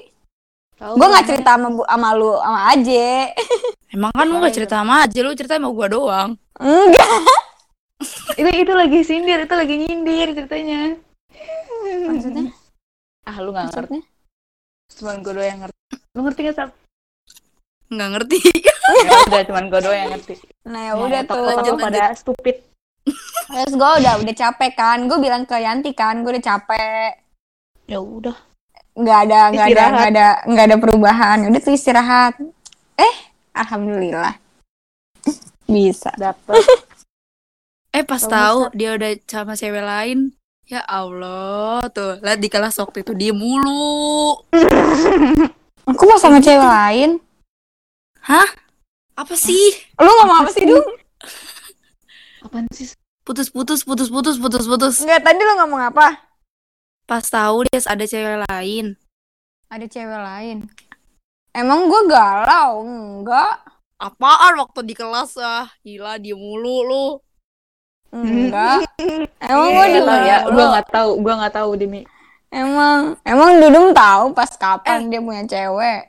Tahu 0.76 0.92
gue 0.94 1.06
nggak 1.08 1.26
cerita 1.26 1.56
sama 1.56 1.68
sama 1.82 2.08
lu 2.12 2.36
sama 2.36 2.60
Aje 2.70 3.32
Emang 3.96 4.12
kan 4.12 4.24
lu 4.24 4.36
Ngapain 4.36 4.44
gak 4.44 4.54
cerita 4.54 4.74
sama 4.76 4.94
aja, 5.00 5.18
lu 5.20 5.32
cerita 5.32 5.56
sama 5.56 5.70
gua 5.70 5.88
doang. 5.88 6.30
enggak 6.58 7.08
itu 8.36 8.50
itu 8.58 8.72
lagi 8.72 9.00
sindir 9.00 9.40
itu 9.40 9.54
lagi 9.56 9.74
nyindir 9.74 10.28
ceritanya 10.32 11.00
maksudnya 12.06 12.52
ah 13.26 13.36
lu 13.42 13.50
nggak 13.50 13.74
ngerti. 13.74 13.98
Cuman 15.02 15.18
gue 15.20 15.32
doang 15.34 15.50
yang 15.50 15.60
ngerti. 15.66 15.82
Lu 16.14 16.20
ngerti 16.22 16.40
nggak 16.46 16.56
sap 16.56 16.70
Nggak 17.86 18.08
ngerti. 18.18 18.38
ya 19.06 19.16
udah 19.26 19.42
cuman 19.46 19.64
gue 19.70 19.80
doang 19.82 19.98
yang 19.98 20.12
ngerti. 20.14 20.34
Nah 20.66 20.80
ya 20.90 20.92
udah 20.94 21.20
tuh 21.26 21.34
otak 21.38 21.46
lanjut, 21.46 21.74
pada 21.78 22.02
stupid. 22.14 22.56
Terus 23.46 23.74
gue 23.78 23.90
udah 24.02 24.14
udah 24.22 24.34
capek 24.34 24.72
kan. 24.74 24.98
Gue 25.06 25.18
bilang 25.22 25.42
ke 25.46 25.56
Yanti 25.58 25.90
kan 25.94 26.22
gue 26.22 26.30
udah 26.34 26.44
capek. 26.44 27.10
Ya 27.86 27.98
udah. 28.02 28.34
Nggak 28.96 29.18
ada 29.28 29.40
nggak 29.54 29.66
ada 29.70 29.84
nggak 29.92 30.08
ada 30.10 30.26
nggak 30.50 30.64
ada 30.66 30.76
perubahan. 30.82 31.38
Udah 31.46 31.60
tuh 31.62 31.74
istirahat. 31.74 32.34
Eh 32.98 33.14
alhamdulillah. 33.54 34.34
Bisa. 35.66 36.10
Dapet. 36.14 36.62
Eh 37.94 38.02
pas 38.02 38.22
tahu 38.22 38.70
dia 38.74 38.98
udah 38.98 39.14
sama 39.30 39.54
cewek 39.54 39.82
lain. 39.82 40.34
Ya 40.66 40.82
Allah, 40.82 41.86
tuh 41.94 42.18
lihat 42.18 42.42
di 42.42 42.50
kelas 42.50 42.74
waktu 42.82 43.06
itu 43.06 43.14
dia 43.14 43.30
mulu. 43.30 44.42
aku 45.86 46.02
mau 46.02 46.18
sama 46.18 46.42
cewek 46.42 46.58
lain 46.58 47.22
Apa 49.14 49.38
sih? 49.38 49.70
lu 49.94 50.10
ngomong 50.10 50.42
apa 50.42 50.50
sih 50.50 50.66
dong 50.66 50.82
apaan 52.42 52.66
sih 52.74 52.90
Putus 53.22 53.50
putus 53.50 53.86
putus 53.86 54.10
putus 54.10 54.34
putus 54.38 54.66
putus. 54.66 54.94
nggak 55.02 55.22
tadi 55.22 55.38
lu 55.38 55.54
ngomong 55.62 55.78
apa 55.86 56.26
Pas 57.06 57.22
tahu 57.22 57.62
dia 57.70 57.78
ada 57.86 58.02
cewek 58.02 58.42
lain. 58.50 58.98
ada 59.70 59.86
cewek 59.86 60.18
lain 60.18 60.66
emang 61.54 61.86
gue 61.86 62.02
galau 62.10 62.82
enggak 62.82 63.62
Apaan 63.96 64.60
waktu 64.60 64.84
di 64.84 64.92
kelas 64.92 65.40
ah? 65.40 65.72
Gila 65.80 66.20
dia 66.20 66.36
mulu 66.36 66.84
lu. 66.84 67.06
Enggak 68.10 68.86
emang 69.50 69.68
gue 69.70 69.86
gue 69.88 70.02
tahu 70.02 70.20
ya 70.22 70.38
gue 70.46 70.64
nggak 70.66 70.86
tahu 70.88 71.10
gue 71.20 71.34
nggak 71.34 71.54
tahu 71.54 71.70
demi 71.74 72.00
emang 72.48 73.18
emang 73.22 73.58
Dudung 73.58 73.90
tahu 73.90 74.30
pas 74.32 74.50
kapan 74.50 75.08
dia 75.08 75.20
punya 75.20 75.42
cewek 75.44 76.02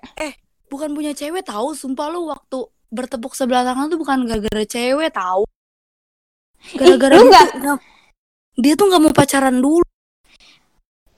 Bukan 0.68 0.92
punya 0.92 1.16
cewek 1.16 1.48
tahu, 1.48 1.72
sumpah 1.72 2.12
lu 2.12 2.28
waktu 2.28 2.60
bertepuk 2.92 3.32
sebelah 3.32 3.64
tangan 3.64 3.88
tuh 3.88 3.96
bukan 3.96 4.28
gara-gara 4.28 4.68
cewek 4.68 5.16
tahu. 5.16 5.48
Gara-gara 6.76 7.16
lu 7.16 7.24
dia 7.24 7.32
nggak- 7.32 7.48
tuh 7.48 7.60
nggak- 7.64 7.82
dia 8.60 8.74
tuh 8.76 8.86
nggak 8.92 9.00
mau 9.00 9.14
pacaran 9.16 9.56
dulu. 9.64 9.88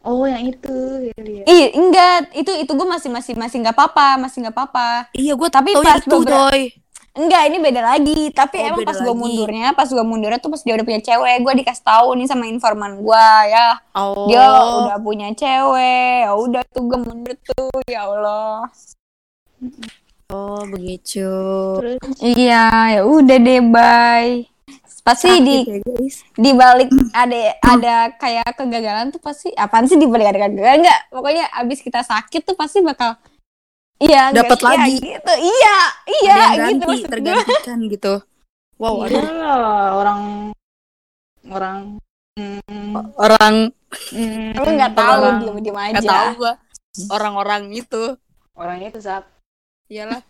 oh 0.05 0.30
yang 0.30 0.53
itu 0.53 0.75
ya, 1.01 1.17
ya. 1.17 1.43
Ih, 1.49 1.65
enggak, 1.73 2.30
itu 2.38 2.51
itu 2.61 2.71
gue 2.71 2.88
masih 2.88 3.09
masih 3.09 3.34
masih 3.34 3.57
nggak 3.65 3.73
apa-apa, 3.73 4.21
masih 4.21 4.45
nggak 4.45 4.53
apa-apa. 4.53 5.09
Iya, 5.17 5.34
gue 5.34 5.49
Tapi 5.49 5.69
pas 5.82 5.97
itu, 5.97 6.13
beberapa- 6.13 6.53
coy. 6.53 6.61
Enggak, 7.16 7.41
ini 7.49 7.57
beda 7.57 7.82
lagi. 7.82 8.30
Tapi 8.30 8.55
Oh, 8.60 8.68
emang 8.70 8.86
pas 8.86 8.97
gue 8.97 9.16
mundurnya, 9.16 9.68
pas 9.74 9.89
gue 9.89 10.05
mundurnya 10.05 10.38
tuh 10.38 10.49
pas 10.49 10.62
dia 10.62 10.74
udah 10.78 10.86
punya 10.86 11.01
cewek, 11.01 11.36
gue 11.41 11.53
dikasih 11.64 11.84
tahu 11.84 12.07
nih 12.16 12.28
sama 12.30 12.45
informan 12.45 13.01
gue 13.01 13.28
ya, 13.49 13.68
Oh. 13.97 14.30
dia 14.30 14.45
udah 14.45 14.97
punya 14.99 15.28
cewek. 15.34 16.30
Ya 16.30 16.32
udah 16.34 16.62
tuh 16.70 16.84
gue 16.86 16.99
mundur 17.01 17.36
tuh, 17.41 17.70
ya 17.89 18.05
Allah. 18.05 18.70
Oh, 20.30 20.62
begitu. 20.70 21.26
terus 21.82 21.97
Iya, 22.22 22.70
ya 22.93 23.01
udah 23.01 23.38
deh, 23.38 23.62
bye. 23.66 24.45
Pasti 24.99 25.26
Sakit 25.32 25.41
di 25.41 25.57
ya, 25.66 25.78
guys. 25.82 26.16
di 26.38 26.51
balik 26.53 26.89
ada 27.16 27.39
ada 27.66 27.93
kayak 28.14 28.45
kegagalan 28.53 29.10
tuh 29.10 29.18
pasti 29.18 29.49
apaan 29.57 29.89
sih 29.89 29.97
di 29.97 30.05
balik 30.05 30.30
ada 30.30 30.45
kegagalan 30.45 30.86
enggak? 30.86 30.99
Pokoknya 31.10 31.49
abis 31.55 31.82
kita 31.82 32.05
sakit 32.05 32.45
tuh 32.45 32.53
pasti 32.53 32.86
bakal 32.86 33.18
Iya, 34.00 34.32
Dapat? 34.32 34.58
Iya, 34.58 34.68
lagi. 34.72 34.95
gitu. 35.04 35.34
Iya, 35.36 35.78
iya 36.24 36.38
gitu 36.72 36.88
ganti, 36.88 36.95
gue. 37.04 37.10
tergantikan 37.12 37.80
gitu. 37.86 38.14
Wow, 38.80 39.04
iya 39.12 39.28
lah, 39.28 39.91
orang 39.91 40.22
orang 41.52 41.78
mm, 42.39 42.95
orang 43.20 43.56
mm, 44.16 44.56
Lu 44.56 44.64
nggak 44.64 44.93
tahu, 44.95 45.20
orang, 45.20 45.38
diem-diem 45.43 45.76
nggak 45.76 46.00
aja. 46.00 46.10
tahu 46.16 46.28
gua. 46.39 46.54
Orang-orang 47.12 47.64
itu. 47.76 48.16
orang 48.56 48.80
itu 48.84 49.00
sap 49.00 49.28
Iyalah. 49.91 50.24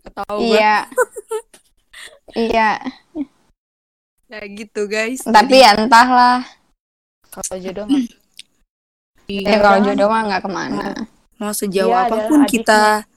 Nggak 0.00 0.14
tahu 0.16 0.36
gua. 0.40 0.48
Iya. 0.48 0.74
iya. 2.32 2.70
Ya 4.30 4.40
gitu 4.48 4.88
guys. 4.88 5.20
Tapi 5.28 5.60
ya 5.60 5.76
entahlah. 5.76 6.40
Kalau 7.28 7.56
jodoh 7.60 7.84
mah 7.84 8.00
Jadi, 9.28 9.46
Ya 9.46 9.56
kalau 9.60 9.78
jodoh 9.84 10.08
mah 10.08 10.22
nggak 10.24 10.42
ke 10.42 10.50
mana. 10.50 10.86
mau 11.36 11.52
sejauh 11.56 11.88
Dia 11.88 12.04
apa 12.04 12.16
pun 12.28 12.44
kita 12.44 13.08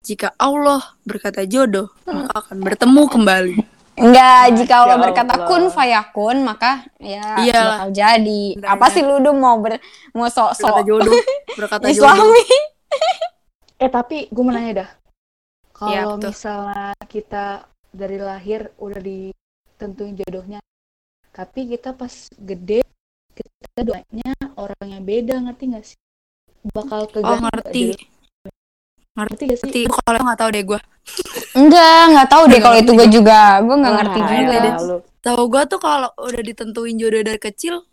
jika 0.00 0.32
Allah 0.40 0.80
berkata 1.04 1.44
jodoh, 1.44 1.92
maka 2.08 2.32
akan 2.48 2.58
bertemu 2.64 3.02
kembali. 3.04 3.56
Enggak, 4.00 4.44
jika 4.56 4.74
Allah 4.80 4.96
berkata 4.96 5.32
Allah. 5.36 5.48
kun 5.48 5.68
fayakun, 5.68 6.40
maka 6.40 6.88
ya 6.96 7.36
Iyalah. 7.44 7.84
bakal 7.84 7.88
jadi. 7.92 8.42
Benar, 8.56 8.68
Apa 8.72 8.86
benar. 8.88 8.94
sih 8.96 9.02
lu 9.04 9.32
mau 9.36 9.56
ber 9.60 9.76
mau 10.16 10.24
Berkata 10.24 10.56
sok-sok 10.56 10.76
jodoh, 10.88 11.20
berkata 11.52 11.84
jodoh. 11.92 11.92
Islami? 11.92 12.44
Eh 13.76 13.90
tapi 13.92 14.16
gue 14.32 14.42
mau 14.44 14.56
nanya 14.56 14.72
dah. 14.84 14.90
Kalau 15.76 16.16
betul. 16.16 16.32
misalnya 16.32 16.92
kita 17.04 17.44
dari 17.92 18.16
lahir 18.16 18.72
udah 18.80 19.00
ditentuin 19.04 20.16
jodohnya, 20.16 20.60
tapi 21.28 21.68
kita 21.68 21.92
pas 21.92 22.12
gede 22.40 22.80
kita 23.36 23.80
doanya 23.84 24.32
orang 24.56 24.96
yang 24.96 25.04
beda 25.04 25.40
ngerti 25.44 25.64
gak 25.76 25.84
sih? 25.84 25.98
Bakal 26.72 27.08
ke 27.08 27.24
Oh 27.24 27.40
ngerti, 27.40 27.96
Ngerti 29.20 29.42
gak 29.44 29.58
sih? 29.60 29.64
ngerti. 29.68 29.80
Kalau 29.90 30.20
nggak 30.24 30.38
tahu 30.40 30.50
deh 30.56 30.64
gue. 30.64 30.80
Enggak, 31.52 32.00
enggak 32.08 32.28
tahu 32.30 32.42
deh 32.46 32.50
Nggak 32.56 32.64
kalau 32.64 32.76
itu 32.80 32.90
gue 32.96 33.08
juga. 33.12 33.40
Gue 33.60 33.76
enggak 33.76 33.92
Wah, 33.92 33.98
ngerti 34.00 34.20
ya 34.20 34.32
juga. 34.32 34.56
deh. 34.64 34.72
Tahu 35.20 35.42
gue 35.52 35.62
tuh 35.68 35.80
kalau 35.82 36.10
udah 36.16 36.40
ditentuin 36.40 36.96
jodoh 36.96 37.20
dari 37.20 37.36
kecil, 37.36 37.84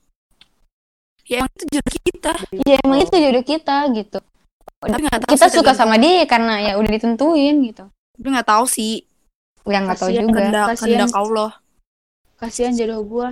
ya 1.28 1.44
emang 1.44 1.52
itu 1.52 1.66
jodoh 1.68 1.96
kita. 2.00 2.32
Ya 2.64 2.76
emang 2.88 3.00
itu 3.04 3.16
jodoh 3.20 3.44
kita 3.44 3.78
gitu. 3.92 4.20
Tapi 4.78 5.02
nggak 5.04 5.20
tahu 5.28 5.32
Kita 5.36 5.46
sih 5.52 5.56
suka 5.60 5.72
sama 5.76 6.00
dia 6.00 6.24
karena 6.24 6.64
ya 6.64 6.80
udah 6.80 6.88
ditentuin 6.88 7.56
gitu. 7.68 7.84
Tapi 7.92 8.28
nggak 8.32 8.48
tahu 8.48 8.64
sih. 8.70 9.04
Udah 9.68 9.80
nggak 9.84 10.00
tahu 10.00 10.10
juga. 10.16 10.32
Kehendak, 10.40 10.66
Kasian. 10.72 10.88
kehendak 10.88 11.14
Allah, 11.20 11.52
Kasihan 12.40 12.74
jodoh 12.78 13.02
gua 13.04 13.30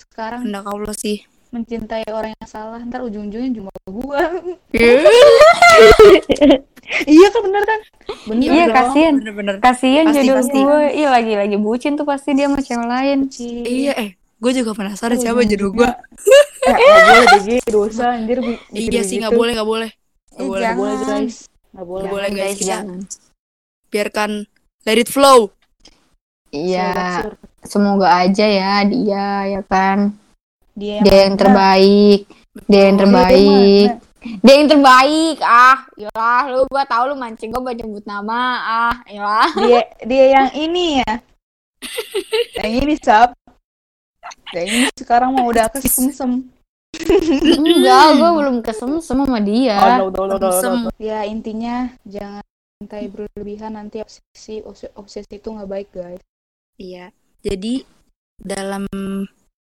sekarang 0.00 0.42
kehendak 0.42 0.66
Allah 0.66 0.94
sih. 0.98 1.22
mencintai 1.52 2.08
orang 2.08 2.32
yang 2.32 2.48
salah, 2.48 2.80
ntar 2.82 3.04
ujung-ujungnya 3.06 3.60
cuma 3.60 3.70
gua. 3.86 4.24
iya 7.06 7.28
kan 7.28 7.40
bener 7.42 7.62
kan? 7.62 7.80
Bener 8.24 8.44
Iya, 8.44 8.64
dong. 8.64 8.74
kasihan. 8.74 9.14
Kasian 9.58 10.04
Pasti, 10.06 10.18
jodoh 10.20 10.36
pasti. 10.38 10.58
gue. 10.58 10.80
Iya 10.94 11.08
lagi 11.08 11.32
lagi 11.32 11.56
bucin 11.56 11.92
tuh 11.94 12.04
pasti 12.04 12.30
dia 12.32 12.46
sama 12.46 12.58
cewek 12.58 12.86
lain. 12.86 13.18
Ci. 13.26 13.48
Iya, 13.62 13.92
eh, 13.94 14.10
gue 14.14 14.52
juga 14.52 14.70
penasaran 14.72 15.16
Oh, 15.16 15.20
siapa 15.20 15.40
jodoh 15.42 15.70
gue. 15.72 15.88
Eh, 16.62 17.24
Ji. 17.46 17.56
dosa 17.66 18.12
anjir 18.12 18.38
Iya 18.70 19.02
sih, 19.02 19.18
nggak 19.18 19.30
begitu. 19.30 19.38
boleh, 19.38 19.52
nggak 19.54 19.68
boleh. 19.68 19.90
Nggak 20.32 20.44
boleh. 20.44 20.60
Nggak 20.62 20.76
boleh 20.76 20.96
guys. 21.02 21.36
Nggak 21.72 21.86
boleh. 21.86 22.08
Boleh, 22.08 22.30
guys, 22.30 22.58
jangan. 22.58 22.98
Biarkan 23.88 24.30
let 24.84 24.96
it 24.96 25.08
flow. 25.08 25.50
Iya, 26.48 27.32
semoga 27.64 28.12
aja 28.18 28.44
ya 28.44 28.84
dia 28.84 29.26
ya 29.48 29.60
kan. 29.64 30.12
Dia 30.72 31.00
Dia 31.00 31.18
yang 31.26 31.36
terbaik. 31.36 32.20
Dia 32.68 32.82
yang 32.86 32.96
Betul. 32.96 33.04
terbaik. 33.08 33.90
Dia 34.42 34.54
yang 34.62 34.70
terbaik. 34.70 35.36
Ah, 35.42 35.86
yalah 35.98 36.42
lu 36.50 36.64
gua 36.70 36.86
tahu 36.86 37.12
lu 37.12 37.16
mancing 37.18 37.50
gua 37.50 37.62
buat 37.62 37.76
nyebut 37.76 38.04
nama. 38.06 38.40
Ah, 38.62 38.96
yalah. 39.10 39.50
Dia 39.58 39.82
dia 40.06 40.24
yang 40.38 40.48
ini 40.54 41.02
ya. 41.02 41.12
yang 42.62 42.72
ini 42.86 42.94
sap. 43.02 43.34
Yang 44.54 44.66
ini 44.70 44.86
sekarang 44.94 45.34
mau 45.34 45.50
udah 45.50 45.66
kesemsem. 45.72 46.46
Enggak, 47.58 48.06
gua 48.20 48.30
belum 48.38 48.62
kesem 48.62 49.00
sama 49.02 49.40
dia. 49.42 50.00
Oh, 50.00 50.12
udah, 50.12 50.22
udah, 50.28 50.36
udah, 50.38 50.52
Sem- 50.60 50.86
udah. 50.86 50.94
Ya 51.00 51.26
intinya 51.26 51.90
jangan 52.06 52.44
cintai 52.78 53.06
berlebihan 53.10 53.78
nanti 53.78 54.02
obsesi 54.02 54.62
obsesi, 54.62 54.92
obsesi 54.98 55.32
itu 55.38 55.48
nggak 55.50 55.70
baik 55.70 55.88
guys. 55.90 56.22
Iya. 56.78 57.10
Jadi 57.42 57.82
dalam 58.38 58.86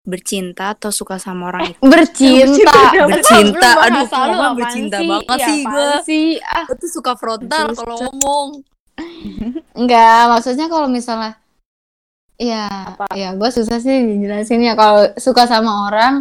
bercinta 0.07 0.71
atau 0.73 0.95
suka 0.95 1.19
sama 1.19 1.51
orang 1.51 1.75
itu 1.75 1.83
Bercinta. 1.83 2.95
Bercinta. 3.11 3.71
Lu 3.75 3.83
Aduh, 3.83 4.07
ngomong 4.07 4.55
bercinta 4.55 4.97
sih? 5.03 5.09
banget 5.11 5.27
Ya, 5.35 5.47
sih 5.51 5.61
gua. 5.67 5.91
sih? 6.01 6.27
Ah, 6.41 6.65
gue 6.65 6.77
tuh 6.79 6.91
suka 6.95 7.13
frontal 7.19 7.75
kalau 7.75 7.97
ngomong. 8.07 8.49
enggak, 9.83 10.21
maksudnya 10.31 10.71
kalau 10.71 10.87
misalnya 10.87 11.37
Ya, 12.37 12.69
Apa? 12.93 13.09
ya 13.17 13.33
gue 13.33 13.49
susah 13.49 13.81
sih 13.81 13.97
dijelasin 13.97 14.61
ya 14.61 14.77
kalau 14.77 15.09
suka 15.17 15.49
sama 15.49 15.89
orang, 15.89 16.21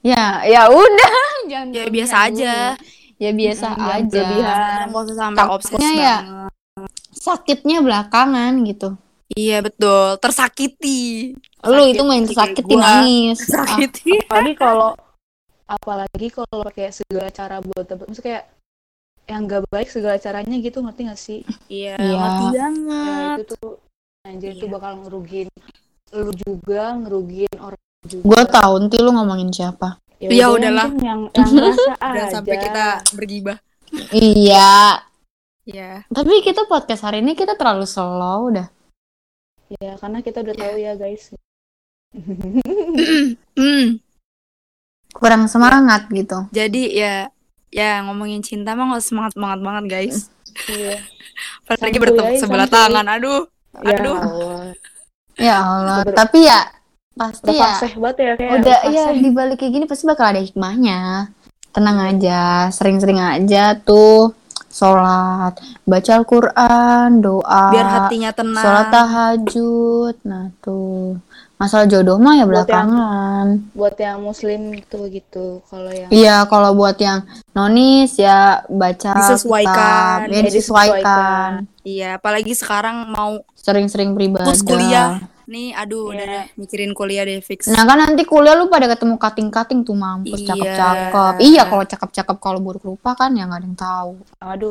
ya, 0.00 0.38
ya 0.46 0.70
udah, 0.70 1.14
jangan 1.50 1.74
Ya 1.74 1.84
biasa 1.90 2.16
aja. 2.30 2.54
Ya 3.18 3.30
biasa 3.34 3.66
aja. 3.74 4.06
berlebihan. 4.06 4.86
Usah 4.94 5.16
sampai 5.18 5.44
obses 5.50 5.82
ya. 5.82 6.22
banget. 6.22 6.52
Sakitnya 7.10 7.82
belakangan 7.82 8.62
gitu. 8.62 8.94
Iya 9.28 9.60
betul, 9.60 10.16
tersakiti. 10.16 11.34
Lu 11.60 11.82
itu 11.84 12.00
main 12.00 12.24
kayak 12.24 12.32
tersakiti 12.56 12.72
gua. 12.72 12.80
nangis. 12.80 13.38
Ah, 13.44 13.68
Tersakiti. 13.68 14.12
Apalagi 14.24 14.54
kalau 14.54 14.90
apalagi 15.68 16.26
kalau 16.28 16.56
pakai 16.64 16.88
segala 16.88 17.28
cara 17.28 17.60
buat 17.60 17.84
dapet 17.84 18.08
maksudnya 18.08 18.24
kayak 18.24 18.44
yang 19.28 19.44
nggak 19.44 19.62
baik 19.68 19.88
segala 19.88 20.16
caranya 20.16 20.56
gitu 20.56 20.80
ngerti 20.80 21.00
gak 21.04 21.20
sih? 21.20 21.40
Iya, 21.68 22.00
Iya. 22.00 22.16
ngerti 22.16 22.44
Ya 22.46 22.52
banget. 22.56 23.36
itu 23.36 23.54
tuh 23.54 23.72
anjir 24.24 24.50
itu 24.50 24.64
Iya. 24.64 24.72
bakal 24.72 24.92
ngerugiin 24.98 25.48
lu 26.08 26.32
juga, 26.32 26.82
ngerugiin 26.96 27.56
orang 27.60 27.82
juga. 28.02 28.24
gue 28.24 28.42
tahu 28.48 28.72
nanti 28.80 28.96
lu 28.96 29.10
ngomongin 29.12 29.52
siapa. 29.52 30.00
Ya 30.18 30.48
udah, 30.48 30.56
udahlah. 30.56 30.88
yang 30.98 31.20
yang 31.36 31.52
Udah 32.00 32.00
aja. 32.00 32.32
sampai 32.32 32.56
kita 32.56 32.86
bergibah. 33.12 33.60
Iya. 34.08 35.04
Iya. 35.62 36.08
Tapi 36.08 36.40
kita 36.40 36.64
podcast 36.64 37.04
hari 37.04 37.20
ini 37.20 37.36
kita 37.36 37.52
terlalu 37.54 37.84
slow 37.84 38.48
dah. 38.48 38.72
Ya 39.76 39.92
karena 39.96 40.18
kita 40.20 40.40
udah 40.40 40.56
tahu 40.56 40.74
ya 40.76 40.92
guys. 40.96 41.32
Hmm. 43.54 44.00
Kurang 45.12 45.44
semangat 45.46 46.08
gitu. 46.08 46.48
Jadi 46.50 46.96
ya 46.96 47.28
ya 47.68 48.00
ngomongin 48.04 48.40
cinta 48.40 48.72
mah 48.72 48.96
nggak 48.96 49.04
semangat 49.04 49.32
semangat 49.36 49.60
banget 49.60 49.84
guys. 49.86 50.16
Iya. 50.66 50.96
Apalagi 51.64 51.96
Santuy 51.96 52.00
bertepuk 52.02 52.36
sebelah 52.40 52.66
santuy. 52.66 52.76
tangan. 52.80 53.06
Aduh. 53.12 53.40
Ya 53.78 53.94
Aduh. 53.94 54.16
Allah. 54.16 54.64
Ya 55.38 55.56
Allah. 55.60 55.96
Udah- 56.02 56.16
Tapi 56.16 56.38
ya 56.44 56.60
pasti 57.12 57.50
ya. 57.52 57.72
banget 57.98 58.16
ya 58.16 58.32
kayak 58.38 58.52
Udah 58.62 58.78
ya 58.88 59.04
fasih. 59.10 59.20
di 59.20 59.30
balik 59.30 59.56
kayak 59.58 59.72
gini 59.74 59.84
pasti 59.84 60.04
bakal 60.06 60.26
ada 60.28 60.40
hikmahnya. 60.40 61.28
Tenang 61.68 61.98
aja, 62.00 62.72
sering-sering 62.72 63.20
aja 63.20 63.76
tuh 63.76 64.32
sholat, 64.78 65.52
baca 65.82 66.10
Al-Quran, 66.14 67.08
doa, 67.18 67.64
Biar 67.68 67.86
hatinya 67.98 68.30
tenang. 68.30 68.62
sholat 68.62 68.86
tahajud. 68.88 70.14
Nah 70.22 70.54
tuh 70.58 71.18
masalah 71.56 71.84
jodoh 71.84 72.16
mah 72.16 72.32
ya 72.32 72.46
Buat 72.46 72.70
yang- 72.70 72.86
belakangan. 72.86 73.46
buat 73.74 73.96
yang 73.98 74.18
muslim 74.20 74.60
gitu 74.72 74.98
gitu. 75.08 75.46
Kalau 75.66 75.90
yang 75.90 76.06
Iya, 76.08 76.46
kalau 76.46 76.70
buat 76.72 76.94
yang 76.96 77.26
nonis 77.50 78.14
ya 78.14 78.62
baca 78.64 79.10
Disesuaikan. 79.12 79.74
kitab, 79.74 80.18
ya 80.24 80.30
Ya, 80.30 80.42
disesuaikan. 80.44 81.50
Iya, 81.82 82.08
apalagi 82.14 82.54
sekarang 82.54 83.10
mau 83.10 83.42
Sering-sering. 83.58 84.16
Terus 84.16 84.62
kuliah. 84.62 85.20
Nih 85.48 85.72
aduh 85.72 86.12
udah 86.12 86.20
Iya. 86.20 86.28
deh 86.28 86.44
mikirin 86.54 86.92
kuliah 86.92 87.24
deh 87.24 87.40
fix. 87.40 87.66
Nah 87.66 87.82
kan 87.82 87.96
nanti 87.96 88.22
kuliah 88.22 88.52
lu 88.52 88.68
pada 88.68 88.84
ketemu 88.86 89.16
kating-kating 89.16 89.80
tuh 89.80 89.96
mampus 89.96 90.38
Iya. 90.38 90.48
cakep-cakep. 90.52 91.34
Iya 91.40 91.62
kalau 91.64 91.84
cakep-cakep 91.84 92.36
kalau 92.36 92.60
buruk 92.60 92.84
rupa 92.84 93.16
kan 93.16 93.32
ya 93.32 93.44
nggak 93.44 93.58
ada 93.58 93.66
yang 93.66 93.74
tahu. 93.74 94.12
aduh. 94.38 94.70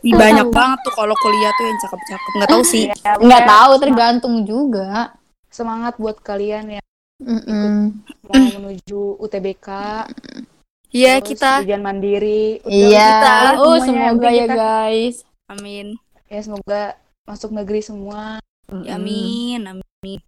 Ih, 0.00 0.12
banyak 0.12 0.50
banget 0.50 0.78
tuh 0.82 0.92
kalau 0.92 1.14
kuliah 1.16 1.50
tuh 1.52 1.64
yang 1.64 1.78
cakep-cakep. 1.80 2.30
Nggak 2.34 2.48
tahu 2.48 2.62
sih. 2.62 2.84
Ya, 2.88 3.12
Nggak 3.24 3.44
tahu 3.46 3.72
tergantung 3.78 4.34
juga. 4.42 5.14
Semangat 5.48 5.94
buat 5.96 6.18
kalian 6.18 6.76
yang 6.76 6.84
Mm-mm. 7.18 7.98
mau 8.22 8.34
menuju 8.58 9.18
UTBK. 9.18 9.68
Iya 10.88 11.20
kita. 11.20 11.62
ujian 11.62 11.80
mandiri. 11.80 12.58
Udah, 12.62 12.72
Iya. 12.72 13.08
kita 13.12 13.34
Oh 13.60 13.76
semoga 13.78 14.12
udah 14.18 14.30
ya 14.30 14.44
kita- 14.44 14.56
guys. 14.56 15.16
Amin. 15.46 15.86
Ya 16.26 16.40
semoga 16.40 16.82
masuk 17.22 17.50
negeri 17.50 17.80
semua 17.80 18.42
Ya, 18.84 19.00
amin. 19.00 19.64
Amin. 19.64 19.87
Dan 20.02 20.22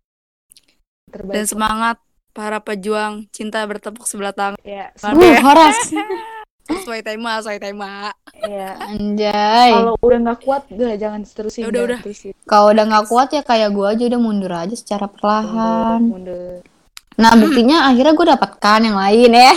terbaik. 1.07 1.47
semangat 1.47 1.97
para 2.31 2.59
pejuang 2.59 3.27
cinta 3.31 3.63
bertepuk 3.63 4.03
sebelah 4.03 4.35
tangan. 4.35 4.59
Ya. 4.63 4.91
Uh, 4.99 5.15
horas. 5.41 5.79
Sesuai 6.71 7.03
tema, 7.03 7.43
sesuai 7.43 7.59
tema. 7.59 8.15
ya. 8.41 8.79
Anjay. 8.79 9.75
Kalau 9.75 9.99
udah 9.99 10.19
nggak 10.23 10.39
kuat, 10.39 10.63
udah 10.71 10.95
jangan 10.95 11.27
terusin. 11.27 11.67
Ya 11.67 11.67
udah, 11.67 11.83
dah, 11.83 11.99
udah. 11.99 12.31
Kalau 12.47 12.67
udah 12.71 12.85
nggak 12.87 13.07
kuat 13.11 13.29
ya 13.35 13.43
kayak 13.43 13.75
gua 13.75 13.91
aja 13.91 14.07
udah 14.07 14.21
mundur 14.23 14.53
aja 14.55 14.75
secara 14.75 15.11
perlahan. 15.11 15.99
Mundur. 15.99 16.63
Nah 17.19 17.35
buktinya 17.35 17.91
akhirnya 17.91 18.15
gue 18.15 18.27
dapatkan 18.33 18.81
yang 18.87 18.97
lain 18.97 19.31
ya. 19.35 19.51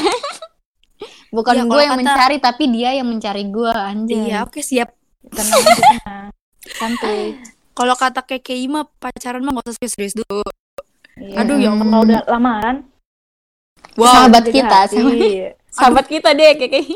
Bukan 1.37 1.53
Iya, 1.55 1.63
gue 1.65 1.81
yang 1.81 1.93
kata- 1.93 2.01
mencari 2.01 2.37
tapi 2.41 2.63
dia 2.69 2.89
yang 2.93 3.05
mencari 3.05 3.43
gue 3.45 3.71
anjay. 3.71 4.33
Iya, 4.33 4.37
oke 4.49 4.59
siap. 4.59 4.89
Tenang 5.29 5.61
tenang. 5.61 6.27
Santuy. 6.65 7.37
Kalau 7.73 7.93
kata 7.93 8.21
KKI 8.21 8.65
mah 8.67 8.85
pacaran 8.97 9.41
mah 9.41 9.53
gak 9.53 9.65
usah 9.65 9.75
serius-serius 9.77 10.15
dulu. 10.15 10.43
Iya. 11.15 11.35
Aduh, 11.41 11.57
ya 11.57 11.69
Allah. 11.71 11.85
Kalau 11.85 12.03
udah 12.03 12.21
lamaan, 12.27 12.75
Wow. 13.93 14.09
Sahabat 14.25 14.45
kita, 14.49 14.77
hati. 14.85 14.97
sahabat, 14.97 15.53
sahabat 15.69 16.05
kita 16.07 16.29
deh 16.33 16.51
kayak. 16.55 16.81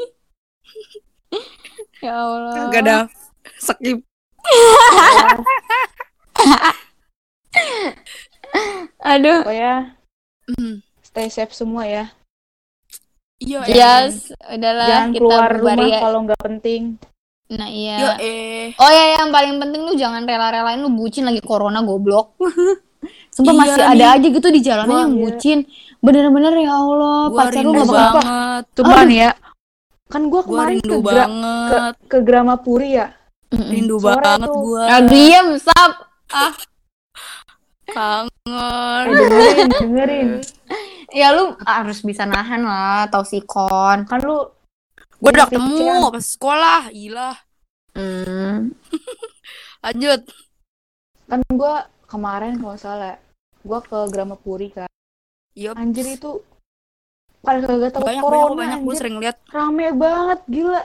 ya 2.06 2.14
Allah. 2.16 2.54
Kagak 2.66 2.82
ada 2.82 2.98
skip. 3.60 4.00
Aduh. 9.06 9.40
Pokoknya 9.44 9.94
Hmm. 10.48 10.80
stay 11.04 11.28
safe 11.28 11.52
semua 11.52 11.84
ya. 11.84 12.06
Iya, 13.38 13.62
Yes, 13.68 14.32
udahlah 14.42 14.88
Jangan 14.88 15.10
kita 15.12 15.20
keluar 15.22 15.50
rumah 15.54 15.86
ya. 15.86 16.00
kalau 16.02 16.20
nggak 16.26 16.42
penting. 16.42 16.82
Nah, 17.48 17.64
Iya, 17.66 17.96
iya. 17.96 18.12
eh. 18.20 18.66
Oh 18.76 18.92
ya, 18.92 19.16
yang 19.16 19.32
paling 19.32 19.56
penting 19.56 19.82
lu 19.82 19.96
jangan 19.96 20.24
rela-relain 20.24 20.78
lu 20.78 20.92
bucin 20.92 21.24
lagi 21.24 21.40
corona 21.40 21.80
goblok. 21.80 22.36
Sumpah 23.32 23.54
Iya 23.54 23.60
masih 23.62 23.80
nih. 23.80 23.94
ada 23.94 24.06
aja 24.14 24.28
gitu 24.28 24.48
di 24.50 24.60
jalanan 24.60 24.90
Wah, 24.90 25.00
yang 25.06 25.14
iya. 25.14 25.22
bucin. 25.24 25.58
Bener-bener 25.98 26.54
ya 26.58 26.74
Allah, 26.74 27.20
Gua 27.28 27.38
pacar 27.40 27.62
lu 27.62 27.72
gak 27.72 27.88
bakal 27.88 28.20
banget. 28.20 28.64
Cuman 28.76 29.08
ya, 29.08 29.30
kan 30.08 30.22
gua 30.28 30.42
Gua 30.42 30.46
kemarin 30.46 30.76
rindu 30.76 30.90
ke, 30.90 31.00
Gra- 31.00 31.08
ke, 31.08 31.16
banget. 31.24 31.94
ke 32.06 32.18
Grama 32.22 32.56
Puri 32.58 32.90
ya. 32.94 33.08
Rindu 33.48 33.96
Sore 33.98 34.20
banget 34.20 34.50
tuh. 34.50 34.60
gua. 34.60 34.82
Ah, 34.86 35.02
diem, 35.02 35.48
sap. 35.56 35.92
Kangen. 37.88 39.06
Eh, 39.08 39.14
dengerin, 39.16 39.68
dengerin. 39.74 40.30
Ya 41.10 41.32
lu 41.32 41.56
harus 41.64 42.04
bisa 42.04 42.28
nahan 42.28 42.68
lah, 42.68 43.08
tau 43.08 43.24
sikon. 43.24 44.04
Kan 44.04 44.20
lu 44.20 44.44
Gua 45.18 45.30
udah 45.34 45.48
Iya, 45.50 45.58
ketemu 45.58 46.08
pas 46.14 46.26
sekolah. 46.26 46.82
Gila. 46.94 47.30
Hmm. 47.98 48.58
Lanjut. 49.86 50.22
kan 51.28 51.44
gua 51.52 51.92
kemarin 52.08 52.56
kalau 52.56 52.78
salah 52.80 53.20
gua 53.66 53.84
ke 53.84 53.98
Grama 54.08 54.40
Puri 54.40 54.72
kan. 54.72 54.88
Yup. 55.58 55.76
Anjir 55.76 56.06
itu 56.08 56.40
pada 57.42 57.66
kagak 57.66 57.92
tahu 57.98 58.02
Banyak, 58.06 58.22
banyak, 58.22 58.24
corona 58.24 58.56
banyak. 58.56 58.80
Gue 58.80 58.88
anjir. 58.88 59.00
sering 59.02 59.16
lihat. 59.18 59.38
Rame 59.50 59.86
banget, 59.92 60.40
gila. 60.48 60.82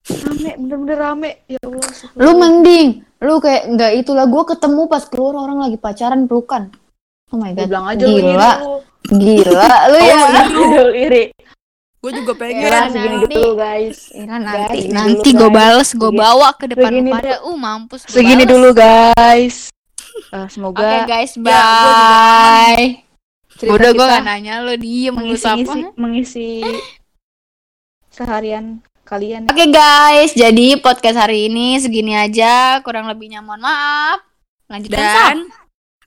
Rame, 0.00 0.50
bener-bener 0.56 0.98
rame. 0.98 1.30
Ya 1.46 1.58
Allah. 1.60 1.76
Lu 1.76 1.84
astagfirullah. 1.84 2.34
mending, 2.40 2.88
lu 3.20 3.34
kayak 3.38 3.62
nggak 3.76 3.92
itulah 4.00 4.24
gua 4.26 4.42
ketemu 4.48 4.82
pas 4.88 5.04
keluar 5.06 5.34
orang 5.36 5.58
lagi 5.60 5.76
pacaran 5.76 6.24
pelukan. 6.24 6.72
Oh 7.30 7.38
my 7.38 7.52
god. 7.54 7.68
bilang 7.70 7.86
aja 7.86 8.04
lu 8.08 8.18
Gila, 8.18 8.50
lu. 8.58 8.74
gila 9.14 9.70
lu 9.86 9.98
ya. 10.02 10.16
Oh, 10.18 10.26
iri, 10.26 10.78
lu 10.82 10.90
iri. 10.96 11.24
Gue 12.00 12.16
juga 12.16 12.32
pengen. 12.32 12.64
Iya, 12.64 12.88
segini 12.88 13.16
nanti. 13.20 13.34
dulu 13.36 13.50
guys. 13.54 13.98
Ira 14.10 14.36
nanti, 14.40 14.56
Guys, 14.72 14.86
nanti 14.88 15.28
gue 15.36 15.50
bales, 15.52 15.90
gue 15.92 16.10
bawa 16.10 16.48
ke 16.56 16.64
depan 16.72 16.88
segini 16.88 17.10
pada. 17.12 17.44
Uh, 17.44 17.56
mampus. 17.60 18.00
gua 18.08 18.12
Segini 18.16 18.42
bales. 18.44 18.52
dulu 18.56 18.68
guys. 18.72 19.56
Eh, 20.32 20.46
semoga 20.48 20.80
Oke 20.80 20.98
guys, 21.06 21.30
Ya, 21.30 21.38
juga 21.38 21.52
bye. 21.52 22.86
cerita 23.60 23.72
Udah 23.76 23.90
gue 23.92 24.06
gak 24.08 24.24
nanya 24.24 24.54
lu 24.64 24.72
diem 24.74 25.12
mengisi, 25.12 25.44
siapa. 25.44 25.60
mengisi, 25.60 25.92
mengisi 26.00 26.50
seharian 28.08 28.80
kalian. 29.04 29.44
Oke 29.52 29.68
guys, 29.68 30.32
jadi 30.32 30.80
podcast 30.80 31.20
hari 31.20 31.52
ini 31.52 31.76
segini 31.76 32.16
aja, 32.16 32.80
kurang 32.80 33.12
lebihnya 33.12 33.44
mohon 33.44 33.60
maaf. 33.60 34.24
Lanjutkan. 34.72 34.96
Dan 34.96 35.38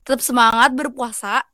tetap 0.01 0.25
semangat 0.25 0.73
berpuasa. 0.73 1.45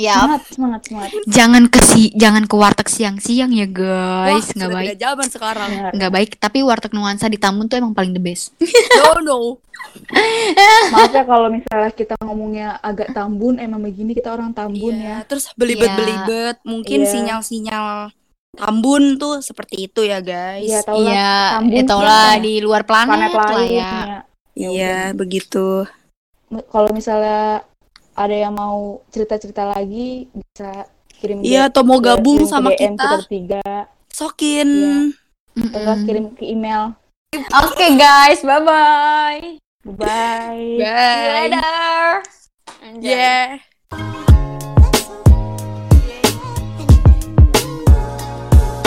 Ya, 0.00 0.16
Semangat, 0.16 0.42
semangat, 0.48 0.80
semangat. 0.88 1.10
jangan 1.28 1.62
ke 1.68 1.80
si, 1.84 2.08
jangan 2.14 2.48
ke 2.48 2.54
warteg 2.54 2.88
siang-siang 2.88 3.52
ya 3.52 3.68
guys, 3.68 4.48
Wah, 4.48 4.56
nggak 4.56 4.64
sudah 4.64 4.68
baik. 4.72 4.96
zaman 4.96 5.26
sekarang. 5.28 5.70
Nggak 5.92 6.10
baik, 6.10 6.30
tapi 6.38 6.58
warteg 6.60 6.92
nuansa 6.92 7.26
di 7.26 7.36
Tambun 7.36 7.68
tuh 7.68 7.76
emang 7.76 7.92
paling 7.92 8.10
the 8.10 8.22
best. 8.22 8.56
No, 8.96 9.20
no. 9.20 9.38
Maaf 10.90 11.10
ya 11.10 11.24
kalau 11.24 11.48
misalnya 11.48 11.90
kita 11.90 12.14
ngomongnya 12.20 12.80
agak 12.80 13.10
tambun, 13.10 13.56
emang 13.56 13.80
begini 13.80 14.12
kita 14.12 14.30
orang 14.30 14.52
tambun 14.52 14.92
Iya, 14.92 15.20
ya. 15.20 15.26
Terus 15.26 15.50
belibet-belibet. 15.54 16.60
Mungkin 16.62 17.00
Iya. 17.00 17.10
sinyal-sinyal 17.10 18.12
tambun 18.52 19.14
tuh 19.16 19.40
seperti 19.40 19.86
itu 19.86 20.00
ya 20.02 20.20
guys. 20.20 20.64
Iya, 20.64 20.80
tau 20.82 20.96
lah. 20.96 21.08
Iya, 21.08 21.34
Tambun 21.54 21.72
ya 21.72 21.80
tuh 21.80 21.88
tau 21.88 22.00
lah 22.02 22.28
ya. 22.30 22.40
di 22.40 22.52
luar 22.58 22.82
planet, 22.84 23.08
Planet 23.10 23.32
lah 23.34 23.50
ya. 23.62 23.66
ya. 23.66 23.90
Ya 24.54 24.68
Iya, 24.68 24.96
begitu. 25.12 25.86
udah. 26.46 26.64
Kalau 26.66 26.90
misalnya 26.90 27.62
ada 28.14 28.34
yang 28.34 28.54
mau 28.54 29.00
cerita-cerita 29.10 29.70
lagi, 29.70 30.28
bisa 30.32 30.86
kirim 31.20 31.44
Iya, 31.44 31.68
atau 31.68 31.82
mau 31.84 32.00
gabung 32.00 32.44
ke 32.44 32.50
sama 32.50 32.70
DM 32.74 32.96
kita, 32.96 33.08
bertiga, 33.16 33.62
sokin. 34.10 34.68
Nggak 35.54 35.98
kirim 36.06 36.24
ke 36.34 36.44
email. 36.46 36.94
Oke 37.34 37.86
guys, 37.94 38.42
bye 38.42 38.62
bye. 38.62 39.42
Bye. 39.84 40.76
See 40.76 41.22
you 41.24 41.30
later. 41.32 42.22
Anjay. 42.80 43.60
Yeah. 43.60 44.26